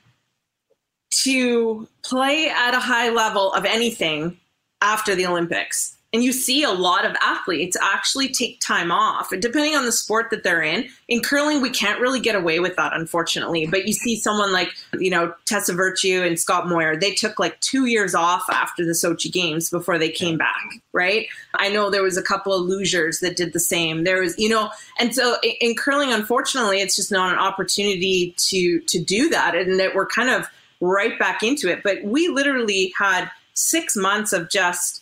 to 1.23 1.87
play 2.03 2.49
at 2.49 2.75
a 2.75 2.81
high 2.81 3.11
level 3.11 3.53
of 3.53 3.65
anything 3.65 4.37
after 4.81 5.15
the 5.15 5.27
Olympics. 5.27 5.97
And 6.12 6.22
you 6.22 6.33
see 6.33 6.62
a 6.62 6.70
lot 6.70 7.07
of 7.07 7.16
athletes 7.22 7.77
actually 7.81 8.29
take 8.29 8.61
time 8.61 8.92
off, 8.92 9.33
and 9.33 9.40
depending 9.40 9.75
on 9.75 9.87
the 9.87 9.92
sport 9.92 10.31
that 10.31 10.44
they're 10.44 10.62
in. 10.62 10.88
In 11.09 11.20
curling, 11.22 11.62
we 11.62 11.70
can't 11.70 12.01
really 12.01 12.20
get 12.20 12.35
away 12.35 12.61
with 12.61 12.77
that, 12.77 12.92
unfortunately. 12.92 13.66
But 13.66 13.87
you 13.87 13.94
see 13.94 14.16
someone 14.16 14.53
like, 14.53 14.68
you 14.98 15.11
know, 15.11 15.35
Tessa 15.46 15.72
Virtue 15.72 16.22
and 16.22 16.38
Scott 16.38 16.68
Moir, 16.68 16.96
they 16.96 17.14
took 17.14 17.38
like 17.38 17.59
two 17.61 17.87
years 17.87 18.14
off 18.14 18.44
after 18.51 18.85
the 18.85 18.92
Sochi 18.92 19.33
Games 19.33 19.70
before 19.70 19.98
they 19.98 20.11
came 20.11 20.37
back, 20.37 20.81
right? 20.92 21.27
I 21.55 21.70
know 21.70 21.88
there 21.88 22.03
was 22.03 22.16
a 22.16 22.22
couple 22.22 22.53
of 22.53 22.66
losers 22.66 23.20
that 23.20 23.37
did 23.37 23.53
the 23.53 23.61
same. 23.61 24.05
There 24.05 24.20
was, 24.20 24.38
you 24.38 24.48
know, 24.48 24.70
and 24.98 25.14
so 25.14 25.37
in 25.61 25.75
curling, 25.75 26.12
unfortunately, 26.12 26.81
it's 26.81 26.96
just 26.96 27.11
not 27.11 27.33
an 27.33 27.38
opportunity 27.38 28.35
to 28.37 28.81
to 28.81 29.03
do 29.03 29.29
that, 29.31 29.55
and 29.55 29.81
that 29.81 29.94
we're 29.94 30.07
kind 30.07 30.29
of 30.31 30.46
right 30.81 31.18
back 31.18 31.42
into 31.42 31.70
it. 31.70 31.83
But 31.83 32.03
we 32.05 32.29
literally 32.29 32.92
had 32.98 33.31
six 33.55 33.96
months 33.96 34.33
of 34.33 34.51
just 34.51 35.02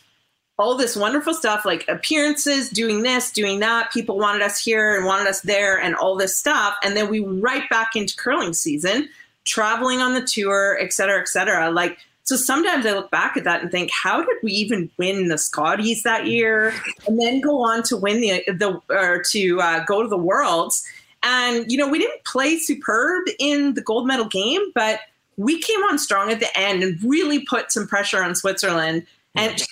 all 0.61 0.77
this 0.77 0.95
wonderful 0.95 1.33
stuff 1.33 1.65
like 1.65 1.89
appearances, 1.89 2.69
doing 2.69 3.03
this, 3.03 3.31
doing 3.33 3.61
that. 3.61 3.91
People 3.91 4.19
wanted 4.19 4.43
us 4.43 4.63
here 4.63 4.95
and 4.95 5.07
wanted 5.07 5.27
us 5.27 5.41
there 5.41 5.81
and 5.81 5.95
all 5.95 6.17
this 6.17 6.37
stuff. 6.37 6.77
And 6.85 6.95
then 6.95 7.09
we 7.09 7.21
right 7.21 7.67
back 7.71 7.97
into 7.97 8.15
curling 8.15 8.53
season, 8.53 9.09
traveling 9.45 10.01
on 10.01 10.13
the 10.13 10.21
tour, 10.21 10.77
et 10.79 10.93
cetera, 10.93 11.19
et 11.19 11.29
cetera. 11.29 11.71
Like, 11.71 11.97
so 12.25 12.37
sometimes 12.37 12.85
I 12.85 12.93
look 12.93 13.11
back 13.11 13.39
at 13.39 13.45
that 13.45 13.63
and 13.63 13.71
think, 13.71 13.91
how 13.91 14.19
did 14.19 14.37
we 14.43 14.53
even 14.53 14.91
win 14.99 15.29
the 15.29 15.39
Scotties 15.39 16.03
that 16.03 16.27
year, 16.27 16.75
and 17.07 17.19
then 17.19 17.41
go 17.41 17.65
on 17.65 17.83
to 17.85 17.97
win 17.97 18.21
the 18.21 18.45
the 18.47 18.79
or 18.91 19.23
to 19.31 19.61
uh, 19.63 19.85
go 19.85 20.03
to 20.03 20.09
the 20.09 20.19
Worlds? 20.19 20.85
And 21.23 21.73
you 21.73 21.79
know, 21.79 21.89
we 21.89 21.99
didn't 21.99 22.23
play 22.25 22.59
superb 22.59 23.25
in 23.39 23.73
the 23.75 23.81
gold 23.81 24.07
medal 24.07 24.27
game, 24.27 24.61
but 24.75 25.01
we 25.39 25.59
came 25.61 25.81
on 25.85 25.99
strong 25.99 26.31
at 26.31 26.39
the 26.39 26.57
end 26.57 26.83
and 26.83 27.03
really 27.03 27.47
put 27.47 27.73
some 27.73 27.89
pressure 27.89 28.23
on 28.23 28.35
Switzerland 28.35 29.07
and 29.35 29.63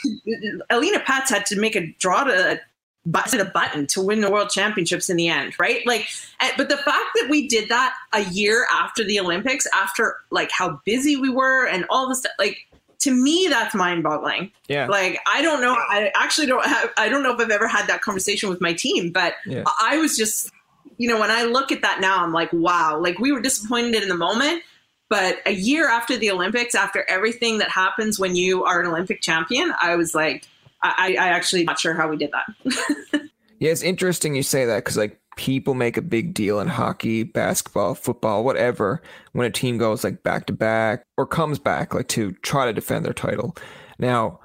Alina 0.71 1.01
Pätz 1.01 1.29
had 1.31 1.47
to 1.47 1.59
make 1.59 1.77
a 1.77 1.93
draw 1.99 2.25
to 2.25 2.61
button 3.07 3.41
a 3.41 3.45
button 3.45 3.87
to 3.87 4.03
win 4.03 4.21
the 4.21 4.31
world 4.31 4.51
championships 4.51 5.09
in 5.09 5.17
the 5.17 5.29
end, 5.29 5.55
right? 5.59 5.87
Like, 5.87 6.09
but 6.57 6.69
the 6.69 6.77
fact 6.77 7.07
that 7.15 7.29
we 7.31 7.49
did 7.49 7.69
that 7.71 7.95
a 8.13 8.25
year 8.25 8.67
after 8.71 9.03
the 9.05 9.19
Olympics, 9.19 9.67
after 9.73 10.17
like 10.31 10.51
how 10.51 10.81
busy 10.85 11.17
we 11.17 11.31
were 11.31 11.67
and 11.67 11.87
all 11.91 12.09
this 12.09 12.21
stuff, 12.21 12.33
like 12.39 12.67
to 13.01 13.13
me, 13.13 13.47
that's 13.49 13.75
mind 13.75 14.03
boggling. 14.03 14.51
Yeah. 14.69 14.87
Like, 14.89 15.21
I 15.27 15.41
don't 15.41 15.61
know. 15.61 15.73
I 15.73 16.11
actually 16.17 16.49
don't 16.49 16.67
have, 16.67 16.91
I 16.97 17.09
don't 17.09 17.23
know 17.23 17.33
if 17.33 17.41
I've 17.41 17.51
ever 17.51 17.69
had 17.69 17.87
that 17.87 18.03
conversation 18.03 18.49
with 18.49 18.61
my 18.61 18.73
team, 18.73 19.11
but 19.13 19.35
yeah. 19.47 19.63
I 19.81 19.99
was 19.99 20.17
just, 20.17 20.51
you 20.99 21.09
know, 21.09 21.21
when 21.21 21.31
I 21.31 21.45
look 21.45 21.71
at 21.71 21.81
that 21.83 22.01
now, 22.01 22.23
I'm 22.23 22.33
like, 22.33 22.53
wow, 22.53 22.99
like 23.01 23.19
we 23.21 23.31
were 23.31 23.41
disappointed 23.41 24.03
in 24.03 24.09
the 24.09 24.17
moment, 24.17 24.63
but 25.09 25.39
a 25.47 25.53
year 25.53 25.89
after 25.89 26.17
the 26.17 26.31
Olympics, 26.31 26.75
after 26.75 27.05
everything 27.09 27.59
that 27.59 27.71
happens 27.71 28.19
when 28.19 28.37
you 28.37 28.65
are 28.65 28.81
an 28.81 28.87
Olympic 28.87 29.21
champion, 29.21 29.73
I 29.81 29.97
was 29.97 30.15
like, 30.15 30.45
I, 30.83 31.17
I 31.19 31.29
actually 31.29 31.65
not 31.65 31.79
sure 31.79 31.95
how 31.95 32.09
we 32.09 32.17
did 32.17 32.31
that. 32.33 33.21
yeah, 33.59 33.71
it's 33.71 33.83
interesting 33.83 34.35
you 34.35 34.43
say 34.43 34.65
that 34.67 34.85
because 34.85 34.97
like 34.97 35.19
people 35.37 35.75
make 35.75 35.97
a 35.97 36.03
big 36.03 36.35
deal 36.35 36.61
in 36.61 36.69
hockey, 36.69 37.23
basketball, 37.23 37.95
football, 37.95 38.45
whatever, 38.45 39.03
when 39.33 39.47
a 39.47 39.51
team 39.51 39.79
goes 39.79 40.05
like 40.05 40.23
back 40.23 40.47
to 40.47 40.53
back 40.53 41.05
or 41.17 41.27
comes 41.27 41.59
back 41.59 41.95
like 41.95 42.09
to 42.09 42.33
try 42.43 42.67
to 42.67 42.73
defend 42.73 43.05
their 43.05 43.13
title. 43.13 43.57
Now, 43.99 44.41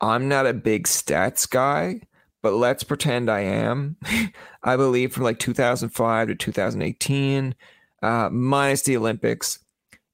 I'm 0.00 0.28
not 0.28 0.46
a 0.46 0.52
big 0.52 0.84
stats 0.84 1.48
guy, 1.48 2.02
but 2.42 2.52
let's 2.52 2.84
pretend 2.84 3.30
I 3.30 3.40
am. 3.40 3.96
I 4.62 4.76
believe 4.76 5.12
from 5.12 5.24
like 5.24 5.38
2005 5.38 6.28
to 6.28 6.34
2018, 6.34 7.54
uh, 8.02 8.28
minus 8.30 8.82
the 8.82 8.96
Olympics, 8.96 9.60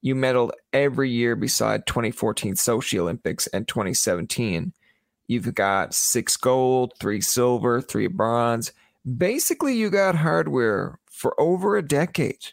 you 0.02 0.14
medaled 0.14 0.52
every 0.72 1.10
year 1.10 1.36
beside 1.36 1.86
2014 1.86 2.54
Sochi 2.54 2.98
Olympics 2.98 3.46
and 3.48 3.68
2017. 3.68 4.72
You've 5.26 5.54
got 5.54 5.94
six 5.94 6.36
gold, 6.36 6.94
three 6.98 7.20
silver, 7.20 7.80
three 7.80 8.08
bronze. 8.08 8.72
Basically, 9.16 9.76
you 9.76 9.90
got 9.90 10.16
hardware 10.16 10.98
for 11.10 11.38
over 11.40 11.76
a 11.76 11.82
decade. 11.82 12.48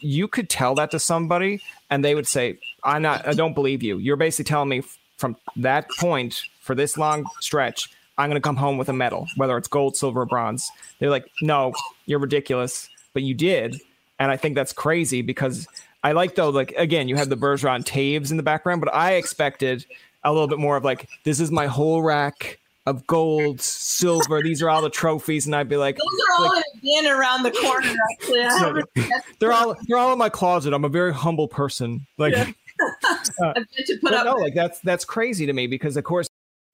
You 0.00 0.28
could 0.28 0.50
tell 0.50 0.74
that 0.74 0.90
to 0.90 0.98
somebody, 0.98 1.62
and 1.88 2.04
they 2.04 2.14
would 2.14 2.26
say, 2.26 2.58
"I'm 2.84 3.02
not. 3.02 3.26
I 3.26 3.32
don't 3.32 3.54
believe 3.54 3.82
you. 3.82 3.96
You're 3.98 4.16
basically 4.16 4.44
telling 4.44 4.68
me 4.68 4.82
from 5.16 5.36
that 5.56 5.88
point 5.98 6.42
for 6.60 6.74
this 6.74 6.98
long 6.98 7.24
stretch, 7.40 7.88
I'm 8.18 8.28
going 8.28 8.40
to 8.40 8.46
come 8.46 8.56
home 8.56 8.76
with 8.76 8.90
a 8.90 8.92
medal, 8.92 9.26
whether 9.36 9.56
it's 9.56 9.68
gold, 9.68 9.96
silver, 9.96 10.20
or 10.22 10.26
bronze." 10.26 10.70
They're 10.98 11.08
like, 11.08 11.30
"No, 11.40 11.72
you're 12.04 12.18
ridiculous," 12.18 12.90
but 13.14 13.22
you 13.22 13.32
did, 13.32 13.80
and 14.18 14.30
I 14.30 14.36
think 14.36 14.54
that's 14.54 14.74
crazy 14.74 15.22
because 15.22 15.66
I 16.08 16.12
like 16.12 16.36
though, 16.36 16.48
like 16.48 16.72
again, 16.78 17.06
you 17.06 17.16
have 17.16 17.28
the 17.28 17.36
Bergeron 17.36 17.84
Taves 17.84 18.30
in 18.30 18.38
the 18.38 18.42
background, 18.42 18.80
but 18.80 18.94
I 18.94 19.16
expected 19.16 19.84
a 20.24 20.32
little 20.32 20.48
bit 20.48 20.58
more 20.58 20.74
of 20.78 20.82
like, 20.82 21.06
this 21.24 21.38
is 21.38 21.50
my 21.50 21.66
whole 21.66 22.00
rack 22.00 22.58
of 22.86 23.06
gold, 23.06 23.60
silver. 23.60 24.42
These 24.42 24.62
are 24.62 24.70
all 24.70 24.80
the 24.80 24.88
trophies, 24.88 25.44
and 25.44 25.54
I'd 25.54 25.68
be 25.68 25.76
like, 25.76 25.98
those 25.98 26.06
are 26.06 26.44
all 26.44 26.54
like, 26.54 26.64
in 26.82 27.06
around 27.06 27.42
the 27.42 27.50
corner. 27.50 27.94
Actually, 28.12 29.10
they're 29.38 29.52
all 29.52 29.76
they're 29.86 29.98
all 29.98 30.14
in 30.14 30.18
my 30.18 30.30
closet. 30.30 30.72
I'm 30.72 30.86
a 30.86 30.88
very 30.88 31.12
humble 31.12 31.46
person. 31.46 32.06
Like, 32.16 32.32
yeah. 32.32 32.52
uh, 33.42 33.52
to 33.86 33.98
put 34.00 34.14
up. 34.14 34.24
No, 34.24 34.36
like 34.36 34.54
that's 34.54 34.80
that's 34.80 35.04
crazy 35.04 35.44
to 35.44 35.52
me 35.52 35.66
because 35.66 35.98
of 35.98 36.04
course 36.04 36.26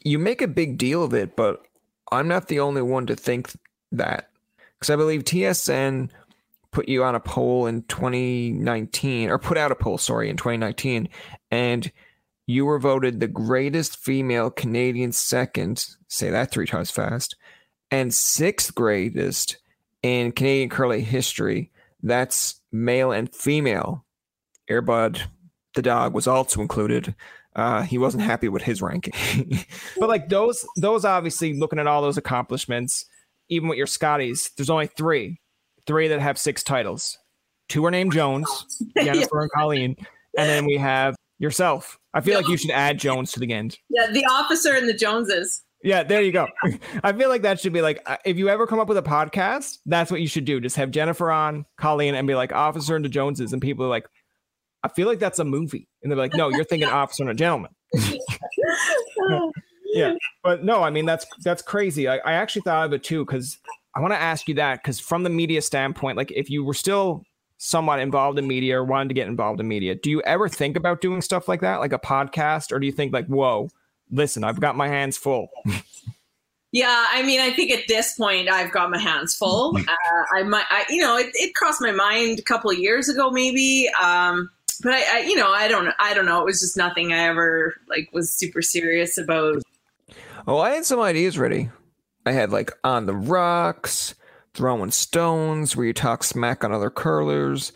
you 0.05 0.21
make 0.21 0.43
a 0.43 0.49
big 0.49 0.79
deal 0.79 1.03
of 1.03 1.13
it, 1.13 1.35
but 1.35 1.61
I'm 2.13 2.29
not 2.29 2.47
the 2.47 2.61
only 2.61 2.83
one 2.83 3.07
to 3.07 3.17
think 3.17 3.51
that 3.91 4.31
because 4.79 4.91
I 4.91 4.97
believe 4.97 5.25
TSN 5.25 6.11
put 6.75 6.89
you 6.89 7.05
on 7.05 7.15
a 7.15 7.21
poll 7.21 7.67
in 7.67 7.83
2019 7.85 9.31
or 9.31 9.39
put 9.39 9.57
out 9.57 9.73
a 9.73 9.77
poll 9.77 9.97
sorry 9.97 10.29
in 10.29 10.37
2019 10.37 11.09
and 11.51 11.93
you 12.47 12.67
were 12.67 12.79
voted 12.79 13.21
the 13.21 13.29
greatest 13.29 13.97
female 13.97 14.51
Canadian 14.51 15.13
second 15.13 15.87
say 16.09 16.31
that 16.31 16.51
three 16.51 16.67
times 16.67 16.91
fast 16.91 17.37
and 17.91 18.13
sixth 18.13 18.75
greatest 18.75 19.59
in 20.03 20.33
Canadian 20.33 20.69
curling 20.69 21.05
history. 21.05 21.71
That's 22.03 22.61
male 22.71 23.13
and 23.13 23.35
female. 23.35 24.05
Airbud 24.71 25.23
the 25.75 25.83
dog 25.83 26.15
was 26.15 26.27
also 26.27 26.61
included. 26.61 27.15
Uh, 27.57 27.83
he 27.83 27.99
wasn't 27.99 28.23
happy 28.23 28.49
with 28.49 28.63
his 28.63 28.83
ranking. 28.83 29.65
But 29.99 30.09
like 30.09 30.29
those 30.29 30.67
those 30.77 31.05
obviously 31.05 31.55
looking 31.55 31.79
at 31.79 31.87
all 31.87 32.03
those 32.03 32.19
accomplishments 32.19 33.07
even 33.49 33.69
with 33.69 33.79
your 33.79 33.87
Scotties 33.87 34.51
there's 34.57 34.71
only 34.71 34.87
three 34.87 35.41
three 35.87 36.09
that 36.09 36.21
have 36.21 36.39
six 36.39 36.63
titles. 36.63 37.19
Two 37.69 37.85
are 37.87 37.91
named 37.91 38.13
Jones, 38.13 38.49
Jennifer 38.97 39.37
yeah. 39.37 39.43
and 39.43 39.51
Colleen, 39.53 39.97
and 40.39 40.49
then 40.49 40.67
we 40.67 40.77
have 40.77 41.17
yourself. 41.39 41.99
I 42.13 42.21
feel 42.21 42.37
like 42.37 42.49
you 42.49 42.57
should 42.57 42.71
add 42.71 42.99
Jones 42.99 43.33
to 43.33 43.41
the 43.41 43.53
end. 43.53 43.79
Yeah, 43.89 44.11
the 44.11 44.25
officer 44.27 44.75
and 44.75 44.89
the 44.89 44.95
Joneses. 44.95 45.63
Yeah, 45.83 46.03
there 46.03 46.23
you 46.23 46.33
go. 46.33 46.47
I 47.05 47.13
feel 47.13 47.29
like 47.29 47.43
that 47.43 47.61
should 47.61 47.73
be 47.73 47.83
like 47.83 48.03
uh, 48.07 48.17
if 48.25 48.39
you 48.39 48.49
ever 48.49 48.67
come 48.67 48.81
up 48.81 48.89
with 48.89 48.97
a 48.97 49.03
podcast, 49.03 49.79
that's 49.87 50.11
what 50.11 50.21
you 50.21 50.27
should 50.27 50.47
do. 50.47 50.61
Just 50.61 50.77
have 50.77 50.91
Jennifer 50.91 51.31
on, 51.31 51.67
Colleen, 51.77 52.15
and 52.15 52.27
be 52.27 52.35
like 52.35 52.53
officer 52.53 52.97
and 52.97 53.05
the 53.05 53.09
Joneses, 53.11 53.53
and 53.53 53.61
people 53.61 53.85
are 53.85 53.91
like, 53.91 54.07
I 54.83 54.89
feel 54.89 55.07
like 55.07 55.19
that's 55.19 55.39
a 55.39 55.45
movie, 55.45 55.89
and 56.03 56.11
they're 56.11 56.19
like, 56.19 56.35
No, 56.35 56.49
you're 56.49 56.65
thinking 56.65 56.89
officer 56.91 57.23
and 57.23 57.31
a 57.31 57.35
gentleman. 57.35 57.71
yeah, 59.95 60.15
but 60.43 60.65
no, 60.65 60.83
I 60.83 60.91
mean 60.91 61.05
that's 61.05 61.27
that's 61.43 61.63
crazy. 61.63 62.09
I, 62.09 62.17
I 62.19 62.33
actually 62.33 62.63
thought 62.63 62.87
of 62.87 62.93
it 62.93 63.05
too 63.05 63.25
because 63.25 63.59
I 63.95 64.01
want 64.01 64.13
to 64.13 64.21
ask 64.21 64.49
you 64.49 64.55
that 64.55 64.83
because 64.83 64.99
from 64.99 65.23
the 65.23 65.31
media 65.31 65.63
standpoint, 65.63 66.17
like 66.17 66.33
if 66.33 66.51
you 66.51 66.65
were 66.65 66.75
still 66.75 67.23
somewhat 67.59 68.01
involved 68.01 68.39
in 68.39 68.47
media 68.47 68.79
or 68.79 68.85
wanted 68.85 69.09
to 69.09 69.15
get 69.15 69.29
involved 69.29 69.61
in 69.61 69.69
media, 69.69 69.95
do 69.95 70.11
you 70.11 70.21
ever 70.23 70.49
think 70.49 70.77
about 70.77 71.01
doing 71.01 71.23
stuff 71.23 71.49
like 71.49 71.61
that, 71.61 71.81
like 71.81 71.93
a 71.93 71.99
podcast, 71.99 72.73
or 72.73 72.81
do 72.81 72.87
you 72.87 72.93
think 72.93 73.13
like, 73.13 73.27
whoa, 73.27 73.69
listen, 74.11 74.43
I've 74.43 74.61
got 74.61 74.77
my 74.77 74.89
hands 74.89 75.17
full? 75.17 75.49
Yeah, 76.73 77.07
I 77.13 77.23
mean, 77.23 77.39
I 77.39 77.53
think 77.53 77.71
at 77.71 77.85
this 77.87 78.15
point 78.15 78.49
I've 78.49 78.73
got 78.73 78.91
my 78.91 78.99
hands 78.99 79.37
full. 79.37 79.79
Uh, 79.89 80.37
I 80.37 80.43
might, 80.43 80.65
I, 80.71 80.85
you 80.89 81.01
know, 81.01 81.17
it, 81.17 81.31
it, 81.35 81.55
crossed 81.55 81.81
my 81.81 81.93
mind 81.93 82.41
a 82.41 82.43
couple 82.43 82.71
of 82.71 82.79
years 82.79 83.09
ago, 83.09 83.31
maybe. 83.31 83.89
Um, 84.03 84.51
but 84.83 84.93
I, 84.93 85.19
I, 85.19 85.21
you 85.21 85.37
know, 85.37 85.53
I 85.53 85.69
don't, 85.69 85.95
I 86.01 86.15
don't 86.15 86.27
know. 86.27 86.41
It 86.41 86.45
was 86.45 86.61
just 86.61 86.77
nothing 86.77 87.13
I 87.13 87.29
ever 87.29 87.75
like 87.89 88.11
was 88.13 88.33
super 88.33 88.61
serious 88.61 89.19
about. 89.19 89.63
Oh, 90.49 90.59
I 90.59 90.71
had 90.71 90.85
some 90.85 91.01
ideas 91.01 91.39
ready. 91.39 91.71
I 92.27 92.33
had 92.33 92.51
like 92.51 92.73
on 92.83 93.07
the 93.07 93.15
rocks, 93.15 94.15
throwing 94.55 94.91
stones, 94.91 95.77
where 95.77 95.87
you 95.87 95.93
talk 95.93 96.25
smack 96.25 96.65
on 96.65 96.73
other 96.73 96.91
curlers, 96.91 97.73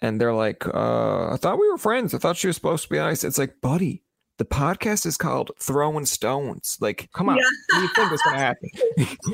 and 0.00 0.20
they're 0.20 0.34
like, 0.34 0.66
uh, 0.66 1.32
"I 1.32 1.36
thought 1.36 1.58
we 1.58 1.70
were 1.70 1.78
friends. 1.78 2.14
I 2.14 2.18
thought 2.18 2.36
she 2.36 2.48
was 2.48 2.56
supposed 2.56 2.84
to 2.84 2.90
be 2.90 2.98
nice." 2.98 3.24
It's 3.24 3.38
like, 3.38 3.60
buddy, 3.60 4.02
the 4.38 4.44
podcast 4.44 5.06
is 5.06 5.16
called 5.16 5.52
Throwing 5.60 6.06
Stones. 6.06 6.78
Like, 6.80 7.10
come 7.12 7.28
on, 7.28 7.36
yeah. 7.36 7.44
what 7.70 7.76
do 7.76 7.82
you 7.82 7.88
think 7.94 8.10
was 8.10 8.22
going 8.22 8.36
to 8.36 8.40
happen? 8.40 8.70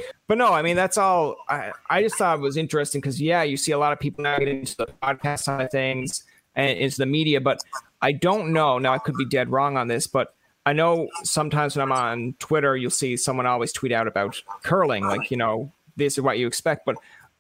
but 0.28 0.38
no, 0.38 0.52
I 0.52 0.62
mean 0.62 0.76
that's 0.76 0.98
all. 0.98 1.36
I 1.48 1.72
I 1.88 2.02
just 2.02 2.16
thought 2.16 2.38
it 2.38 2.42
was 2.42 2.56
interesting 2.56 3.00
because 3.00 3.20
yeah, 3.20 3.42
you 3.42 3.56
see 3.56 3.72
a 3.72 3.78
lot 3.78 3.92
of 3.92 4.00
people 4.00 4.22
now 4.22 4.38
get 4.38 4.48
into 4.48 4.76
the 4.76 4.88
podcast 5.02 5.40
side 5.40 5.64
of 5.64 5.70
things 5.70 6.24
and 6.54 6.78
into 6.78 6.98
the 6.98 7.06
media, 7.06 7.40
but 7.40 7.60
I 8.02 8.12
don't 8.12 8.52
know. 8.52 8.78
Now 8.78 8.92
I 8.92 8.98
could 8.98 9.16
be 9.16 9.24
dead 9.24 9.50
wrong 9.50 9.76
on 9.76 9.88
this, 9.88 10.06
but 10.06 10.34
I 10.68 10.74
know 10.74 11.08
sometimes 11.22 11.74
when 11.74 11.82
I'm 11.82 11.92
on 11.92 12.34
Twitter, 12.40 12.76
you'll 12.76 12.90
see 12.90 13.16
someone 13.16 13.46
always 13.46 13.72
tweet 13.72 13.90
out 13.90 14.06
about 14.06 14.38
curling, 14.62 15.02
like, 15.02 15.30
you 15.30 15.38
know, 15.38 15.72
this 15.96 16.18
is 16.18 16.20
what 16.20 16.36
you 16.36 16.46
expect. 16.46 16.84
But 16.84 16.96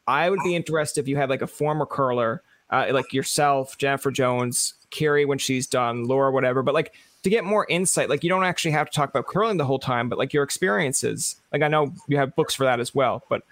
I 0.06 0.30
would 0.30 0.40
be 0.42 0.56
interested 0.56 1.02
if 1.02 1.08
you 1.08 1.18
had 1.18 1.28
like 1.28 1.42
a 1.42 1.46
former 1.46 1.84
curler, 1.84 2.42
uh, 2.70 2.86
like 2.90 3.12
yourself, 3.12 3.76
Jennifer 3.76 4.10
Jones, 4.10 4.72
Kerri 4.90 5.26
when 5.26 5.36
she's 5.36 5.66
done, 5.66 6.06
Laura, 6.06 6.32
whatever. 6.32 6.62
But 6.62 6.72
like 6.72 6.94
to 7.22 7.28
get 7.28 7.44
more 7.44 7.66
insight. 7.68 8.08
Like 8.08 8.24
you 8.24 8.30
don't 8.30 8.44
actually 8.44 8.70
have 8.70 8.88
to 8.88 8.96
talk 8.96 9.10
about 9.10 9.26
curling 9.26 9.58
the 9.58 9.66
whole 9.66 9.78
time, 9.78 10.08
but 10.08 10.16
like 10.16 10.32
your 10.32 10.42
experiences. 10.42 11.36
Like 11.52 11.60
I 11.60 11.68
know 11.68 11.92
you 12.06 12.16
have 12.16 12.34
books 12.34 12.54
for 12.54 12.64
that 12.64 12.80
as 12.80 12.94
well, 12.94 13.22
but 13.28 13.42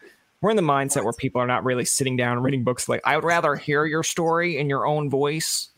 we're 0.41 0.51
in 0.51 0.57
the 0.57 0.62
mindset 0.62 1.05
where 1.05 1.12
people 1.12 1.41
are 1.41 1.47
not 1.47 1.64
really 1.64 1.84
sitting 1.84 2.16
down 2.16 2.43
reading 2.43 2.64
books. 2.64 2.89
Like 2.89 3.01
I 3.05 3.16
would 3.16 3.24
rather 3.24 3.55
hear 3.55 3.84
your 3.84 4.03
story 4.03 4.59
in 4.59 4.68
your 4.68 4.87
own 4.87 5.11
voice. 5.11 5.68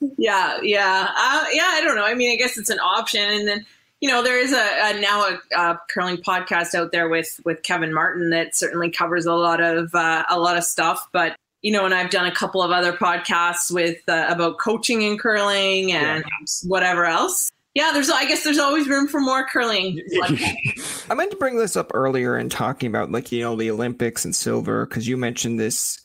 yeah, 0.00 0.58
yeah, 0.62 1.08
uh, 1.16 1.44
yeah. 1.52 1.68
I 1.68 1.82
don't 1.84 1.96
know. 1.96 2.04
I 2.04 2.14
mean, 2.14 2.32
I 2.32 2.36
guess 2.36 2.58
it's 2.58 2.70
an 2.70 2.80
option, 2.80 3.22
and 3.22 3.48
then 3.48 3.66
you 4.00 4.08
know 4.08 4.22
there 4.22 4.38
is 4.38 4.52
a, 4.52 4.56
a 4.56 5.00
now 5.00 5.28
a, 5.28 5.56
a, 5.56 5.80
curling 5.90 6.18
podcast 6.18 6.74
out 6.74 6.92
there 6.92 7.08
with 7.08 7.40
with 7.44 7.62
Kevin 7.62 7.92
Martin 7.92 8.30
that 8.30 8.54
certainly 8.54 8.90
covers 8.90 9.26
a 9.26 9.34
lot 9.34 9.60
of 9.60 9.94
uh, 9.94 10.24
a 10.28 10.38
lot 10.38 10.56
of 10.56 10.64
stuff, 10.64 11.08
but 11.12 11.36
you 11.62 11.72
know, 11.72 11.84
and 11.84 11.94
I've 11.94 12.10
done 12.10 12.26
a 12.26 12.34
couple 12.34 12.62
of 12.62 12.70
other 12.70 12.92
podcasts 12.92 13.70
with 13.70 13.98
uh, 14.08 14.26
about 14.28 14.58
coaching 14.58 15.04
and 15.04 15.18
curling 15.18 15.92
and 15.92 16.24
yeah. 16.26 16.68
whatever 16.68 17.04
else. 17.04 17.50
Yeah, 17.74 17.92
there's 17.92 18.10
I 18.10 18.26
guess 18.26 18.42
there's 18.42 18.58
always 18.58 18.88
room 18.88 19.06
for 19.06 19.20
more 19.20 19.46
curling. 19.46 20.00
I 20.22 21.14
meant 21.14 21.30
to 21.30 21.36
bring 21.36 21.56
this 21.56 21.76
up 21.76 21.92
earlier 21.94 22.36
in 22.36 22.48
talking 22.48 22.88
about 22.88 23.12
like 23.12 23.30
you 23.30 23.42
know 23.42 23.54
the 23.54 23.70
Olympics 23.70 24.24
and 24.24 24.34
silver 24.34 24.86
because 24.86 25.06
you 25.06 25.16
mentioned 25.16 25.60
this 25.60 26.00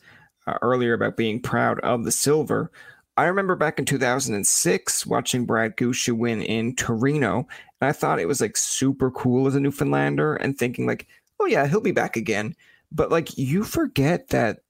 uh, 0.46 0.58
earlier 0.62 0.92
about 0.94 1.16
being 1.16 1.40
proud 1.40 1.80
of 1.80 2.04
the 2.04 2.12
silver. 2.12 2.70
I 3.16 3.24
remember 3.24 3.56
back 3.56 3.78
in 3.78 3.84
2006 3.84 5.06
watching 5.06 5.46
Brad 5.46 5.76
Gushue 5.76 6.16
win 6.16 6.42
in 6.42 6.76
Torino, 6.76 7.48
and 7.80 7.88
I 7.88 7.92
thought 7.92 8.20
it 8.20 8.28
was 8.28 8.40
like 8.40 8.56
super 8.56 9.10
cool 9.10 9.46
as 9.46 9.54
a 9.56 9.60
Newfoundlander 9.60 10.36
and 10.36 10.56
thinking 10.56 10.86
like, 10.86 11.08
oh 11.40 11.46
yeah, 11.46 11.66
he'll 11.66 11.80
be 11.80 11.92
back 11.92 12.16
again. 12.16 12.54
But 12.92 13.10
like 13.10 13.36
you 13.36 13.64
forget 13.64 14.28
that 14.28 14.60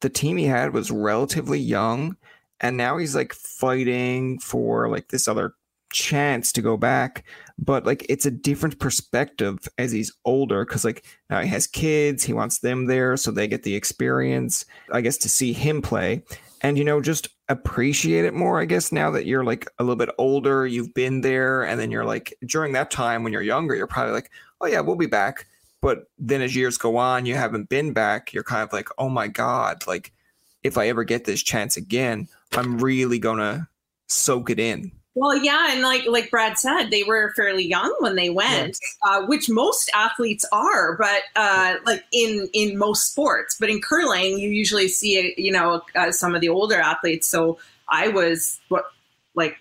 the 0.00 0.08
team 0.08 0.36
he 0.36 0.44
had 0.44 0.72
was 0.72 0.90
relatively 0.90 1.58
young 1.58 2.16
and 2.60 2.76
now 2.76 2.96
he's 2.96 3.14
like 3.14 3.32
fighting 3.32 4.38
for 4.38 4.88
like 4.88 5.08
this 5.08 5.28
other 5.28 5.54
chance 5.92 6.52
to 6.52 6.60
go 6.60 6.76
back 6.76 7.24
but 7.58 7.86
like 7.86 8.04
it's 8.08 8.26
a 8.26 8.30
different 8.30 8.78
perspective 8.78 9.58
as 9.78 9.92
he's 9.92 10.12
older 10.24 10.64
because 10.64 10.84
like 10.84 11.04
now 11.30 11.40
he 11.40 11.48
has 11.48 11.66
kids 11.66 12.24
he 12.24 12.32
wants 12.32 12.58
them 12.58 12.86
there 12.86 13.16
so 13.16 13.30
they 13.30 13.48
get 13.48 13.62
the 13.62 13.74
experience 13.74 14.64
i 14.92 15.00
guess 15.00 15.16
to 15.16 15.28
see 15.28 15.52
him 15.52 15.80
play 15.80 16.22
and 16.62 16.76
you 16.76 16.84
know 16.84 17.00
just 17.00 17.28
appreciate 17.48 18.24
it 18.24 18.34
more 18.34 18.60
i 18.60 18.64
guess 18.64 18.90
now 18.92 19.10
that 19.10 19.26
you're 19.26 19.44
like 19.44 19.68
a 19.78 19.82
little 19.82 19.96
bit 19.96 20.10
older 20.18 20.66
you've 20.66 20.92
been 20.92 21.20
there 21.20 21.62
and 21.62 21.80
then 21.80 21.90
you're 21.90 22.04
like 22.04 22.34
during 22.46 22.72
that 22.72 22.90
time 22.90 23.22
when 23.22 23.32
you're 23.32 23.42
younger 23.42 23.74
you're 23.74 23.86
probably 23.86 24.12
like 24.12 24.30
oh 24.60 24.66
yeah 24.66 24.80
we'll 24.80 24.96
be 24.96 25.06
back 25.06 25.46
but 25.86 26.08
then 26.18 26.42
as 26.42 26.56
years 26.56 26.78
go 26.78 26.96
on, 26.96 27.26
you 27.26 27.36
haven't 27.36 27.68
been 27.68 27.92
back. 27.92 28.32
You're 28.32 28.42
kind 28.42 28.62
of 28.62 28.72
like, 28.72 28.88
oh 28.98 29.08
my 29.08 29.28
God, 29.28 29.86
like 29.86 30.12
if 30.64 30.76
I 30.76 30.88
ever 30.88 31.04
get 31.04 31.24
this 31.24 31.42
chance 31.42 31.76
again, 31.76 32.26
I'm 32.52 32.78
really 32.78 33.20
gonna 33.20 33.68
soak 34.08 34.50
it 34.50 34.58
in. 34.58 34.90
Well, 35.16 35.34
yeah, 35.34 35.72
and 35.72 35.80
like 35.80 36.04
like 36.06 36.30
Brad 36.30 36.58
said, 36.58 36.90
they 36.90 37.02
were 37.02 37.32
fairly 37.34 37.66
young 37.66 37.94
when 38.00 38.16
they 38.16 38.28
went, 38.28 38.78
uh, 39.02 39.22
which 39.22 39.48
most 39.48 39.90
athletes 39.94 40.44
are. 40.52 40.94
But 40.98 41.22
uh, 41.34 41.76
like 41.86 42.04
in 42.12 42.50
in 42.52 42.76
most 42.76 43.12
sports, 43.12 43.56
but 43.58 43.70
in 43.70 43.80
curling, 43.80 44.38
you 44.38 44.50
usually 44.50 44.88
see 44.88 45.32
you 45.38 45.50
know 45.50 45.80
uh, 45.94 46.12
some 46.12 46.34
of 46.34 46.42
the 46.42 46.50
older 46.50 46.76
athletes. 46.76 47.26
So 47.26 47.58
I 47.88 48.08
was 48.08 48.60
what 48.68 48.84
like 49.34 49.56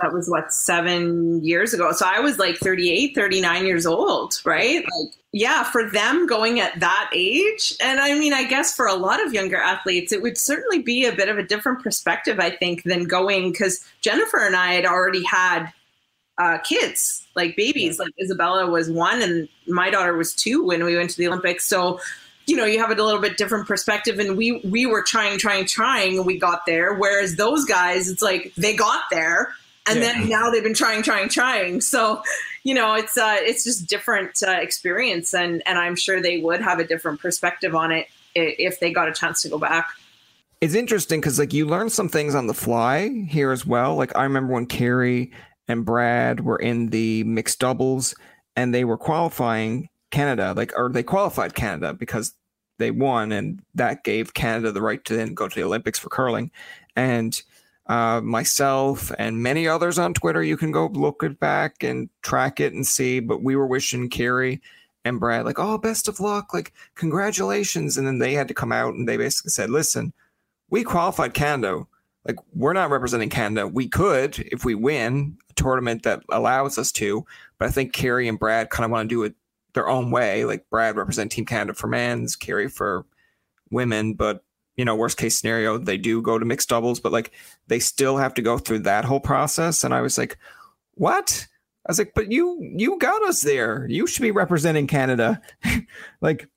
that 0.00 0.12
was 0.12 0.28
what 0.28 0.52
seven 0.52 1.44
years 1.44 1.74
ago. 1.74 1.92
So 1.92 2.06
I 2.06 2.20
was 2.20 2.38
like 2.38 2.56
38, 2.56 3.14
39 3.14 3.66
years 3.66 3.86
old, 3.86 4.40
right? 4.44 4.84
Like 4.84 5.14
yeah, 5.34 5.64
for 5.64 5.88
them 5.88 6.26
going 6.26 6.60
at 6.60 6.78
that 6.80 7.10
age, 7.14 7.74
and 7.80 7.98
I 7.98 8.18
mean, 8.18 8.34
I 8.34 8.44
guess 8.44 8.74
for 8.74 8.86
a 8.86 8.94
lot 8.94 9.24
of 9.24 9.32
younger 9.32 9.56
athletes, 9.56 10.12
it 10.12 10.20
would 10.20 10.36
certainly 10.36 10.80
be 10.80 11.06
a 11.06 11.12
bit 11.12 11.30
of 11.30 11.38
a 11.38 11.42
different 11.42 11.82
perspective, 11.82 12.38
I 12.38 12.50
think, 12.50 12.82
than 12.82 13.04
going 13.04 13.50
because 13.50 13.82
Jennifer 14.02 14.44
and 14.44 14.54
I 14.54 14.74
had 14.74 14.84
already 14.84 15.24
had 15.24 15.72
uh, 16.36 16.58
kids, 16.58 17.26
like 17.34 17.56
babies. 17.56 17.98
Like 17.98 18.12
Isabella 18.22 18.70
was 18.70 18.90
one, 18.90 19.22
and 19.22 19.48
my 19.66 19.88
daughter 19.88 20.14
was 20.14 20.34
two 20.34 20.66
when 20.66 20.84
we 20.84 20.96
went 20.96 21.08
to 21.10 21.16
the 21.16 21.28
Olympics. 21.28 21.66
So, 21.66 21.98
you 22.46 22.54
know, 22.54 22.66
you 22.66 22.78
have 22.78 22.90
a 22.90 23.02
little 23.02 23.20
bit 23.20 23.38
different 23.38 23.66
perspective, 23.66 24.18
and 24.18 24.36
we 24.36 24.60
we 24.64 24.84
were 24.84 25.02
trying, 25.02 25.38
trying, 25.38 25.64
trying, 25.64 26.18
and 26.18 26.26
we 26.26 26.38
got 26.38 26.66
there. 26.66 26.92
Whereas 26.92 27.36
those 27.36 27.64
guys, 27.64 28.10
it's 28.10 28.20
like 28.20 28.52
they 28.56 28.76
got 28.76 29.04
there, 29.10 29.54
and 29.88 30.00
yeah. 30.00 30.12
then 30.12 30.28
now 30.28 30.50
they've 30.50 30.62
been 30.62 30.74
trying, 30.74 31.02
trying, 31.02 31.28
trying. 31.28 31.80
So 31.80 32.22
you 32.64 32.74
know, 32.74 32.94
it's 32.94 33.18
uh, 33.18 33.36
it's 33.40 33.64
just 33.64 33.88
different 33.88 34.42
uh, 34.46 34.52
experience, 34.52 35.34
and 35.34 35.62
and 35.66 35.78
I'm 35.78 35.96
sure 35.96 36.20
they 36.20 36.38
would 36.38 36.60
have 36.60 36.78
a 36.78 36.84
different 36.84 37.20
perspective 37.20 37.74
on 37.74 37.90
it 37.90 38.06
if 38.34 38.80
they 38.80 38.92
got 38.92 39.08
a 39.08 39.12
chance 39.12 39.42
to 39.42 39.48
go 39.48 39.58
back. 39.58 39.88
It's 40.60 40.74
interesting 40.74 41.20
because 41.20 41.38
like 41.38 41.52
you 41.52 41.66
learn 41.66 41.90
some 41.90 42.08
things 42.08 42.34
on 42.34 42.46
the 42.46 42.54
fly 42.54 43.08
here 43.28 43.50
as 43.50 43.66
well. 43.66 43.96
Like 43.96 44.16
I 44.16 44.22
remember 44.22 44.52
when 44.52 44.66
Kerri 44.66 45.32
and 45.66 45.84
Brad 45.84 46.40
were 46.40 46.56
in 46.56 46.90
the 46.90 47.24
mixed 47.24 47.58
doubles 47.58 48.14
and 48.54 48.72
they 48.72 48.84
were 48.84 48.96
qualifying 48.96 49.88
Canada, 50.12 50.54
like 50.56 50.72
or 50.76 50.88
they 50.88 51.02
qualified 51.02 51.54
Canada 51.54 51.92
because 51.92 52.34
they 52.78 52.92
won, 52.92 53.32
and 53.32 53.60
that 53.74 54.04
gave 54.04 54.34
Canada 54.34 54.70
the 54.70 54.82
right 54.82 55.04
to 55.04 55.16
then 55.16 55.34
go 55.34 55.48
to 55.48 55.54
the 55.54 55.64
Olympics 55.64 55.98
for 55.98 56.10
curling. 56.10 56.52
And 56.94 57.42
uh, 57.86 58.20
myself 58.22 59.12
and 59.18 59.42
many 59.42 59.66
others 59.66 59.98
on 59.98 60.14
Twitter. 60.14 60.42
You 60.42 60.56
can 60.56 60.72
go 60.72 60.86
look 60.86 61.22
it 61.22 61.40
back 61.40 61.82
and 61.82 62.08
track 62.22 62.60
it 62.60 62.72
and 62.72 62.86
see. 62.86 63.20
But 63.20 63.42
we 63.42 63.56
were 63.56 63.66
wishing 63.66 64.08
Kerri 64.08 64.60
and 65.04 65.18
Brad 65.18 65.44
like, 65.44 65.58
oh, 65.58 65.78
best 65.78 66.08
of 66.08 66.20
luck, 66.20 66.54
like 66.54 66.72
congratulations. 66.94 67.98
And 67.98 68.06
then 68.06 68.18
they 68.18 68.34
had 68.34 68.48
to 68.48 68.54
come 68.54 68.72
out 68.72 68.94
and 68.94 69.08
they 69.08 69.16
basically 69.16 69.50
said, 69.50 69.70
listen, 69.70 70.12
we 70.70 70.84
qualified 70.84 71.34
Canada. 71.34 71.84
Like 72.24 72.36
we're 72.54 72.72
not 72.72 72.90
representing 72.90 73.30
Canada. 73.30 73.66
We 73.66 73.88
could 73.88 74.38
if 74.52 74.64
we 74.64 74.76
win 74.76 75.36
a 75.50 75.54
tournament 75.54 76.04
that 76.04 76.22
allows 76.30 76.78
us 76.78 76.92
to. 76.92 77.26
But 77.58 77.68
I 77.68 77.72
think 77.72 77.92
Kerri 77.92 78.28
and 78.28 78.38
Brad 78.38 78.70
kind 78.70 78.84
of 78.84 78.92
want 78.92 79.08
to 79.08 79.14
do 79.14 79.24
it 79.24 79.34
their 79.74 79.88
own 79.88 80.10
way. 80.12 80.44
Like 80.44 80.68
Brad 80.70 80.96
represent 80.96 81.32
Team 81.32 81.46
Canada 81.46 81.74
for 81.74 81.88
men's, 81.88 82.36
Kerri 82.36 82.72
for 82.72 83.04
women, 83.70 84.14
but 84.14 84.44
you 84.76 84.84
know, 84.84 84.96
worst 84.96 85.18
case 85.18 85.38
scenario, 85.38 85.78
they 85.78 85.98
do 85.98 86.22
go 86.22 86.38
to 86.38 86.44
mixed 86.44 86.68
doubles, 86.68 87.00
but 87.00 87.12
like 87.12 87.32
they 87.68 87.78
still 87.78 88.16
have 88.16 88.34
to 88.34 88.42
go 88.42 88.58
through 88.58 88.80
that 88.80 89.04
whole 89.04 89.20
process. 89.20 89.84
And 89.84 89.92
I 89.92 90.00
was 90.00 90.16
like, 90.16 90.38
what? 90.94 91.46
I 91.86 91.90
was 91.90 91.98
like, 91.98 92.12
but 92.14 92.30
you 92.30 92.58
you 92.60 92.98
got 92.98 93.22
us 93.24 93.42
there. 93.42 93.86
You 93.88 94.06
should 94.06 94.22
be 94.22 94.30
representing 94.30 94.86
Canada. 94.86 95.42
like, 96.20 96.48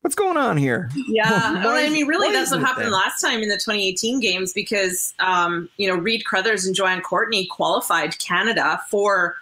what's 0.00 0.16
going 0.16 0.36
on 0.36 0.56
here? 0.56 0.90
Yeah, 1.08 1.52
well, 1.64 1.76
I 1.76 1.88
mean, 1.88 2.06
really, 2.06 2.32
that's 2.32 2.50
what 2.50 2.60
happened 2.60 2.90
last 2.90 3.20
time 3.20 3.40
in 3.42 3.48
the 3.48 3.56
2018 3.56 4.20
games 4.20 4.52
because 4.52 5.14
um, 5.20 5.68
you 5.76 5.88
know 5.88 5.94
Reid 5.94 6.24
Carruthers 6.26 6.66
and 6.66 6.74
Joanne 6.74 7.02
Courtney 7.02 7.46
qualified 7.46 8.18
Canada 8.18 8.80
for 8.90 9.36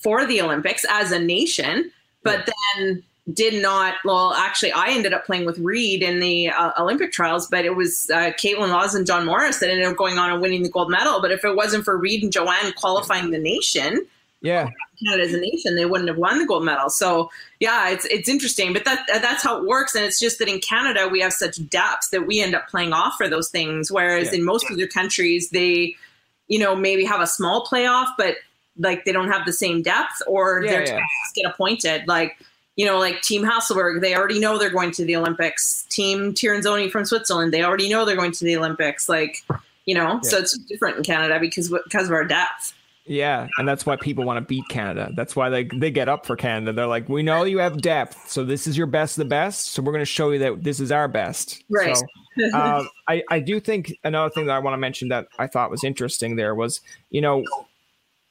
for 0.00 0.24
the 0.26 0.40
Olympics 0.40 0.84
as 0.90 1.10
a 1.10 1.18
nation, 1.18 1.90
but 2.22 2.46
yeah. 2.46 2.54
then 2.76 3.02
did 3.32 3.60
not. 3.62 3.94
Well, 4.04 4.32
actually, 4.34 4.72
I 4.72 4.88
ended 4.88 5.12
up 5.12 5.26
playing 5.26 5.44
with 5.44 5.58
Reid 5.58 6.02
in 6.02 6.20
the 6.20 6.50
uh, 6.50 6.72
Olympic 6.78 7.12
trials, 7.12 7.46
but 7.46 7.64
it 7.64 7.76
was 7.76 8.10
uh, 8.12 8.32
Kaitlyn 8.32 8.70
Lawes 8.70 8.94
and 8.94 9.06
John 9.06 9.26
Morris 9.26 9.58
that 9.58 9.70
ended 9.70 9.86
up 9.86 9.96
going 9.96 10.18
on 10.18 10.30
and 10.30 10.40
winning 10.40 10.62
the 10.62 10.68
gold 10.68 10.90
medal. 10.90 11.20
But 11.20 11.30
if 11.30 11.44
it 11.44 11.56
wasn't 11.56 11.84
for 11.84 11.96
Reid 11.96 12.22
and 12.22 12.32
Joanne 12.32 12.72
qualifying 12.76 13.30
the 13.30 13.38
nation, 13.38 14.06
yeah, 14.40 14.68
Canada 15.02 15.22
as 15.22 15.34
a 15.34 15.40
nation, 15.40 15.76
they 15.76 15.84
wouldn't 15.84 16.08
have 16.08 16.18
won 16.18 16.38
the 16.38 16.46
gold 16.46 16.64
medal. 16.64 16.88
So 16.88 17.30
yeah, 17.58 17.90
it's 17.90 18.06
it's 18.06 18.28
interesting, 18.28 18.72
but 18.72 18.84
that 18.84 19.06
that's 19.06 19.42
how 19.42 19.58
it 19.58 19.66
works. 19.66 19.94
And 19.94 20.04
it's 20.04 20.18
just 20.18 20.38
that 20.38 20.48
in 20.48 20.60
Canada 20.60 21.08
we 21.08 21.20
have 21.20 21.32
such 21.32 21.68
depth 21.68 22.10
that 22.10 22.26
we 22.26 22.40
end 22.40 22.54
up 22.54 22.68
playing 22.68 22.92
off 22.92 23.14
for 23.16 23.28
those 23.28 23.50
things, 23.50 23.92
whereas 23.92 24.32
yeah. 24.32 24.38
in 24.38 24.44
most 24.44 24.66
other 24.70 24.86
countries 24.86 25.50
they, 25.50 25.94
you 26.48 26.58
know, 26.58 26.74
maybe 26.74 27.04
have 27.04 27.20
a 27.20 27.26
small 27.26 27.66
playoff, 27.66 28.08
but 28.16 28.36
like 28.78 29.04
they 29.04 29.12
don't 29.12 29.30
have 29.30 29.44
the 29.44 29.52
same 29.52 29.82
depth, 29.82 30.22
or 30.26 30.62
yeah, 30.64 30.70
their 30.70 30.86
yeah. 30.86 31.00
get 31.34 31.44
appointed 31.44 32.08
like 32.08 32.38
you 32.80 32.86
know, 32.86 32.98
like 32.98 33.20
Team 33.20 33.42
Hasselborg, 33.42 34.00
they 34.00 34.14
already 34.14 34.38
know 34.38 34.56
they're 34.56 34.70
going 34.70 34.90
to 34.92 35.04
the 35.04 35.14
Olympics. 35.14 35.84
Team 35.90 36.32
Tirinzoni 36.32 36.90
from 36.90 37.04
Switzerland, 37.04 37.52
they 37.52 37.62
already 37.62 37.90
know 37.90 38.06
they're 38.06 38.16
going 38.16 38.32
to 38.32 38.42
the 38.42 38.56
Olympics. 38.56 39.06
Like, 39.06 39.44
you 39.84 39.94
know, 39.94 40.12
yeah. 40.14 40.20
so 40.22 40.38
it's 40.38 40.56
different 40.56 40.96
in 40.96 41.02
Canada 41.02 41.38
because 41.38 41.68
because 41.68 42.06
of 42.06 42.12
our 42.14 42.24
depth. 42.24 42.72
Yeah, 43.04 43.48
and 43.58 43.68
that's 43.68 43.84
why 43.84 43.96
people 43.96 44.24
want 44.24 44.38
to 44.38 44.40
beat 44.40 44.64
Canada. 44.70 45.10
That's 45.14 45.36
why 45.36 45.50
they 45.50 45.64
they 45.64 45.90
get 45.90 46.08
up 46.08 46.24
for 46.24 46.36
Canada. 46.36 46.72
They're 46.72 46.86
like, 46.86 47.06
we 47.06 47.22
know 47.22 47.44
you 47.44 47.58
have 47.58 47.82
depth, 47.82 48.30
so 48.30 48.44
this 48.44 48.66
is 48.66 48.78
your 48.78 48.86
best 48.86 49.18
of 49.18 49.24
the 49.24 49.28
best. 49.28 49.74
So 49.74 49.82
we're 49.82 49.92
going 49.92 50.00
to 50.00 50.06
show 50.06 50.30
you 50.30 50.38
that 50.38 50.64
this 50.64 50.80
is 50.80 50.90
our 50.90 51.06
best. 51.06 51.62
Right. 51.68 51.94
So, 51.94 52.06
uh, 52.54 52.84
I 53.08 53.22
I 53.28 53.40
do 53.40 53.60
think 53.60 53.92
another 54.04 54.30
thing 54.30 54.46
that 54.46 54.56
I 54.56 54.58
want 54.58 54.72
to 54.72 54.78
mention 54.78 55.08
that 55.08 55.28
I 55.38 55.48
thought 55.48 55.70
was 55.70 55.84
interesting 55.84 56.36
there 56.36 56.54
was, 56.54 56.80
you 57.10 57.20
know, 57.20 57.44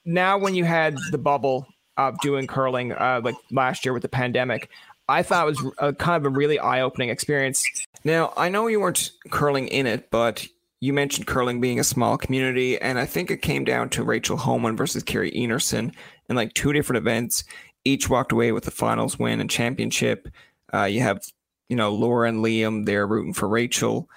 now 0.06 0.40
when 0.40 0.56
you 0.56 0.64
had 0.64 0.98
the 1.12 1.20
bubble 1.20 1.68
of 2.08 2.20
doing 2.22 2.48
curling 2.48 2.94
uh, 2.94 3.22
like 3.24 3.36
last 3.52 3.86
year 3.86 3.94
with 3.94 4.02
the 4.02 4.10
pandemic. 4.10 4.70
I 5.08 5.24
thought 5.24 5.48
it 5.48 5.52
was 5.52 5.74
a, 5.80 5.94
kind 5.94 6.24
of 6.24 6.32
a 6.32 6.36
really 6.36 6.60
eye 6.60 6.82
opening 6.82 7.10
experience. 7.10 7.64
Now, 8.04 8.32
I 8.38 8.50
know 8.50 8.68
you 8.68 8.80
weren't 8.80 9.12
curling 9.32 9.68
in 9.68 9.88
it, 9.88 10.10
but 10.12 10.48
you 10.82 10.94
mentioned 10.94 11.28
curling 11.28 11.60
being 11.60 11.80
a 11.80 11.84
small 11.84 12.18
community, 12.18 12.80
and 12.80 12.98
I 12.98 13.06
think 13.06 13.32
it 13.32 13.42
came 13.42 13.66
down 13.66 13.90
to 13.90 14.04
Rachel 14.04 14.38
Homan 14.38 14.78
versus 14.78 15.04
Kerri 15.04 15.34
Einarson 15.36 15.94
in 16.30 16.36
like 16.36 16.54
two 16.54 16.72
different 16.74 17.00
events. 17.00 17.44
Each 17.84 18.10
walked 18.10 18.32
away 18.32 18.52
with 18.52 18.64
the 18.64 18.72
finals 18.72 19.20
win 19.20 19.42
and 19.42 19.50
championship. 19.50 20.30
Uh, 20.74 20.86
you 20.86 21.02
have, 21.02 21.20
you 21.68 21.76
know, 21.76 21.92
Laura 21.92 22.30
and 22.30 22.46
Liam, 22.46 22.86
they're 22.86 23.08
rooting 23.08 23.34
for 23.34 23.50
Rachel. 23.50 24.08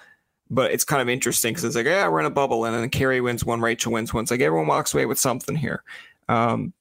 but 0.53 0.71
it's 0.71 0.83
kind 0.83 1.01
of 1.01 1.09
interesting 1.09 1.51
because 1.51 1.63
it's 1.63 1.75
like, 1.75 1.85
yeah, 1.85 2.07
we're 2.07 2.19
in 2.19 2.25
a 2.25 2.31
bubble, 2.31 2.65
and 2.65 2.75
then 2.75 2.89
Carrie 2.89 3.21
wins 3.21 3.43
one, 3.43 3.61
Rachel 3.61 3.91
wins 3.91 4.13
one. 4.13 4.23
It's 4.23 4.31
like 4.31 4.41
everyone 4.41 4.67
walks 4.67 4.93
away 4.93 5.05
with 5.05 5.19
something 5.19 5.55
here. 5.55 5.83
Um, 6.29 6.73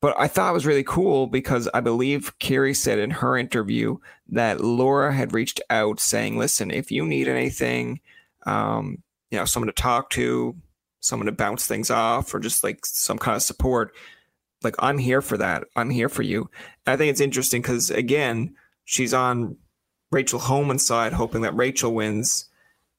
but 0.00 0.14
I 0.18 0.28
thought 0.28 0.50
it 0.50 0.54
was 0.54 0.66
really 0.66 0.84
cool 0.84 1.26
because 1.26 1.68
I 1.74 1.80
believe 1.80 2.38
Kerri 2.38 2.74
said 2.74 2.98
in 2.98 3.10
her 3.10 3.36
interview 3.36 3.98
that 4.28 4.60
Laura 4.60 5.12
had 5.12 5.32
reached 5.34 5.60
out 5.70 6.00
saying, 6.00 6.38
"Listen, 6.38 6.70
if 6.70 6.90
you 6.90 7.06
need 7.06 7.28
anything, 7.28 8.00
um, 8.46 9.02
you 9.30 9.38
know, 9.38 9.44
someone 9.44 9.68
to 9.68 9.72
talk 9.72 10.10
to, 10.10 10.56
someone 11.00 11.26
to 11.26 11.32
bounce 11.32 11.66
things 11.66 11.90
off, 11.90 12.34
or 12.34 12.40
just 12.40 12.64
like 12.64 12.84
some 12.86 13.18
kind 13.18 13.36
of 13.36 13.42
support, 13.42 13.92
like 14.62 14.76
I'm 14.78 14.98
here 14.98 15.22
for 15.22 15.36
that. 15.38 15.64
I'm 15.76 15.90
here 15.90 16.08
for 16.08 16.22
you." 16.22 16.50
And 16.86 16.94
I 16.94 16.96
think 16.96 17.10
it's 17.10 17.20
interesting 17.20 17.62
because 17.62 17.90
again, 17.90 18.54
she's 18.84 19.14
on 19.14 19.56
Rachel 20.10 20.40
Homan's 20.40 20.86
side, 20.86 21.12
hoping 21.12 21.42
that 21.42 21.54
Rachel 21.54 21.94
wins 21.94 22.50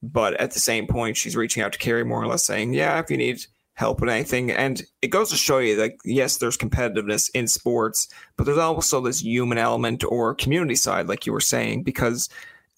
but 0.04 0.34
at 0.36 0.52
the 0.52 0.60
same 0.60 0.88
point, 0.88 1.18
she's 1.18 1.36
reaching 1.36 1.62
out 1.62 1.74
to 1.74 1.80
Kerri 1.80 2.06
more 2.06 2.22
or 2.22 2.28
less 2.28 2.44
saying, 2.44 2.74
yeah, 2.74 3.00
if 3.00 3.12
you 3.12 3.18
need 3.18 3.46
help 3.82 4.00
with 4.00 4.12
anything. 4.12 4.52
And 4.52 4.84
it 5.02 5.08
goes 5.08 5.32
to 5.32 5.36
show 5.36 5.58
you 5.58 5.76
that, 5.78 5.94
yes, 6.06 6.38
there's 6.38 6.56
competitiveness 6.56 7.32
in 7.34 7.48
sports, 7.48 8.08
but 8.38 8.46
there's 8.46 8.60
also 8.60 9.02
this 9.02 9.24
human 9.24 9.58
element 9.58 10.04
or 10.08 10.36
community 10.36 10.76
side, 10.76 11.08
like 11.08 11.26
you 11.26 11.34
were 11.34 11.42
saying, 11.42 11.82
because 11.82 12.30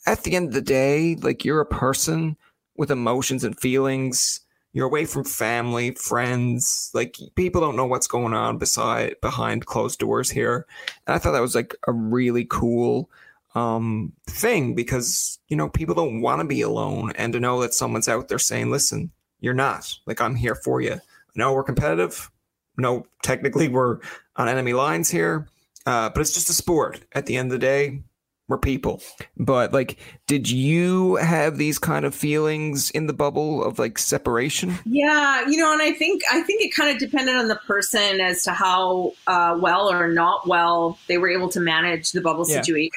at 0.08 0.24
the 0.24 0.36
end 0.36 0.48
of 0.48 0.54
the 0.54 0.62
day, 0.62 1.16
like 1.16 1.44
you're 1.44 1.60
a 1.60 1.66
person 1.66 2.38
with 2.78 2.90
emotions 2.90 3.44
and 3.44 3.60
feelings. 3.60 4.40
You're 4.72 4.88
away 4.88 5.06
from 5.06 5.26
family, 5.26 5.92
friends. 5.92 6.90
Like 6.94 7.18
people 7.36 7.60
don't 7.60 7.76
know 7.76 7.86
what's 7.86 8.08
going 8.08 8.34
on 8.34 8.58
beside 8.58 9.20
behind 9.22 9.66
closed 9.66 10.00
doors 10.00 10.30
here. 10.32 10.66
And 11.06 11.14
I 11.14 11.20
thought 11.20 11.34
that 11.34 11.42
was 11.42 11.54
like 11.54 11.76
a 11.86 11.92
really 11.92 12.46
cool 12.50 13.12
um, 13.56 14.14
thing 14.26 14.74
because 14.74 15.38
you 15.50 15.58
know 15.58 15.70
people 15.70 15.94
don't 15.94 16.22
want 16.22 16.40
to 16.42 16.48
be 16.48 16.62
alone 16.62 17.12
and 17.18 17.34
to 17.34 17.40
know 17.40 17.62
that 17.62 17.74
someone's 17.74 18.08
out 18.08 18.30
there 18.30 18.40
saying 18.40 18.72
listen 18.72 19.12
you're 19.44 19.54
not. 19.54 19.94
Like 20.08 20.22
i'm 20.22 20.36
here 20.36 20.56
for 20.56 20.82
you. 20.82 21.00
No 21.36 21.54
we're 21.54 21.64
competitive. 21.64 22.32
No 22.78 23.06
technically 23.22 23.68
we're 23.68 24.00
on 24.38 24.48
enemy 24.48 24.74
lines 24.74 25.10
here. 25.10 25.48
Uh, 25.86 26.10
but 26.10 26.22
it's 26.22 26.34
just 26.34 26.50
a 26.50 26.54
sport. 26.54 27.02
At 27.12 27.26
the 27.26 27.36
end 27.36 27.52
of 27.52 27.60
the 27.60 27.66
day 27.66 28.02
we're 28.48 28.58
people. 28.58 29.02
But 29.38 29.74
like 29.74 30.00
did 30.28 30.50
you 30.50 31.18
have 31.18 31.58
these 31.58 31.78
kind 31.78 32.06
of 32.06 32.16
feelings 32.16 32.90
in 32.92 33.08
the 33.08 33.14
bubble 33.14 33.64
of 33.64 33.80
like 33.80 34.00
separation? 34.00 34.80
Yeah 34.86 35.46
you 35.48 35.58
know 35.58 35.74
and 35.74 35.82
i 35.82 35.92
think 35.92 36.24
i 36.32 36.42
think 36.42 36.62
it 36.62 36.74
kind 36.74 36.90
of 36.90 36.98
depended 36.98 37.36
on 37.36 37.50
the 37.50 37.58
person 37.68 38.22
as 38.22 38.44
to 38.44 38.52
how 38.52 39.14
uh, 39.28 39.58
well 39.60 39.92
or 39.92 40.08
not 40.08 40.48
well 40.48 40.98
they 41.08 41.18
were 41.18 41.30
able 41.30 41.50
to 41.50 41.60
manage 41.60 42.14
the 42.14 42.22
bubble 42.22 42.46
yeah. 42.48 42.62
situation. 42.62 42.92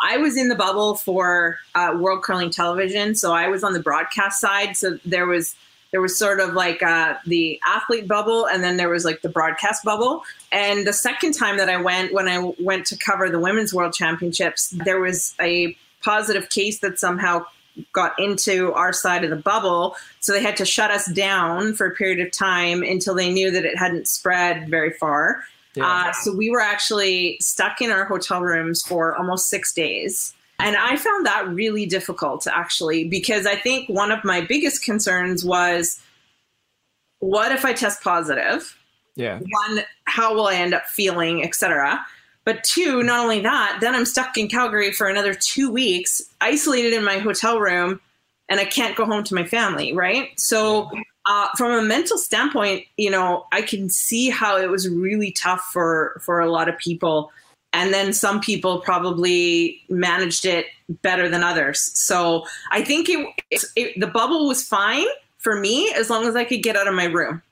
I 0.00 0.18
was 0.18 0.36
in 0.36 0.48
the 0.48 0.54
bubble 0.54 0.94
for 0.94 1.58
uh, 1.74 1.96
World 1.98 2.22
Curling 2.22 2.50
Television, 2.50 3.14
so 3.14 3.32
I 3.32 3.48
was 3.48 3.64
on 3.64 3.72
the 3.72 3.80
broadcast 3.80 4.40
side. 4.40 4.76
So 4.76 4.98
there 5.04 5.26
was 5.26 5.54
there 5.96 6.02
was 6.02 6.18
sort 6.18 6.40
of 6.40 6.52
like 6.52 6.82
uh, 6.82 7.14
the 7.24 7.58
athlete 7.66 8.06
bubble, 8.06 8.46
and 8.46 8.62
then 8.62 8.76
there 8.76 8.90
was 8.90 9.06
like 9.06 9.22
the 9.22 9.30
broadcast 9.30 9.82
bubble. 9.82 10.24
And 10.52 10.86
the 10.86 10.92
second 10.92 11.32
time 11.32 11.56
that 11.56 11.70
I 11.70 11.78
went, 11.78 12.12
when 12.12 12.28
I 12.28 12.52
went 12.60 12.84
to 12.88 12.98
cover 12.98 13.30
the 13.30 13.38
Women's 13.38 13.72
World 13.72 13.94
Championships, 13.94 14.74
there 14.84 15.00
was 15.00 15.34
a 15.40 15.74
positive 16.02 16.50
case 16.50 16.80
that 16.80 16.98
somehow 16.98 17.46
got 17.94 18.12
into 18.18 18.74
our 18.74 18.92
side 18.92 19.24
of 19.24 19.30
the 19.30 19.36
bubble. 19.36 19.96
So 20.20 20.32
they 20.32 20.42
had 20.42 20.58
to 20.58 20.66
shut 20.66 20.90
us 20.90 21.10
down 21.10 21.72
for 21.72 21.86
a 21.86 21.94
period 21.94 22.20
of 22.20 22.30
time 22.30 22.82
until 22.82 23.14
they 23.14 23.32
knew 23.32 23.50
that 23.50 23.64
it 23.64 23.78
hadn't 23.78 24.06
spread 24.06 24.68
very 24.68 24.92
far. 24.92 25.44
Yeah. 25.76 25.86
Uh, 25.86 26.12
so 26.12 26.36
we 26.36 26.50
were 26.50 26.60
actually 26.60 27.38
stuck 27.40 27.80
in 27.80 27.90
our 27.90 28.04
hotel 28.04 28.42
rooms 28.42 28.82
for 28.82 29.16
almost 29.16 29.48
six 29.48 29.72
days. 29.72 30.34
And 30.58 30.76
I 30.76 30.96
found 30.96 31.26
that 31.26 31.48
really 31.48 31.86
difficult 31.86 32.46
actually, 32.46 33.04
because 33.08 33.46
I 33.46 33.56
think 33.56 33.88
one 33.88 34.10
of 34.10 34.24
my 34.24 34.40
biggest 34.40 34.82
concerns 34.82 35.44
was 35.44 36.00
what 37.18 37.52
if 37.52 37.64
I 37.64 37.72
test 37.72 38.02
positive? 38.02 38.76
Yeah. 39.16 39.38
One, 39.38 39.84
how 40.04 40.34
will 40.34 40.46
I 40.46 40.54
end 40.54 40.74
up 40.74 40.86
feeling, 40.86 41.44
etc. 41.44 42.04
But 42.44 42.62
two, 42.62 43.02
not 43.02 43.20
only 43.24 43.40
that, 43.40 43.78
then 43.80 43.94
I'm 43.94 44.04
stuck 44.04 44.36
in 44.38 44.48
Calgary 44.48 44.92
for 44.92 45.08
another 45.08 45.34
two 45.34 45.70
weeks, 45.70 46.22
isolated 46.40 46.92
in 46.92 47.04
my 47.04 47.18
hotel 47.18 47.58
room, 47.58 48.00
and 48.48 48.60
I 48.60 48.64
can't 48.64 48.96
go 48.96 49.04
home 49.04 49.24
to 49.24 49.34
my 49.34 49.44
family, 49.44 49.92
right? 49.92 50.28
So 50.38 50.90
uh, 51.26 51.48
from 51.56 51.72
a 51.72 51.82
mental 51.82 52.18
standpoint, 52.18 52.84
you 52.96 53.10
know, 53.10 53.46
I 53.50 53.62
can 53.62 53.90
see 53.90 54.30
how 54.30 54.56
it 54.56 54.70
was 54.70 54.88
really 54.88 55.32
tough 55.32 55.68
for 55.72 56.20
for 56.24 56.38
a 56.38 56.50
lot 56.50 56.68
of 56.68 56.78
people, 56.78 57.32
and 57.76 57.92
then 57.92 58.12
some 58.14 58.40
people 58.40 58.80
probably 58.80 59.82
managed 59.90 60.46
it 60.46 60.66
better 61.02 61.28
than 61.28 61.42
others. 61.42 61.90
So 61.94 62.46
I 62.70 62.82
think 62.82 63.08
it, 63.08 63.28
it, 63.50 63.64
it 63.76 64.00
the 64.00 64.06
bubble 64.06 64.48
was 64.48 64.66
fine 64.66 65.06
for 65.38 65.60
me 65.60 65.92
as 65.94 66.08
long 66.08 66.26
as 66.26 66.34
I 66.34 66.44
could 66.44 66.62
get 66.62 66.74
out 66.74 66.88
of 66.88 66.94
my 66.94 67.04
room. 67.04 67.42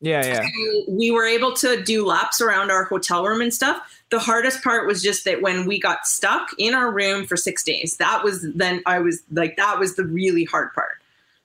Yeah, 0.00 0.24
yeah. 0.24 0.42
So 0.42 0.84
we 0.88 1.10
were 1.10 1.26
able 1.26 1.52
to 1.54 1.82
do 1.82 2.06
laps 2.06 2.40
around 2.40 2.70
our 2.70 2.84
hotel 2.84 3.24
room 3.24 3.42
and 3.42 3.52
stuff. 3.52 3.80
The 4.10 4.18
hardest 4.18 4.62
part 4.64 4.86
was 4.86 5.02
just 5.02 5.24
that 5.26 5.42
when 5.42 5.66
we 5.66 5.78
got 5.78 6.06
stuck 6.06 6.48
in 6.58 6.74
our 6.74 6.90
room 6.90 7.26
for 7.26 7.36
six 7.36 7.62
days, 7.62 7.96
that 7.98 8.24
was 8.24 8.46
then 8.54 8.82
I 8.86 8.98
was 9.00 9.22
like, 9.30 9.56
that 9.56 9.78
was 9.78 9.96
the 9.96 10.04
really 10.04 10.44
hard 10.44 10.72
part. 10.74 10.98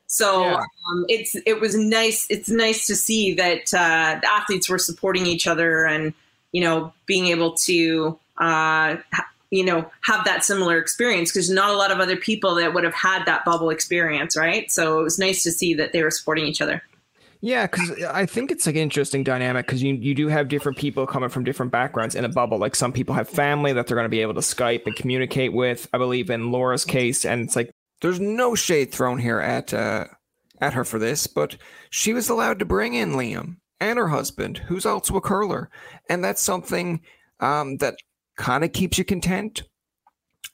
So 0.07 0.43
yeah. 0.43 0.63
um, 0.91 1.05
it's 1.09 1.35
it 1.45 1.59
was 1.59 1.75
nice. 1.75 2.27
It's 2.29 2.49
nice 2.49 2.85
to 2.87 2.95
see 2.95 3.33
that 3.35 3.73
uh, 3.73 4.19
the 4.21 4.29
athletes 4.31 4.69
were 4.69 4.77
supporting 4.77 5.25
each 5.25 5.47
other 5.47 5.85
and 5.85 6.13
you 6.51 6.61
know 6.61 6.93
being 7.05 7.27
able 7.27 7.53
to 7.53 8.19
uh, 8.37 8.97
you 9.51 9.65
know 9.65 9.89
have 10.01 10.25
that 10.25 10.43
similar 10.43 10.77
experience 10.77 11.31
because 11.31 11.49
not 11.49 11.69
a 11.69 11.77
lot 11.77 11.91
of 11.91 11.99
other 11.99 12.15
people 12.15 12.55
that 12.55 12.73
would 12.73 12.83
have 12.83 12.93
had 12.93 13.25
that 13.25 13.45
bubble 13.45 13.69
experience, 13.69 14.35
right? 14.35 14.71
So 14.71 14.99
it 14.99 15.03
was 15.03 15.19
nice 15.19 15.43
to 15.43 15.51
see 15.51 15.73
that 15.75 15.93
they 15.93 16.03
were 16.03 16.11
supporting 16.11 16.45
each 16.45 16.61
other. 16.61 16.81
Yeah, 17.43 17.65
because 17.65 18.03
I 18.03 18.27
think 18.27 18.51
it's 18.51 18.67
like 18.67 18.75
an 18.75 18.83
interesting 18.83 19.23
dynamic 19.23 19.65
because 19.65 19.81
you 19.81 19.95
you 19.95 20.13
do 20.13 20.27
have 20.27 20.47
different 20.47 20.77
people 20.77 21.07
coming 21.07 21.29
from 21.29 21.43
different 21.43 21.71
backgrounds 21.71 22.13
in 22.13 22.23
a 22.23 22.29
bubble. 22.29 22.59
Like 22.59 22.75
some 22.75 22.93
people 22.93 23.15
have 23.15 23.27
family 23.27 23.73
that 23.73 23.87
they're 23.87 23.97
going 23.97 24.05
to 24.05 24.09
be 24.09 24.21
able 24.21 24.35
to 24.35 24.41
Skype 24.41 24.85
and 24.85 24.95
communicate 24.95 25.51
with. 25.51 25.89
I 25.91 25.97
believe 25.97 26.29
in 26.29 26.51
Laura's 26.51 26.85
case, 26.85 27.25
and 27.25 27.41
it's 27.41 27.55
like 27.55 27.71
there's 28.01 28.19
no 28.19 28.53
shade 28.53 28.91
thrown 28.91 29.17
here 29.17 29.39
at 29.39 29.73
uh, 29.73 30.05
at 30.59 30.73
her 30.73 30.85
for 30.85 30.99
this, 30.99 31.25
but 31.25 31.57
she 31.89 32.13
was 32.13 32.29
allowed 32.29 32.59
to 32.59 32.65
bring 32.65 32.93
in 32.93 33.13
Liam 33.13 33.57
and 33.79 33.97
her 33.97 34.09
husband, 34.09 34.59
who's 34.59 34.85
also 34.85 35.15
a 35.15 35.21
curler, 35.21 35.71
and 36.07 36.23
that's 36.23 36.43
something 36.43 37.01
um, 37.39 37.77
that 37.77 37.95
kind 38.41 38.63
of 38.63 38.73
keeps 38.73 38.97
you 38.97 39.05
content. 39.05 39.61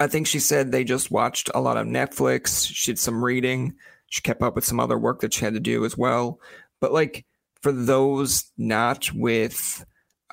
I 0.02 0.08
think 0.08 0.28
she 0.28 0.40
said 0.40 0.72
they 0.72 0.84
just 0.84 1.10
watched 1.10 1.50
a 1.56 1.62
lot 1.62 1.78
of 1.78 1.88
Netflix. 1.88 2.70
She 2.70 2.92
did 2.92 3.00
some 3.00 3.24
reading. 3.24 3.76
She 4.08 4.22
kept 4.22 4.42
up 4.42 4.56
with 4.56 4.66
some 4.66 4.82
other 4.82 4.98
work 4.98 5.22
that 5.22 5.34
she 5.34 5.46
had 5.46 5.54
to 5.54 5.62
do 5.62 5.86
as 5.86 5.98
well. 5.98 6.42
But 6.82 6.92
like 6.92 7.26
for 7.62 7.72
those 7.72 8.52
not 8.58 9.12
with 9.14 9.86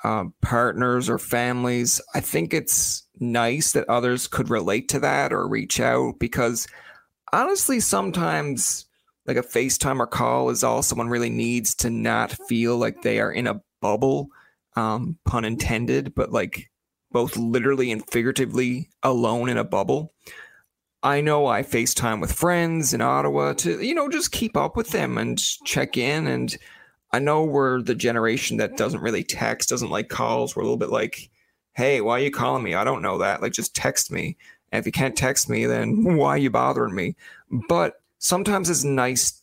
um, 0.02 0.34
partners 0.42 1.08
or 1.08 1.18
families, 1.20 2.00
I 2.12 2.18
think 2.18 2.52
it's 2.52 3.06
nice 3.20 3.70
that 3.72 3.88
others 3.88 4.26
could 4.26 4.50
relate 4.50 4.88
to 4.88 4.98
that 4.98 5.32
or 5.32 5.48
reach 5.48 5.78
out 5.78 6.14
because 6.18 6.66
honestly, 7.32 7.78
sometimes 7.78 8.84
like 9.26 9.36
a 9.36 9.42
FaceTime 9.42 10.00
or 10.00 10.08
call 10.08 10.50
is 10.50 10.64
all 10.64 10.82
someone 10.82 11.08
really 11.08 11.30
needs 11.30 11.76
to 11.76 11.88
not 11.88 12.32
feel 12.48 12.76
like 12.78 13.02
they 13.02 13.20
are 13.20 13.32
in 13.32 13.46
a 13.46 13.60
bubble, 13.80 14.28
um, 14.74 15.16
pun 15.24 15.44
intended, 15.44 16.16
but 16.16 16.32
like 16.32 16.68
both 17.14 17.36
literally 17.36 17.92
and 17.92 18.04
figuratively 18.10 18.90
alone 19.04 19.48
in 19.48 19.56
a 19.56 19.62
bubble. 19.62 20.12
I 21.04 21.20
know 21.20 21.46
I 21.46 21.62
FaceTime 21.62 22.20
with 22.20 22.32
friends 22.32 22.92
in 22.92 23.00
Ottawa 23.00 23.52
to, 23.52 23.80
you 23.80 23.94
know, 23.94 24.08
just 24.08 24.32
keep 24.32 24.56
up 24.56 24.76
with 24.76 24.90
them 24.90 25.16
and 25.16 25.38
check 25.64 25.96
in. 25.96 26.26
And 26.26 26.56
I 27.12 27.20
know 27.20 27.44
we're 27.44 27.82
the 27.82 27.94
generation 27.94 28.56
that 28.56 28.76
doesn't 28.76 29.00
really 29.00 29.22
text, 29.22 29.68
doesn't 29.68 29.90
like 29.90 30.08
calls. 30.08 30.56
We're 30.56 30.62
a 30.62 30.64
little 30.64 30.76
bit 30.76 30.90
like, 30.90 31.30
hey, 31.74 32.00
why 32.00 32.18
are 32.18 32.24
you 32.24 32.32
calling 32.32 32.64
me? 32.64 32.74
I 32.74 32.82
don't 32.82 33.02
know 33.02 33.18
that. 33.18 33.40
Like, 33.40 33.52
just 33.52 33.76
text 33.76 34.10
me. 34.10 34.36
And 34.72 34.80
if 34.80 34.86
you 34.86 34.92
can't 34.92 35.16
text 35.16 35.48
me, 35.48 35.66
then 35.66 36.16
why 36.16 36.30
are 36.30 36.38
you 36.38 36.50
bothering 36.50 36.96
me? 36.96 37.14
But 37.68 37.94
sometimes 38.18 38.68
it's 38.68 38.82
nice 38.82 39.40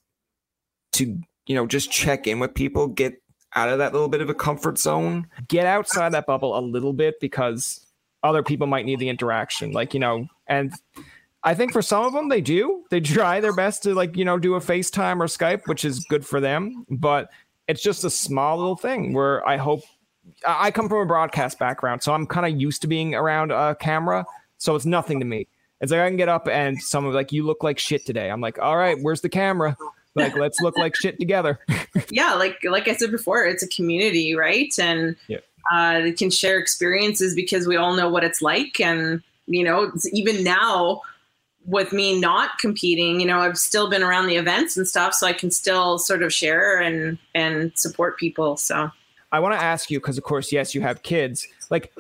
to, 0.94 1.18
you 1.46 1.56
know, 1.56 1.68
just 1.68 1.90
check 1.90 2.28
in 2.28 2.40
with 2.40 2.54
people, 2.54 2.88
get 2.88 3.22
out 3.56 3.70
of 3.70 3.80
that 3.80 3.94
little 3.94 4.08
bit 4.08 4.22
of 4.22 4.30
a 4.30 4.34
comfort 4.34 4.78
zone, 4.78 5.28
get 5.48 5.66
outside 5.66 6.14
that 6.14 6.26
bubble 6.26 6.58
a 6.58 6.62
little 6.62 6.94
bit 6.94 7.20
because 7.20 7.86
other 8.24 8.44
people 8.44 8.68
might 8.68 8.86
need 8.86 9.00
the 9.00 9.10
interaction. 9.10 9.72
Like, 9.72 9.94
you 9.94 10.00
know, 10.00 10.28
and 10.48 10.74
I 11.44 11.54
think 11.54 11.74
for 11.74 11.82
some 11.82 12.06
of 12.06 12.14
them 12.14 12.30
they 12.30 12.42
do. 12.42 12.84
They 12.90 13.00
try 13.00 13.40
their 13.40 13.54
best 13.54 13.84
to 13.84 13.94
like, 13.94 14.16
you 14.16 14.26
know, 14.26 14.38
do 14.38 14.56
a 14.56 14.60
FaceTime 14.60 15.20
or 15.20 15.26
Skype, 15.26 15.68
which 15.68 15.84
is 15.84 16.06
good 16.06 16.26
for 16.26 16.40
them, 16.40 16.86
but 16.90 17.30
it's 17.68 17.82
just 17.82 18.04
a 18.04 18.10
small 18.10 18.58
little 18.58 18.76
thing 18.76 19.14
where 19.14 19.48
I 19.48 19.58
hope 19.58 19.82
I 20.48 20.70
come 20.72 20.88
from 20.88 21.00
a 21.00 21.06
broadcast 21.06 21.58
background, 21.58 22.04
so 22.04 22.14
I'm 22.14 22.28
kind 22.28 22.46
of 22.46 22.60
used 22.60 22.82
to 22.84 22.88
being 22.88 23.16
around 23.16 23.52
a 23.52 23.76
camera. 23.76 24.26
So 24.60 24.76
it's 24.76 24.86
nothing 24.86 25.20
to 25.20 25.26
me. 25.26 25.48
It's 25.80 25.92
like 25.92 26.02
I 26.02 26.08
can 26.08 26.18
get 26.18 26.30
up 26.30 26.48
and 26.48 26.80
someone 26.80 27.16
like, 27.16 27.32
you 27.32 27.44
look 27.44 27.64
like 27.64 27.80
shit 27.80 28.06
today. 28.06 28.30
I'm 28.30 28.40
like, 28.40 28.60
all 28.60 28.78
right, 28.78 28.98
where's 29.02 29.22
the 29.22 29.30
camera? 29.30 29.76
Like, 30.16 30.36
let's 30.36 30.60
look 30.60 30.78
like 30.78 30.96
shit 30.96 31.20
together. 31.20 31.60
yeah, 32.10 32.34
like 32.34 32.58
like 32.64 32.88
I 32.88 32.96
said 32.96 33.12
before, 33.12 33.46
it's 33.46 33.64
a 33.64 33.68
community, 33.68 34.36
right? 34.36 34.74
And 34.78 35.16
yeah. 35.28 35.40
uh, 35.72 36.02
they 36.02 36.12
can 36.12 36.30
share 36.30 36.58
experiences 36.58 37.36
because 37.36 37.68
we 37.68 37.78
all 37.78 37.96
know 37.96 38.10
what 38.10 38.24
it's 38.24 38.42
like. 38.42 38.80
And 38.80 39.24
you 39.48 39.64
know, 39.64 39.92
even 40.12 40.44
now, 40.44 41.02
with 41.66 41.94
me 41.94 42.20
not 42.20 42.58
competing, 42.60 43.20
you 43.20 43.26
know, 43.26 43.40
I've 43.40 43.58
still 43.58 43.90
been 43.90 44.04
around 44.04 44.28
the 44.28 44.36
events 44.36 44.76
and 44.76 44.88
stuff, 44.88 45.14
so 45.14 45.28
I 45.28 45.34
can 45.34 45.52
still 45.52 45.98
sort 45.98 46.24
of 46.24 46.34
share 46.34 46.80
and 46.80 47.18
and 47.34 47.72
support 47.76 48.18
people. 48.18 48.58
So 48.58 48.92
I 49.32 49.40
want 49.40 49.54
to 49.58 49.64
ask 49.64 49.90
you 49.90 50.00
because, 50.00 50.18
of 50.18 50.24
course, 50.24 50.52
yes, 50.52 50.76
you 50.76 50.82
have 50.82 51.04
kids. 51.04 51.48
Like, 51.70 51.94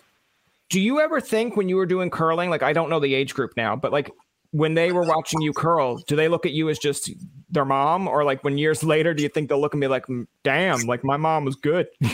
do 0.70 0.82
you 0.82 0.99
ever 0.99 1.22
think 1.22 1.55
when 1.55 1.70
you 1.70 1.76
were 1.78 1.86
doing 1.86 2.09
curling, 2.09 2.49
like 2.49 2.64
I 2.64 2.74
don't 2.74 2.89
know 2.89 2.99
the 2.99 3.14
age 3.14 3.34
group 3.34 3.53
now, 3.55 3.76
but 3.76 3.91
like 3.91 4.12
when 4.52 4.74
they 4.74 4.91
were 4.91 5.04
watching 5.04 5.41
you 5.41 5.54
curl, 5.54 5.97
do 6.08 6.16
they 6.16 6.28
look 6.28 6.45
at 6.45 6.52
you 6.52 6.70
as 6.70 6.78
just 6.78 7.10
their 7.49 7.66
mom, 7.66 8.08
or 8.08 8.24
like 8.24 8.43
when 8.43 8.58
years 8.58 8.84
later, 8.84 9.14
do 9.14 9.24
you 9.24 9.30
think 9.30 9.49
they'll 9.49 9.62
look 9.62 9.74
at 9.74 9.80
me 9.80 9.88
like, 9.88 10.06
"Damn, 10.43 10.82
like 10.82 11.04
my 11.04 11.18
mom 11.18 11.45
was 11.45 11.56
good"? 11.56 11.88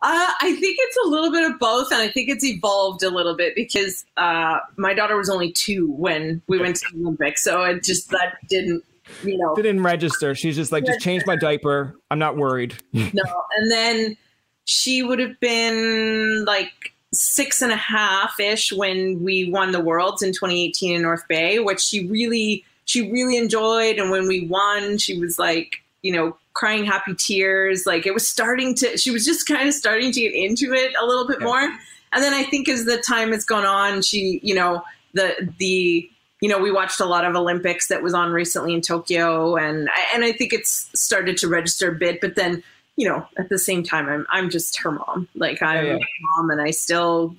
Uh, 0.00 0.32
I 0.40 0.54
think 0.60 0.76
it's 0.80 0.96
a 1.04 1.08
little 1.08 1.32
bit 1.32 1.50
of 1.50 1.58
both, 1.58 1.90
and 1.90 2.00
I 2.00 2.06
think 2.06 2.28
it's 2.28 2.44
evolved 2.44 3.02
a 3.02 3.10
little 3.10 3.34
bit 3.34 3.56
because 3.56 4.04
uh, 4.16 4.58
my 4.76 4.94
daughter 4.94 5.16
was 5.16 5.28
only 5.28 5.50
two 5.50 5.90
when 5.90 6.40
we 6.46 6.60
went 6.60 6.76
to 6.76 6.86
the 6.92 7.00
Olympics, 7.00 7.42
so 7.42 7.64
it 7.64 7.82
just 7.82 8.08
that 8.10 8.36
didn't, 8.48 8.84
you 9.24 9.36
know, 9.36 9.56
didn't 9.56 9.82
register. 9.82 10.36
She's 10.36 10.54
just 10.54 10.70
like, 10.70 10.86
just 10.86 11.00
change 11.00 11.26
my 11.26 11.34
diaper. 11.34 11.96
I'm 12.12 12.20
not 12.20 12.36
worried. 12.36 12.76
no, 12.92 13.24
and 13.56 13.72
then 13.72 14.16
she 14.66 15.02
would 15.02 15.18
have 15.18 15.40
been 15.40 16.44
like 16.44 16.94
six 17.12 17.62
and 17.62 17.72
a 17.72 17.76
half 17.76 18.38
ish 18.38 18.72
when 18.72 19.22
we 19.22 19.50
won 19.50 19.72
the 19.72 19.80
worlds 19.80 20.22
in 20.22 20.32
2018 20.32 20.94
in 20.94 21.02
North 21.02 21.26
Bay, 21.28 21.58
which 21.58 21.80
she 21.80 22.06
really, 22.06 22.64
she 22.84 23.10
really 23.10 23.36
enjoyed, 23.36 23.98
and 23.98 24.10
when 24.10 24.26
we 24.26 24.46
won, 24.46 24.98
she 24.98 25.18
was 25.18 25.38
like, 25.38 25.76
you 26.02 26.12
know 26.12 26.36
crying 26.58 26.84
happy 26.84 27.14
tears. 27.14 27.86
Like 27.86 28.04
it 28.04 28.12
was 28.12 28.26
starting 28.28 28.74
to, 28.76 28.98
she 28.98 29.12
was 29.12 29.24
just 29.24 29.46
kind 29.46 29.68
of 29.68 29.74
starting 29.74 30.10
to 30.10 30.20
get 30.20 30.34
into 30.34 30.72
it 30.74 30.92
a 31.00 31.06
little 31.06 31.26
bit 31.26 31.38
yeah. 31.40 31.46
more. 31.46 31.60
And 31.60 32.22
then 32.22 32.34
I 32.34 32.42
think 32.42 32.68
as 32.68 32.84
the 32.84 32.98
time 32.98 33.30
has 33.30 33.44
gone 33.44 33.64
on, 33.64 34.02
she, 34.02 34.40
you 34.42 34.56
know, 34.56 34.82
the, 35.12 35.52
the, 35.58 36.10
you 36.40 36.48
know, 36.48 36.58
we 36.58 36.72
watched 36.72 36.98
a 36.98 37.04
lot 37.04 37.24
of 37.24 37.36
Olympics 37.36 37.88
that 37.88 38.02
was 38.02 38.12
on 38.12 38.32
recently 38.32 38.72
in 38.72 38.80
Tokyo, 38.80 39.56
and 39.56 39.88
and 40.14 40.22
I 40.24 40.30
think 40.30 40.52
it's 40.52 40.88
started 40.94 41.36
to 41.38 41.48
register 41.48 41.90
a 41.90 41.94
bit. 41.96 42.20
But 42.20 42.36
then, 42.36 42.62
you 42.98 43.08
know, 43.08 43.24
at 43.38 43.48
the 43.48 43.58
same 43.58 43.84
time, 43.84 44.08
I'm 44.08 44.26
I'm 44.28 44.50
just 44.50 44.76
her 44.80 44.90
mom. 44.90 45.28
Like 45.36 45.62
I'm 45.62 45.86
yeah, 45.86 45.98
mom, 46.36 46.50
and 46.50 46.60
I 46.60 46.72
still, 46.72 47.36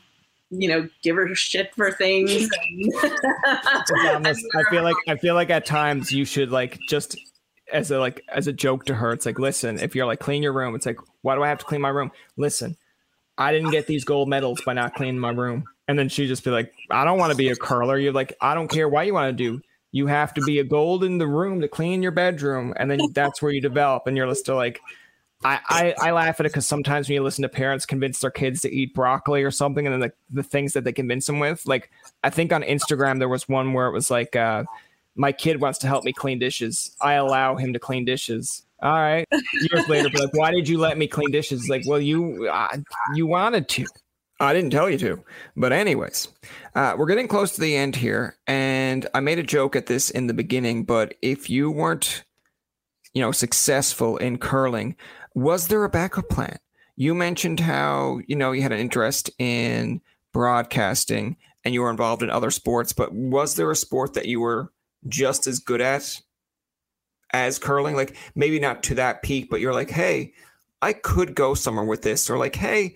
you 0.49 0.69
know, 0.69 0.87
give 1.03 1.17
her 1.17 1.35
shit 1.35 1.75
for 1.75 1.91
things. 1.91 2.31
I 3.03 4.33
feel 4.69 4.83
like 4.83 4.95
I 5.09 5.17
feel 5.17 5.35
like 5.35 5.49
at 5.49 5.65
times 5.65 6.13
you 6.13 6.23
should 6.23 6.49
like 6.49 6.79
just 6.87 7.17
as 7.73 7.91
a 7.91 7.99
like 7.99 8.23
as 8.33 8.47
a 8.47 8.53
joke 8.53 8.85
to 8.85 8.95
her. 8.95 9.11
It's 9.11 9.25
like, 9.25 9.37
listen, 9.37 9.79
if 9.79 9.95
you're 9.95 10.05
like 10.05 10.21
clean 10.21 10.41
your 10.41 10.53
room, 10.53 10.75
it's 10.75 10.85
like, 10.85 10.99
why 11.23 11.35
do 11.35 11.43
I 11.43 11.49
have 11.49 11.59
to 11.59 11.65
clean 11.65 11.81
my 11.81 11.89
room? 11.89 12.13
Listen, 12.37 12.77
I 13.37 13.51
didn't 13.51 13.71
get 13.71 13.85
these 13.85 14.05
gold 14.05 14.29
medals 14.29 14.61
by 14.65 14.71
not 14.71 14.95
cleaning 14.95 15.19
my 15.19 15.31
room. 15.31 15.65
And 15.89 15.99
then 15.99 16.07
she'd 16.07 16.27
just 16.27 16.45
be 16.45 16.51
like, 16.51 16.73
I 16.89 17.03
don't 17.03 17.17
want 17.17 17.31
to 17.31 17.37
be 17.37 17.49
a 17.49 17.55
curler. 17.57 17.97
You're 17.97 18.13
like, 18.13 18.33
I 18.39 18.53
don't 18.53 18.69
care 18.69 18.87
what 18.87 19.07
you 19.07 19.13
want 19.13 19.37
to 19.37 19.43
do. 19.43 19.61
You 19.91 20.07
have 20.07 20.33
to 20.35 20.41
be 20.41 20.59
a 20.59 20.63
gold 20.63 21.03
in 21.03 21.17
the 21.17 21.27
room 21.27 21.59
to 21.59 21.67
clean 21.67 22.01
your 22.01 22.11
bedroom, 22.11 22.73
and 22.77 22.89
then 22.89 22.99
that's 23.13 23.41
where 23.41 23.51
you 23.51 23.59
develop. 23.59 24.07
And 24.07 24.15
you're 24.15 24.33
still 24.35 24.55
like, 24.55 24.79
I, 25.43 25.59
I, 25.69 26.09
I 26.09 26.11
laugh 26.11 26.39
at 26.39 26.45
it 26.45 26.49
because 26.49 26.67
sometimes 26.67 27.07
when 27.07 27.15
you 27.15 27.23
listen 27.23 27.43
to 27.43 27.49
parents 27.49 27.85
convince 27.85 28.19
their 28.19 28.31
kids 28.31 28.61
to 28.61 28.73
eat 28.73 28.93
broccoli 28.93 29.43
or 29.43 29.51
something, 29.51 29.87
and 29.87 29.93
then 29.93 30.09
the, 30.09 30.41
the 30.41 30.43
things 30.43 30.73
that 30.73 30.83
they 30.83 30.91
convince 30.91 31.25
them 31.25 31.39
with, 31.39 31.65
like 31.65 31.91
I 32.23 32.29
think 32.29 32.51
on 32.51 32.61
Instagram 32.63 33.19
there 33.19 33.29
was 33.29 33.47
one 33.47 33.73
where 33.73 33.87
it 33.87 33.93
was 33.93 34.11
like, 34.11 34.35
uh, 34.35 34.65
my 35.15 35.31
kid 35.31 35.61
wants 35.61 35.79
to 35.79 35.87
help 35.87 36.03
me 36.03 36.13
clean 36.13 36.39
dishes. 36.39 36.95
I 37.01 37.13
allow 37.13 37.55
him 37.55 37.73
to 37.73 37.79
clean 37.79 38.05
dishes. 38.05 38.63
All 38.81 38.93
right. 38.93 39.27
Years 39.31 39.89
later, 39.89 40.09
like, 40.13 40.33
why 40.33 40.51
did 40.51 40.69
you 40.69 40.77
let 40.77 40.97
me 40.97 41.07
clean 41.07 41.31
dishes? 41.31 41.67
Like, 41.67 41.83
well, 41.85 41.99
you 41.99 42.49
you 43.13 43.27
wanted 43.27 43.67
to. 43.69 43.85
I 44.39 44.53
didn't 44.53 44.69
tell 44.69 44.89
you 44.89 44.97
to. 44.99 45.21
But 45.57 45.73
anyways, 45.73 46.29
uh, 46.75 46.95
we're 46.97 47.07
getting 47.07 47.27
close 47.27 47.51
to 47.55 47.61
the 47.61 47.75
end 47.75 47.97
here, 47.97 48.37
and 48.47 49.05
I 49.13 49.19
made 49.19 49.39
a 49.39 49.43
joke 49.43 49.75
at 49.75 49.87
this 49.87 50.09
in 50.09 50.27
the 50.27 50.33
beginning. 50.33 50.85
But 50.85 51.15
if 51.21 51.49
you 51.49 51.69
weren't, 51.69 52.23
you 53.13 53.21
know, 53.21 53.33
successful 53.33 54.15
in 54.15 54.37
curling, 54.37 54.95
was 55.35 55.67
there 55.67 55.83
a 55.83 55.89
backup 55.89 56.29
plan? 56.29 56.57
You 56.95 57.15
mentioned 57.15 57.59
how 57.59 58.19
you 58.27 58.35
know 58.35 58.51
you 58.51 58.61
had 58.61 58.71
an 58.71 58.79
interest 58.79 59.29
in 59.39 60.01
broadcasting 60.33 61.37
and 61.63 61.73
you 61.73 61.81
were 61.81 61.89
involved 61.89 62.23
in 62.23 62.29
other 62.29 62.51
sports, 62.51 62.93
but 62.93 63.13
was 63.13 63.55
there 63.55 63.71
a 63.71 63.75
sport 63.75 64.13
that 64.13 64.27
you 64.27 64.39
were 64.39 64.71
just 65.07 65.47
as 65.47 65.59
good 65.59 65.81
at 65.81 66.21
as 67.31 67.59
curling 67.59 67.95
like 67.95 68.15
maybe 68.35 68.59
not 68.59 68.83
to 68.83 68.95
that 68.95 69.21
peak 69.21 69.49
but 69.49 69.59
you're 69.59 69.73
like 69.73 69.89
hey 69.89 70.33
i 70.81 70.91
could 70.93 71.35
go 71.35 71.53
somewhere 71.53 71.85
with 71.85 72.01
this 72.01 72.29
or 72.29 72.37
like 72.37 72.55
hey 72.55 72.95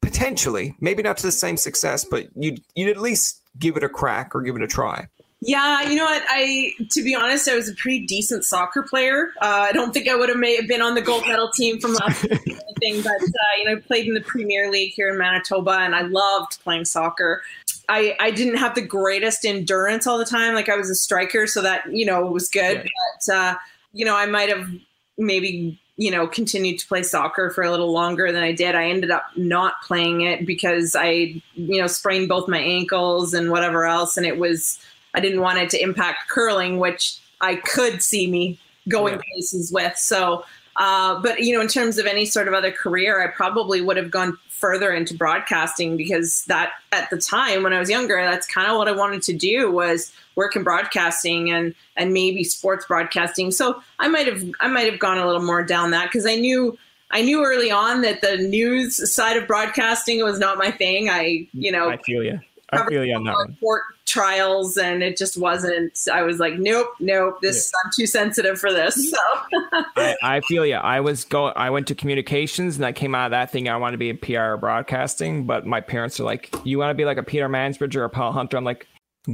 potentially 0.00 0.76
maybe 0.80 1.02
not 1.02 1.16
to 1.16 1.24
the 1.24 1.32
same 1.32 1.56
success 1.56 2.04
but 2.04 2.28
you'd 2.36 2.60
you'd 2.74 2.88
at 2.88 3.02
least 3.02 3.42
give 3.58 3.76
it 3.76 3.82
a 3.82 3.88
crack 3.88 4.34
or 4.34 4.42
give 4.42 4.54
it 4.54 4.62
a 4.62 4.68
try 4.68 5.08
yeah, 5.42 5.88
you 5.88 5.96
know 5.96 6.04
what? 6.04 6.22
I, 6.28 6.74
to 6.90 7.02
be 7.02 7.14
honest, 7.14 7.48
I 7.48 7.54
was 7.54 7.68
a 7.68 7.74
pretty 7.74 8.04
decent 8.04 8.44
soccer 8.44 8.82
player. 8.82 9.32
Uh, 9.40 9.66
I 9.68 9.72
don't 9.72 9.92
think 9.94 10.06
I 10.06 10.14
would 10.14 10.28
have 10.28 10.38
made, 10.38 10.68
been 10.68 10.82
on 10.82 10.94
the 10.94 11.00
gold 11.00 11.26
medal 11.26 11.50
team 11.50 11.80
from 11.80 11.94
last 11.94 12.24
anything, 12.30 13.02
but 13.02 13.22
uh, 13.22 13.58
you 13.58 13.64
know, 13.64 13.72
I 13.72 13.80
played 13.80 14.06
in 14.06 14.12
the 14.12 14.20
Premier 14.20 14.70
League 14.70 14.92
here 14.92 15.08
in 15.08 15.16
Manitoba, 15.16 15.78
and 15.80 15.94
I 15.94 16.02
loved 16.02 16.62
playing 16.62 16.84
soccer. 16.84 17.42
I, 17.88 18.16
I 18.20 18.30
didn't 18.30 18.56
have 18.56 18.74
the 18.74 18.82
greatest 18.82 19.46
endurance 19.46 20.06
all 20.06 20.18
the 20.18 20.26
time. 20.26 20.54
Like 20.54 20.68
I 20.68 20.76
was 20.76 20.90
a 20.90 20.94
striker, 20.94 21.46
so 21.46 21.62
that 21.62 21.90
you 21.90 22.04
know 22.04 22.26
was 22.26 22.50
good. 22.50 22.76
Yeah. 22.76 22.90
But 23.26 23.34
uh, 23.34 23.54
you 23.94 24.04
know, 24.04 24.16
I 24.16 24.26
might 24.26 24.50
have 24.50 24.70
maybe 25.16 25.80
you 25.96 26.10
know 26.10 26.26
continued 26.26 26.78
to 26.80 26.86
play 26.86 27.02
soccer 27.02 27.48
for 27.48 27.64
a 27.64 27.70
little 27.70 27.92
longer 27.92 28.30
than 28.30 28.42
I 28.42 28.52
did. 28.52 28.74
I 28.74 28.90
ended 28.90 29.10
up 29.10 29.24
not 29.36 29.80
playing 29.84 30.20
it 30.20 30.46
because 30.46 30.94
I 30.94 31.42
you 31.54 31.80
know 31.80 31.86
sprained 31.86 32.28
both 32.28 32.46
my 32.46 32.60
ankles 32.60 33.32
and 33.32 33.50
whatever 33.50 33.86
else, 33.86 34.18
and 34.18 34.26
it 34.26 34.38
was 34.38 34.78
I 35.14 35.20
didn't 35.20 35.40
want 35.40 35.58
it 35.58 35.70
to 35.70 35.82
impact 35.82 36.28
curling, 36.28 36.78
which 36.78 37.18
I 37.40 37.56
could 37.56 38.02
see 38.02 38.30
me 38.30 38.58
going 38.88 39.14
yeah. 39.14 39.20
places 39.32 39.72
with. 39.72 39.96
So 39.96 40.44
uh, 40.76 41.20
but 41.20 41.40
you 41.40 41.54
know, 41.54 41.60
in 41.60 41.68
terms 41.68 41.98
of 41.98 42.06
any 42.06 42.24
sort 42.24 42.48
of 42.48 42.54
other 42.54 42.70
career, 42.70 43.22
I 43.22 43.26
probably 43.28 43.80
would 43.80 43.96
have 43.96 44.10
gone 44.10 44.38
further 44.48 44.92
into 44.92 45.14
broadcasting 45.14 45.96
because 45.96 46.44
that 46.44 46.72
at 46.92 47.08
the 47.10 47.18
time 47.18 47.62
when 47.62 47.72
I 47.72 47.78
was 47.78 47.90
younger, 47.90 48.22
that's 48.22 48.46
kind 48.46 48.70
of 48.70 48.76
what 48.76 48.88
I 48.88 48.92
wanted 48.92 49.22
to 49.22 49.32
do 49.32 49.70
was 49.70 50.12
work 50.36 50.54
in 50.56 50.62
broadcasting 50.62 51.50
and 51.50 51.74
and 51.96 52.12
maybe 52.12 52.44
sports 52.44 52.86
broadcasting. 52.86 53.50
So 53.50 53.82
I 53.98 54.08
might 54.08 54.26
have 54.26 54.42
I 54.60 54.68
might 54.68 54.90
have 54.90 54.98
gone 54.98 55.18
a 55.18 55.26
little 55.26 55.42
more 55.42 55.62
down 55.62 55.90
that 55.90 56.06
because 56.06 56.26
I 56.26 56.36
knew 56.36 56.78
I 57.10 57.22
knew 57.22 57.44
early 57.44 57.70
on 57.70 58.02
that 58.02 58.20
the 58.20 58.36
news 58.36 59.12
side 59.12 59.36
of 59.36 59.48
broadcasting 59.48 60.22
was 60.22 60.38
not 60.38 60.56
my 60.56 60.70
thing. 60.70 61.10
I 61.10 61.48
you 61.52 61.72
know 61.72 61.90
I 61.90 61.96
feel 61.98 62.22
you. 62.22 62.40
I 62.72 62.86
feel 62.86 63.04
you 63.04 63.14
on 63.14 63.24
that 63.24 63.34
one. 63.34 63.56
Court 63.60 63.82
trials, 64.06 64.76
and 64.76 65.02
it 65.02 65.16
just 65.16 65.38
wasn't. 65.38 65.98
I 66.12 66.22
was 66.22 66.38
like, 66.38 66.54
nope, 66.58 66.88
nope. 67.00 67.40
This 67.40 67.70
yeah. 67.72 67.80
I'm 67.84 67.90
too 67.94 68.06
sensitive 68.06 68.58
for 68.58 68.72
this. 68.72 69.14
So 69.60 69.86
I, 69.96 70.16
I, 70.22 70.40
feel 70.40 70.64
you. 70.64 70.74
I 70.74 71.00
was 71.00 71.24
going. 71.24 71.52
I 71.56 71.70
went 71.70 71.88
to 71.88 71.94
communications, 71.94 72.76
and 72.76 72.84
I 72.84 72.92
came 72.92 73.14
out 73.14 73.26
of 73.26 73.30
that 73.32 73.50
thing. 73.50 73.68
I 73.68 73.76
want 73.76 73.94
to 73.94 73.98
be 73.98 74.10
in 74.10 74.18
PR 74.18 74.52
or 74.52 74.56
broadcasting, 74.56 75.46
but 75.46 75.66
my 75.66 75.80
parents 75.80 76.20
are 76.20 76.24
like, 76.24 76.54
you 76.64 76.78
want 76.78 76.90
to 76.90 76.94
be 76.94 77.04
like 77.04 77.16
a 77.16 77.22
Peter 77.22 77.48
Mansbridge 77.48 77.96
or 77.96 78.04
a 78.04 78.10
Paul 78.10 78.32
Hunter. 78.32 78.56
I'm 78.56 78.64
like, 78.64 78.86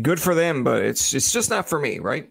good 0.03 0.21
for 0.21 0.35
them, 0.35 0.65
but 0.65 0.83
it's 0.83 1.15
it's 1.15 1.33
just 1.33 1.51
not 1.51 1.69
for 1.69 1.79
me, 1.79 1.99
right? 1.99 2.31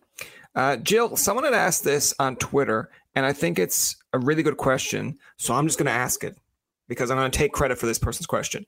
Uh, 0.55 0.77
Jill, 0.77 1.17
someone 1.17 1.43
had 1.43 1.53
asked 1.53 1.83
this 1.83 2.13
on 2.19 2.35
Twitter, 2.37 2.89
and 3.15 3.25
I 3.25 3.33
think 3.33 3.59
it's 3.59 3.95
a 4.13 4.19
really 4.19 4.43
good 4.43 4.57
question. 4.57 5.17
So 5.37 5.53
I'm 5.53 5.67
just 5.67 5.77
going 5.77 5.87
to 5.87 5.91
ask 5.91 6.23
it 6.23 6.37
because 6.87 7.11
I'm 7.11 7.17
going 7.17 7.29
to 7.29 7.37
take 7.37 7.51
credit 7.51 7.77
for 7.77 7.85
this 7.85 7.99
person's 7.99 8.27
question. 8.27 8.65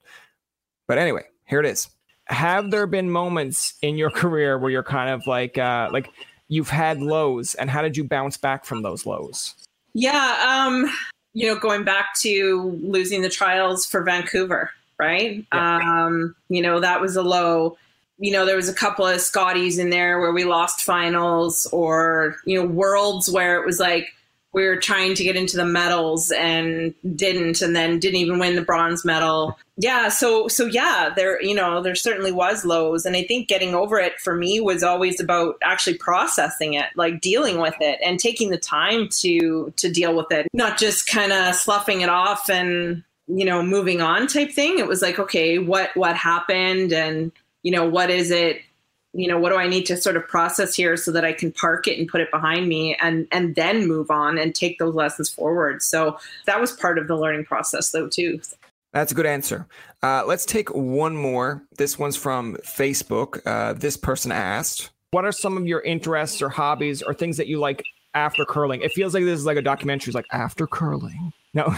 But 0.87 0.97
anyway, 0.97 1.23
here 1.45 1.59
it 1.59 1.65
is 1.65 1.89
have 2.29 2.71
there 2.71 2.87
been 2.87 3.09
moments 3.09 3.73
in 3.81 3.97
your 3.97 4.09
career 4.09 4.57
where 4.57 4.71
you're 4.71 4.83
kind 4.83 5.09
of 5.09 5.25
like 5.27 5.57
uh 5.57 5.89
like 5.91 6.09
you've 6.47 6.69
had 6.69 6.99
lows 6.99 7.55
and 7.55 7.69
how 7.69 7.81
did 7.81 7.97
you 7.97 8.03
bounce 8.03 8.37
back 8.37 8.65
from 8.65 8.81
those 8.81 9.05
lows? 9.05 9.55
Yeah 9.93 10.45
um 10.47 10.91
you 11.33 11.47
know 11.47 11.59
going 11.59 11.83
back 11.83 12.07
to 12.21 12.79
losing 12.83 13.21
the 13.21 13.29
trials 13.29 13.85
for 13.85 14.03
vancouver 14.03 14.71
right? 14.99 15.45
Yeah. 15.53 16.05
um 16.05 16.35
you 16.49 16.61
know 16.61 16.79
that 16.79 17.01
was 17.01 17.15
a 17.15 17.23
low. 17.23 17.77
You 18.19 18.31
know 18.31 18.45
there 18.45 18.55
was 18.55 18.69
a 18.69 18.73
couple 18.73 19.05
of 19.05 19.21
scotties 19.21 19.77
in 19.77 19.89
there 19.91 20.19
where 20.19 20.31
we 20.31 20.43
lost 20.43 20.81
finals 20.81 21.67
or 21.71 22.37
you 22.45 22.59
know 22.59 22.67
worlds 22.67 23.29
where 23.29 23.61
it 23.61 23.65
was 23.65 23.79
like 23.79 24.07
we 24.53 24.65
were 24.65 24.77
trying 24.77 25.13
to 25.13 25.23
get 25.23 25.35
into 25.35 25.55
the 25.55 25.65
medals 25.65 26.31
and 26.31 26.95
didn't 27.15 27.61
and 27.61 27.75
then 27.75 27.99
didn't 27.99 28.15
even 28.15 28.39
win 28.39 28.55
the 28.55 28.61
bronze 28.63 29.05
medal 29.05 29.57
yeah 29.77 30.09
so 30.09 30.47
so 30.47 30.65
yeah 30.65 31.11
there 31.15 31.41
you 31.41 31.53
know 31.53 31.81
there 31.81 31.95
certainly 31.95 32.31
was 32.31 32.65
lows 32.65 33.05
and 33.05 33.15
i 33.15 33.23
think 33.23 33.47
getting 33.47 33.75
over 33.75 33.99
it 33.99 34.19
for 34.19 34.35
me 34.35 34.59
was 34.59 34.83
always 34.83 35.19
about 35.19 35.55
actually 35.63 35.97
processing 35.97 36.73
it 36.73 36.87
like 36.95 37.21
dealing 37.21 37.59
with 37.59 37.75
it 37.79 37.99
and 38.03 38.19
taking 38.19 38.49
the 38.49 38.57
time 38.57 39.07
to 39.09 39.73
to 39.77 39.89
deal 39.91 40.15
with 40.15 40.31
it. 40.31 40.47
Not 40.53 40.77
just 40.77 41.07
kind 41.07 41.31
of 41.31 41.55
sloughing 41.55 42.01
it 42.01 42.09
off 42.09 42.49
and 42.49 43.03
you 43.27 43.45
know 43.45 43.63
moving 43.63 44.01
on 44.01 44.27
type 44.27 44.51
thing. 44.51 44.79
It 44.79 44.87
was 44.87 45.01
like 45.01 45.19
okay 45.19 45.59
what 45.59 45.95
what 45.95 46.15
happened 46.15 46.91
and 46.93 47.31
you 47.63 47.71
know 47.71 47.87
what 47.87 48.09
is 48.09 48.31
it 48.31 48.61
you 49.13 49.27
know 49.27 49.39
what 49.39 49.49
do 49.49 49.55
i 49.55 49.67
need 49.67 49.85
to 49.85 49.95
sort 49.95 50.17
of 50.17 50.27
process 50.27 50.75
here 50.75 50.97
so 50.97 51.11
that 51.11 51.23
i 51.23 51.31
can 51.31 51.51
park 51.51 51.87
it 51.87 51.97
and 51.97 52.09
put 52.09 52.19
it 52.19 52.29
behind 52.29 52.67
me 52.67 52.95
and 53.01 53.25
and 53.31 53.55
then 53.55 53.87
move 53.87 54.11
on 54.11 54.37
and 54.37 54.53
take 54.53 54.77
those 54.79 54.93
lessons 54.93 55.29
forward. 55.29 55.81
So 55.81 56.19
that 56.45 56.59
was 56.59 56.73
part 56.73 56.97
of 56.97 57.07
the 57.07 57.15
learning 57.15 57.45
process 57.45 57.91
though 57.91 58.09
too 58.09 58.41
That's 58.93 59.11
a 59.11 59.15
good 59.15 59.25
answer. 59.25 59.67
Uh, 60.01 60.23
let's 60.25 60.45
take 60.45 60.69
one 60.73 61.15
more. 61.15 61.63
This 61.77 61.99
one's 61.99 62.15
from 62.15 62.57
Facebook. 62.65 63.41
Uh, 63.45 63.73
this 63.73 63.97
person 63.97 64.31
asked, 64.31 64.91
"What 65.11 65.25
are 65.25 65.31
some 65.31 65.57
of 65.57 65.67
your 65.67 65.81
interests 65.81 66.41
or 66.41 66.49
hobbies 66.49 67.01
or 67.01 67.13
things 67.13 67.37
that 67.37 67.47
you 67.47 67.59
like 67.59 67.83
after 68.13 68.45
curling?" 68.45 68.81
It 68.81 68.93
feels 68.93 69.13
like 69.13 69.23
this 69.23 69.39
is 69.39 69.45
like 69.45 69.57
a 69.57 69.61
documentary. 69.61 70.11
It's 70.11 70.15
like 70.15 70.25
after 70.31 70.67
curling. 70.67 71.33
No. 71.53 71.73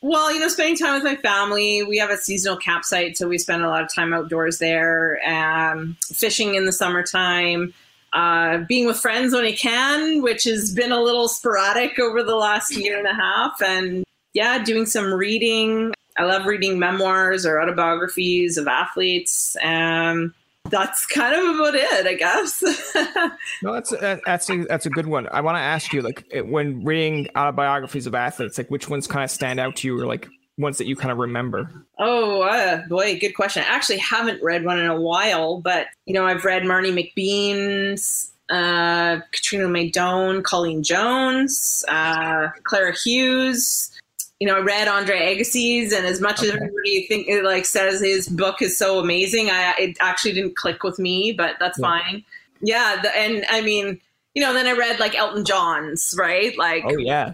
Well, 0.00 0.32
you 0.32 0.38
know, 0.38 0.48
spending 0.48 0.76
time 0.76 0.94
with 0.94 1.02
my 1.02 1.16
family. 1.16 1.82
We 1.82 1.98
have 1.98 2.10
a 2.10 2.16
seasonal 2.16 2.56
campsite, 2.56 3.16
so 3.16 3.26
we 3.26 3.36
spend 3.36 3.64
a 3.64 3.68
lot 3.68 3.82
of 3.82 3.92
time 3.92 4.14
outdoors 4.14 4.58
there. 4.58 5.20
Um, 5.26 5.96
fishing 6.02 6.54
in 6.54 6.66
the 6.66 6.72
summertime, 6.72 7.74
uh, 8.12 8.58
being 8.68 8.86
with 8.86 9.00
friends 9.00 9.34
when 9.34 9.44
I 9.44 9.52
can, 9.52 10.22
which 10.22 10.44
has 10.44 10.72
been 10.72 10.92
a 10.92 11.00
little 11.00 11.26
sporadic 11.26 11.98
over 11.98 12.22
the 12.22 12.36
last 12.36 12.76
year 12.76 12.96
and 12.96 13.08
a 13.08 13.14
half, 13.14 13.60
and 13.60 14.04
yeah, 14.34 14.62
doing 14.62 14.86
some 14.86 15.12
reading. 15.12 15.92
I 16.16 16.24
love 16.24 16.46
reading 16.46 16.78
memoirs 16.78 17.46
or 17.46 17.60
autobiographies 17.60 18.56
of 18.56 18.66
athletes. 18.66 19.56
Um, 19.62 20.34
that's 20.70 21.06
kind 21.06 21.34
of 21.34 21.54
about 21.54 21.74
it, 21.74 22.06
I 22.06 22.14
guess. 22.14 22.62
no, 23.62 23.72
that's 23.72 23.92
a, 23.92 24.20
that's 24.26 24.50
a, 24.50 24.64
that's 24.64 24.86
a 24.86 24.90
good 24.90 25.06
one. 25.06 25.28
I 25.30 25.40
want 25.40 25.56
to 25.56 25.60
ask 25.60 25.92
you, 25.92 26.02
like, 26.02 26.26
when 26.44 26.84
reading 26.84 27.28
autobiographies 27.34 28.06
of 28.06 28.14
athletes, 28.14 28.58
like, 28.58 28.68
which 28.68 28.88
ones 28.88 29.06
kind 29.06 29.24
of 29.24 29.30
stand 29.30 29.60
out 29.60 29.76
to 29.76 29.88
you, 29.88 30.00
or 30.00 30.06
like 30.06 30.28
ones 30.58 30.78
that 30.78 30.86
you 30.86 30.96
kind 30.96 31.12
of 31.12 31.18
remember? 31.18 31.70
Oh, 31.98 32.42
uh, 32.42 32.86
boy, 32.88 33.18
good 33.18 33.34
question. 33.34 33.62
I 33.62 33.74
actually 33.74 33.98
haven't 33.98 34.42
read 34.42 34.64
one 34.64 34.78
in 34.78 34.86
a 34.86 35.00
while, 35.00 35.60
but 35.60 35.86
you 36.04 36.14
know, 36.14 36.26
I've 36.26 36.44
read 36.44 36.64
Marnie 36.64 36.92
McBean's, 36.92 38.32
uh, 38.50 39.20
Katrina 39.32 39.68
Maydon, 39.68 40.42
Colleen 40.42 40.82
Jones, 40.82 41.84
uh, 41.88 42.48
Clara 42.64 42.94
Hughes 42.94 43.90
you 44.40 44.46
know, 44.46 44.56
I 44.56 44.60
read 44.60 44.86
Andre 44.86 45.34
Agassi's, 45.34 45.92
and 45.92 46.06
as 46.06 46.20
much 46.20 46.38
okay. 46.38 46.48
as 46.48 46.54
everybody 46.54 47.06
think 47.08 47.26
it 47.28 47.42
like 47.44 47.66
says 47.66 48.00
his 48.00 48.28
book 48.28 48.62
is 48.62 48.78
so 48.78 49.00
amazing, 49.00 49.50
I 49.50 49.74
it 49.78 49.96
actually 50.00 50.34
didn't 50.34 50.56
click 50.56 50.84
with 50.84 50.98
me, 50.98 51.32
but 51.32 51.56
that's 51.58 51.78
yeah. 51.78 51.86
fine. 51.86 52.24
Yeah, 52.60 53.00
the, 53.02 53.16
and 53.16 53.44
I 53.50 53.60
mean, 53.62 54.00
you 54.34 54.42
know, 54.42 54.52
then 54.52 54.66
I 54.66 54.72
read 54.72 55.00
like 55.00 55.16
Elton 55.16 55.44
John's, 55.44 56.14
right? 56.16 56.56
Like, 56.56 56.84
oh 56.86 56.96
yeah, 56.98 57.32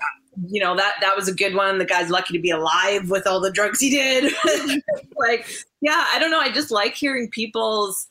you 0.48 0.60
know 0.60 0.74
that 0.76 0.94
that 1.02 1.14
was 1.14 1.28
a 1.28 1.34
good 1.34 1.54
one. 1.54 1.78
The 1.78 1.84
guy's 1.84 2.08
lucky 2.08 2.32
to 2.34 2.42
be 2.42 2.50
alive 2.50 3.10
with 3.10 3.26
all 3.26 3.40
the 3.40 3.52
drugs 3.52 3.80
he 3.80 3.90
did. 3.90 4.32
like, 5.16 5.46
yeah, 5.82 6.06
I 6.08 6.18
don't 6.18 6.30
know. 6.30 6.40
I 6.40 6.50
just 6.50 6.70
like 6.70 6.94
hearing 6.94 7.28
people's 7.28 8.06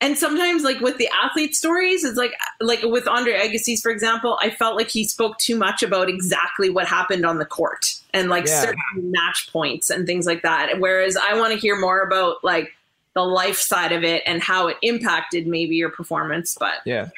and 0.00 0.16
sometimes 0.16 0.62
like 0.62 0.80
with 0.80 0.96
the 0.98 1.08
athlete 1.22 1.54
stories 1.54 2.04
it's 2.04 2.16
like 2.16 2.32
like 2.60 2.82
with 2.82 3.06
andre 3.06 3.34
agassi's 3.34 3.80
for 3.80 3.90
example 3.90 4.38
i 4.40 4.50
felt 4.50 4.76
like 4.76 4.88
he 4.88 5.04
spoke 5.04 5.38
too 5.38 5.56
much 5.56 5.82
about 5.82 6.08
exactly 6.08 6.70
what 6.70 6.86
happened 6.86 7.24
on 7.24 7.38
the 7.38 7.44
court 7.44 7.94
and 8.12 8.28
like 8.28 8.46
yeah. 8.46 8.60
certain 8.60 9.10
match 9.10 9.48
points 9.52 9.90
and 9.90 10.06
things 10.06 10.26
like 10.26 10.42
that 10.42 10.80
whereas 10.80 11.16
i 11.16 11.38
want 11.38 11.52
to 11.52 11.58
hear 11.58 11.78
more 11.78 12.00
about 12.00 12.42
like 12.42 12.72
the 13.14 13.22
life 13.22 13.58
side 13.58 13.92
of 13.92 14.04
it 14.04 14.22
and 14.26 14.42
how 14.42 14.68
it 14.68 14.76
impacted 14.82 15.46
maybe 15.46 15.76
your 15.76 15.90
performance 15.90 16.56
but 16.58 16.74
yeah 16.84 17.08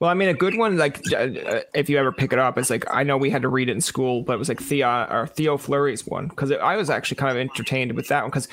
well, 0.00 0.08
I 0.08 0.14
mean, 0.14 0.30
a 0.30 0.34
good 0.34 0.56
one, 0.56 0.78
like 0.78 0.98
uh 1.12 1.60
if 1.74 1.90
you 1.90 1.98
ever 1.98 2.10
pick 2.10 2.32
it 2.32 2.38
up, 2.38 2.56
it's 2.56 2.70
like 2.70 2.86
I 2.90 3.02
know 3.02 3.18
we 3.18 3.28
had 3.28 3.42
to 3.42 3.48
read 3.48 3.68
it 3.68 3.72
in 3.72 3.82
school, 3.82 4.22
but 4.22 4.32
it 4.32 4.38
was 4.38 4.48
like 4.48 4.58
Theo 4.58 5.06
or 5.10 5.26
Theo 5.26 5.58
Fleury's 5.58 6.06
one 6.06 6.28
because 6.28 6.50
I 6.52 6.76
was 6.76 6.88
actually 6.88 7.18
kind 7.18 7.30
of 7.30 7.36
entertained 7.36 7.92
with 7.92 8.08
that 8.08 8.22
one 8.22 8.30
because 8.30 8.48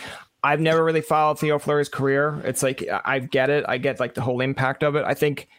I've 0.47 0.61
never 0.61 0.81
really 0.81 1.01
followed 1.01 1.39
Theo 1.39 1.59
Fleury's 1.59 1.89
career. 1.89 2.41
It's 2.45 2.63
like 2.63 2.87
I 3.03 3.19
get 3.19 3.49
it. 3.49 3.65
I 3.67 3.77
get 3.77 3.99
like 3.99 4.13
the 4.13 4.21
whole 4.21 4.39
impact 4.39 4.81
of 4.81 4.95
it. 4.95 5.03
I 5.05 5.13
think 5.13 5.49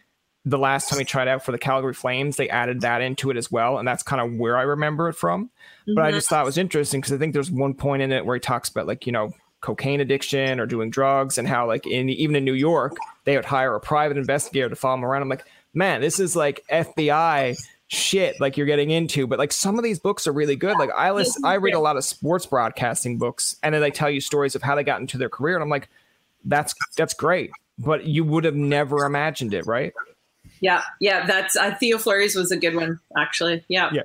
the 0.46 0.56
last 0.56 0.88
time 0.88 0.98
he 0.98 1.04
tried 1.04 1.28
out 1.28 1.44
for 1.44 1.52
the 1.52 1.58
Calgary 1.58 1.92
Flames, 1.92 2.36
they 2.36 2.48
added 2.48 2.80
that 2.80 3.02
into 3.02 3.30
it 3.30 3.36
as 3.36 3.52
well, 3.52 3.76
and 3.76 3.86
that's 3.86 4.02
kind 4.02 4.22
of 4.22 4.38
where 4.38 4.56
I 4.56 4.62
remember 4.62 5.10
it 5.10 5.12
from. 5.12 5.44
Mm-hmm. 5.46 5.94
But 5.94 6.04
I 6.04 6.08
mm-hmm. 6.08 6.16
just 6.16 6.30
thought 6.30 6.40
it 6.40 6.46
was 6.46 6.56
interesting 6.56 7.02
because 7.02 7.12
I 7.12 7.18
think 7.18 7.34
there's 7.34 7.50
one 7.50 7.74
point 7.74 8.00
in 8.00 8.12
it 8.12 8.24
where 8.24 8.36
he 8.36 8.40
talks 8.40 8.70
about 8.70 8.86
like 8.86 9.04
you 9.04 9.12
know 9.12 9.34
cocaine 9.60 10.00
addiction 10.00 10.58
or 10.58 10.64
doing 10.64 10.88
drugs 10.88 11.36
and 11.36 11.46
how 11.46 11.66
like 11.66 11.86
in 11.86 12.08
even 12.08 12.34
in 12.34 12.44
New 12.46 12.54
York 12.54 12.96
they 13.24 13.36
would 13.36 13.44
hire 13.44 13.74
a 13.74 13.80
private 13.80 14.16
investigator 14.16 14.70
to 14.70 14.76
follow 14.76 14.96
him 14.96 15.04
around. 15.04 15.20
I'm 15.20 15.28
like, 15.28 15.44
man, 15.74 16.00
this 16.00 16.18
is 16.18 16.34
like 16.34 16.64
FBI 16.70 17.58
shit 17.88 18.38
like 18.38 18.56
you're 18.56 18.66
getting 18.66 18.90
into 18.90 19.26
but 19.26 19.38
like 19.38 19.50
some 19.50 19.78
of 19.78 19.82
these 19.82 19.98
books 19.98 20.26
are 20.26 20.32
really 20.32 20.56
good. 20.56 20.76
Like 20.78 20.90
i 20.94 21.10
listen 21.10 21.42
i 21.44 21.54
read 21.54 21.74
a 21.74 21.80
lot 21.80 21.96
of 21.96 22.04
sports 22.04 22.44
broadcasting 22.44 23.16
books 23.16 23.56
and 23.62 23.74
then 23.74 23.80
they 23.80 23.90
tell 23.90 24.10
you 24.10 24.20
stories 24.20 24.54
of 24.54 24.62
how 24.62 24.74
they 24.74 24.84
got 24.84 25.00
into 25.00 25.16
their 25.16 25.30
career 25.30 25.56
and 25.56 25.62
i'm 25.62 25.70
like 25.70 25.88
that's 26.44 26.74
that's 26.96 27.14
great 27.14 27.50
but 27.78 28.04
you 28.04 28.24
would 28.24 28.44
have 28.44 28.54
never 28.54 29.04
imagined 29.04 29.54
it 29.54 29.66
right? 29.66 29.92
Yeah 30.60 30.82
yeah 31.00 31.24
that's 31.26 31.56
uh, 31.56 31.74
theo 31.76 31.96
fleury's 31.98 32.34
was 32.34 32.50
a 32.52 32.56
good 32.56 32.74
one 32.74 33.00
actually 33.16 33.64
yeah. 33.68 33.90
Yeah. 33.92 34.02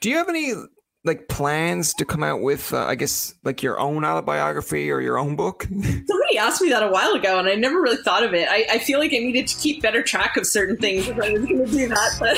Do 0.00 0.08
you 0.10 0.16
have 0.16 0.28
any 0.28 0.54
like 1.04 1.26
plans 1.28 1.94
to 1.94 2.04
come 2.04 2.22
out 2.22 2.40
with 2.40 2.72
uh, 2.72 2.84
i 2.86 2.94
guess 2.94 3.34
like 3.42 3.62
your 3.62 3.78
own 3.80 4.04
autobiography 4.04 4.90
or 4.90 5.00
your 5.00 5.18
own 5.18 5.34
book? 5.34 5.64
Somebody 5.70 6.38
asked 6.38 6.62
me 6.62 6.70
that 6.70 6.82
a 6.82 6.88
while 6.88 7.12
ago 7.12 7.38
and 7.38 7.48
i 7.48 7.54
never 7.54 7.80
really 7.80 7.96
thought 7.98 8.22
of 8.22 8.34
it. 8.34 8.48
I, 8.48 8.66
I 8.70 8.78
feel 8.78 8.98
like 8.98 9.12
i 9.12 9.18
needed 9.18 9.48
to 9.48 9.56
keep 9.58 9.82
better 9.82 10.02
track 10.02 10.36
of 10.36 10.46
certain 10.46 10.76
things 10.76 11.08
if 11.08 11.18
i 11.18 11.30
was 11.30 11.44
going 11.44 11.64
to 11.64 11.70
do 11.70 11.88
that 11.88 12.16
but 12.20 12.36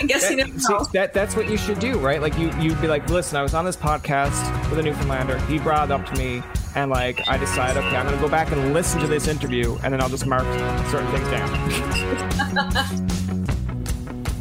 i 0.00 0.06
guess 0.06 0.22
that, 0.22 0.30
you 0.30 0.36
never 0.36 0.52
know. 0.68 0.84
that, 0.92 1.12
that's 1.12 1.34
what 1.36 1.48
you 1.48 1.56
should 1.56 1.78
do 1.78 1.98
right? 1.98 2.20
Like 2.20 2.38
you, 2.38 2.52
you'd 2.60 2.80
be 2.80 2.88
like 2.88 3.08
listen 3.08 3.36
i 3.36 3.42
was 3.42 3.54
on 3.54 3.64
this 3.64 3.76
podcast 3.76 4.70
with 4.70 4.78
a 4.78 4.82
newfoundlander. 4.82 5.38
He 5.46 5.58
brought 5.58 5.90
it 5.90 5.92
up 5.92 6.06
to 6.06 6.18
me 6.18 6.42
and 6.74 6.90
like 6.90 7.26
i 7.28 7.36
decided 7.36 7.76
okay 7.78 7.96
i'm 7.96 8.06
going 8.06 8.16
to 8.16 8.22
go 8.22 8.28
back 8.28 8.50
and 8.52 8.74
listen 8.74 9.00
to 9.00 9.06
this 9.06 9.28
interview 9.28 9.76
and 9.82 9.92
then 9.92 10.00
i'll 10.00 10.08
just 10.08 10.26
mark 10.26 10.42
certain 10.90 11.10
things 11.12 11.28
down 11.28 13.08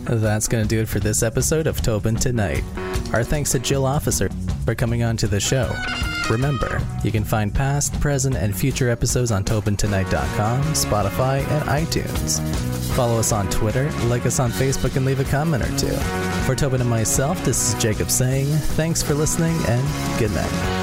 That's 0.05 0.47
going 0.47 0.63
to 0.63 0.67
do 0.67 0.81
it 0.81 0.87
for 0.87 0.99
this 0.99 1.23
episode 1.23 1.67
of 1.67 1.81
Tobin 1.81 2.15
Tonight. 2.15 2.63
Our 3.13 3.23
thanks 3.23 3.51
to 3.51 3.59
Jill 3.59 3.85
Officer 3.85 4.29
for 4.65 4.75
coming 4.75 5.03
on 5.03 5.17
to 5.17 5.27
the 5.27 5.39
show. 5.39 5.73
Remember, 6.29 6.81
you 7.03 7.11
can 7.11 7.23
find 7.23 7.53
past, 7.53 7.99
present, 7.99 8.35
and 8.35 8.55
future 8.55 8.89
episodes 8.89 9.31
on 9.31 9.43
TobinTonight.com, 9.43 10.63
Spotify, 10.73 11.39
and 11.49 11.63
iTunes. 11.69 12.39
Follow 12.95 13.19
us 13.19 13.31
on 13.31 13.49
Twitter, 13.49 13.91
like 14.05 14.25
us 14.25 14.39
on 14.39 14.51
Facebook, 14.51 14.95
and 14.95 15.05
leave 15.05 15.19
a 15.19 15.25
comment 15.25 15.63
or 15.63 15.77
two. 15.77 15.95
For 16.45 16.55
Tobin 16.55 16.81
and 16.81 16.89
myself, 16.89 17.43
this 17.43 17.73
is 17.73 17.81
Jacob 17.81 18.09
saying 18.09 18.47
thanks 18.47 19.01
for 19.03 19.13
listening 19.13 19.55
and 19.67 20.19
good 20.19 20.31
night. 20.31 20.82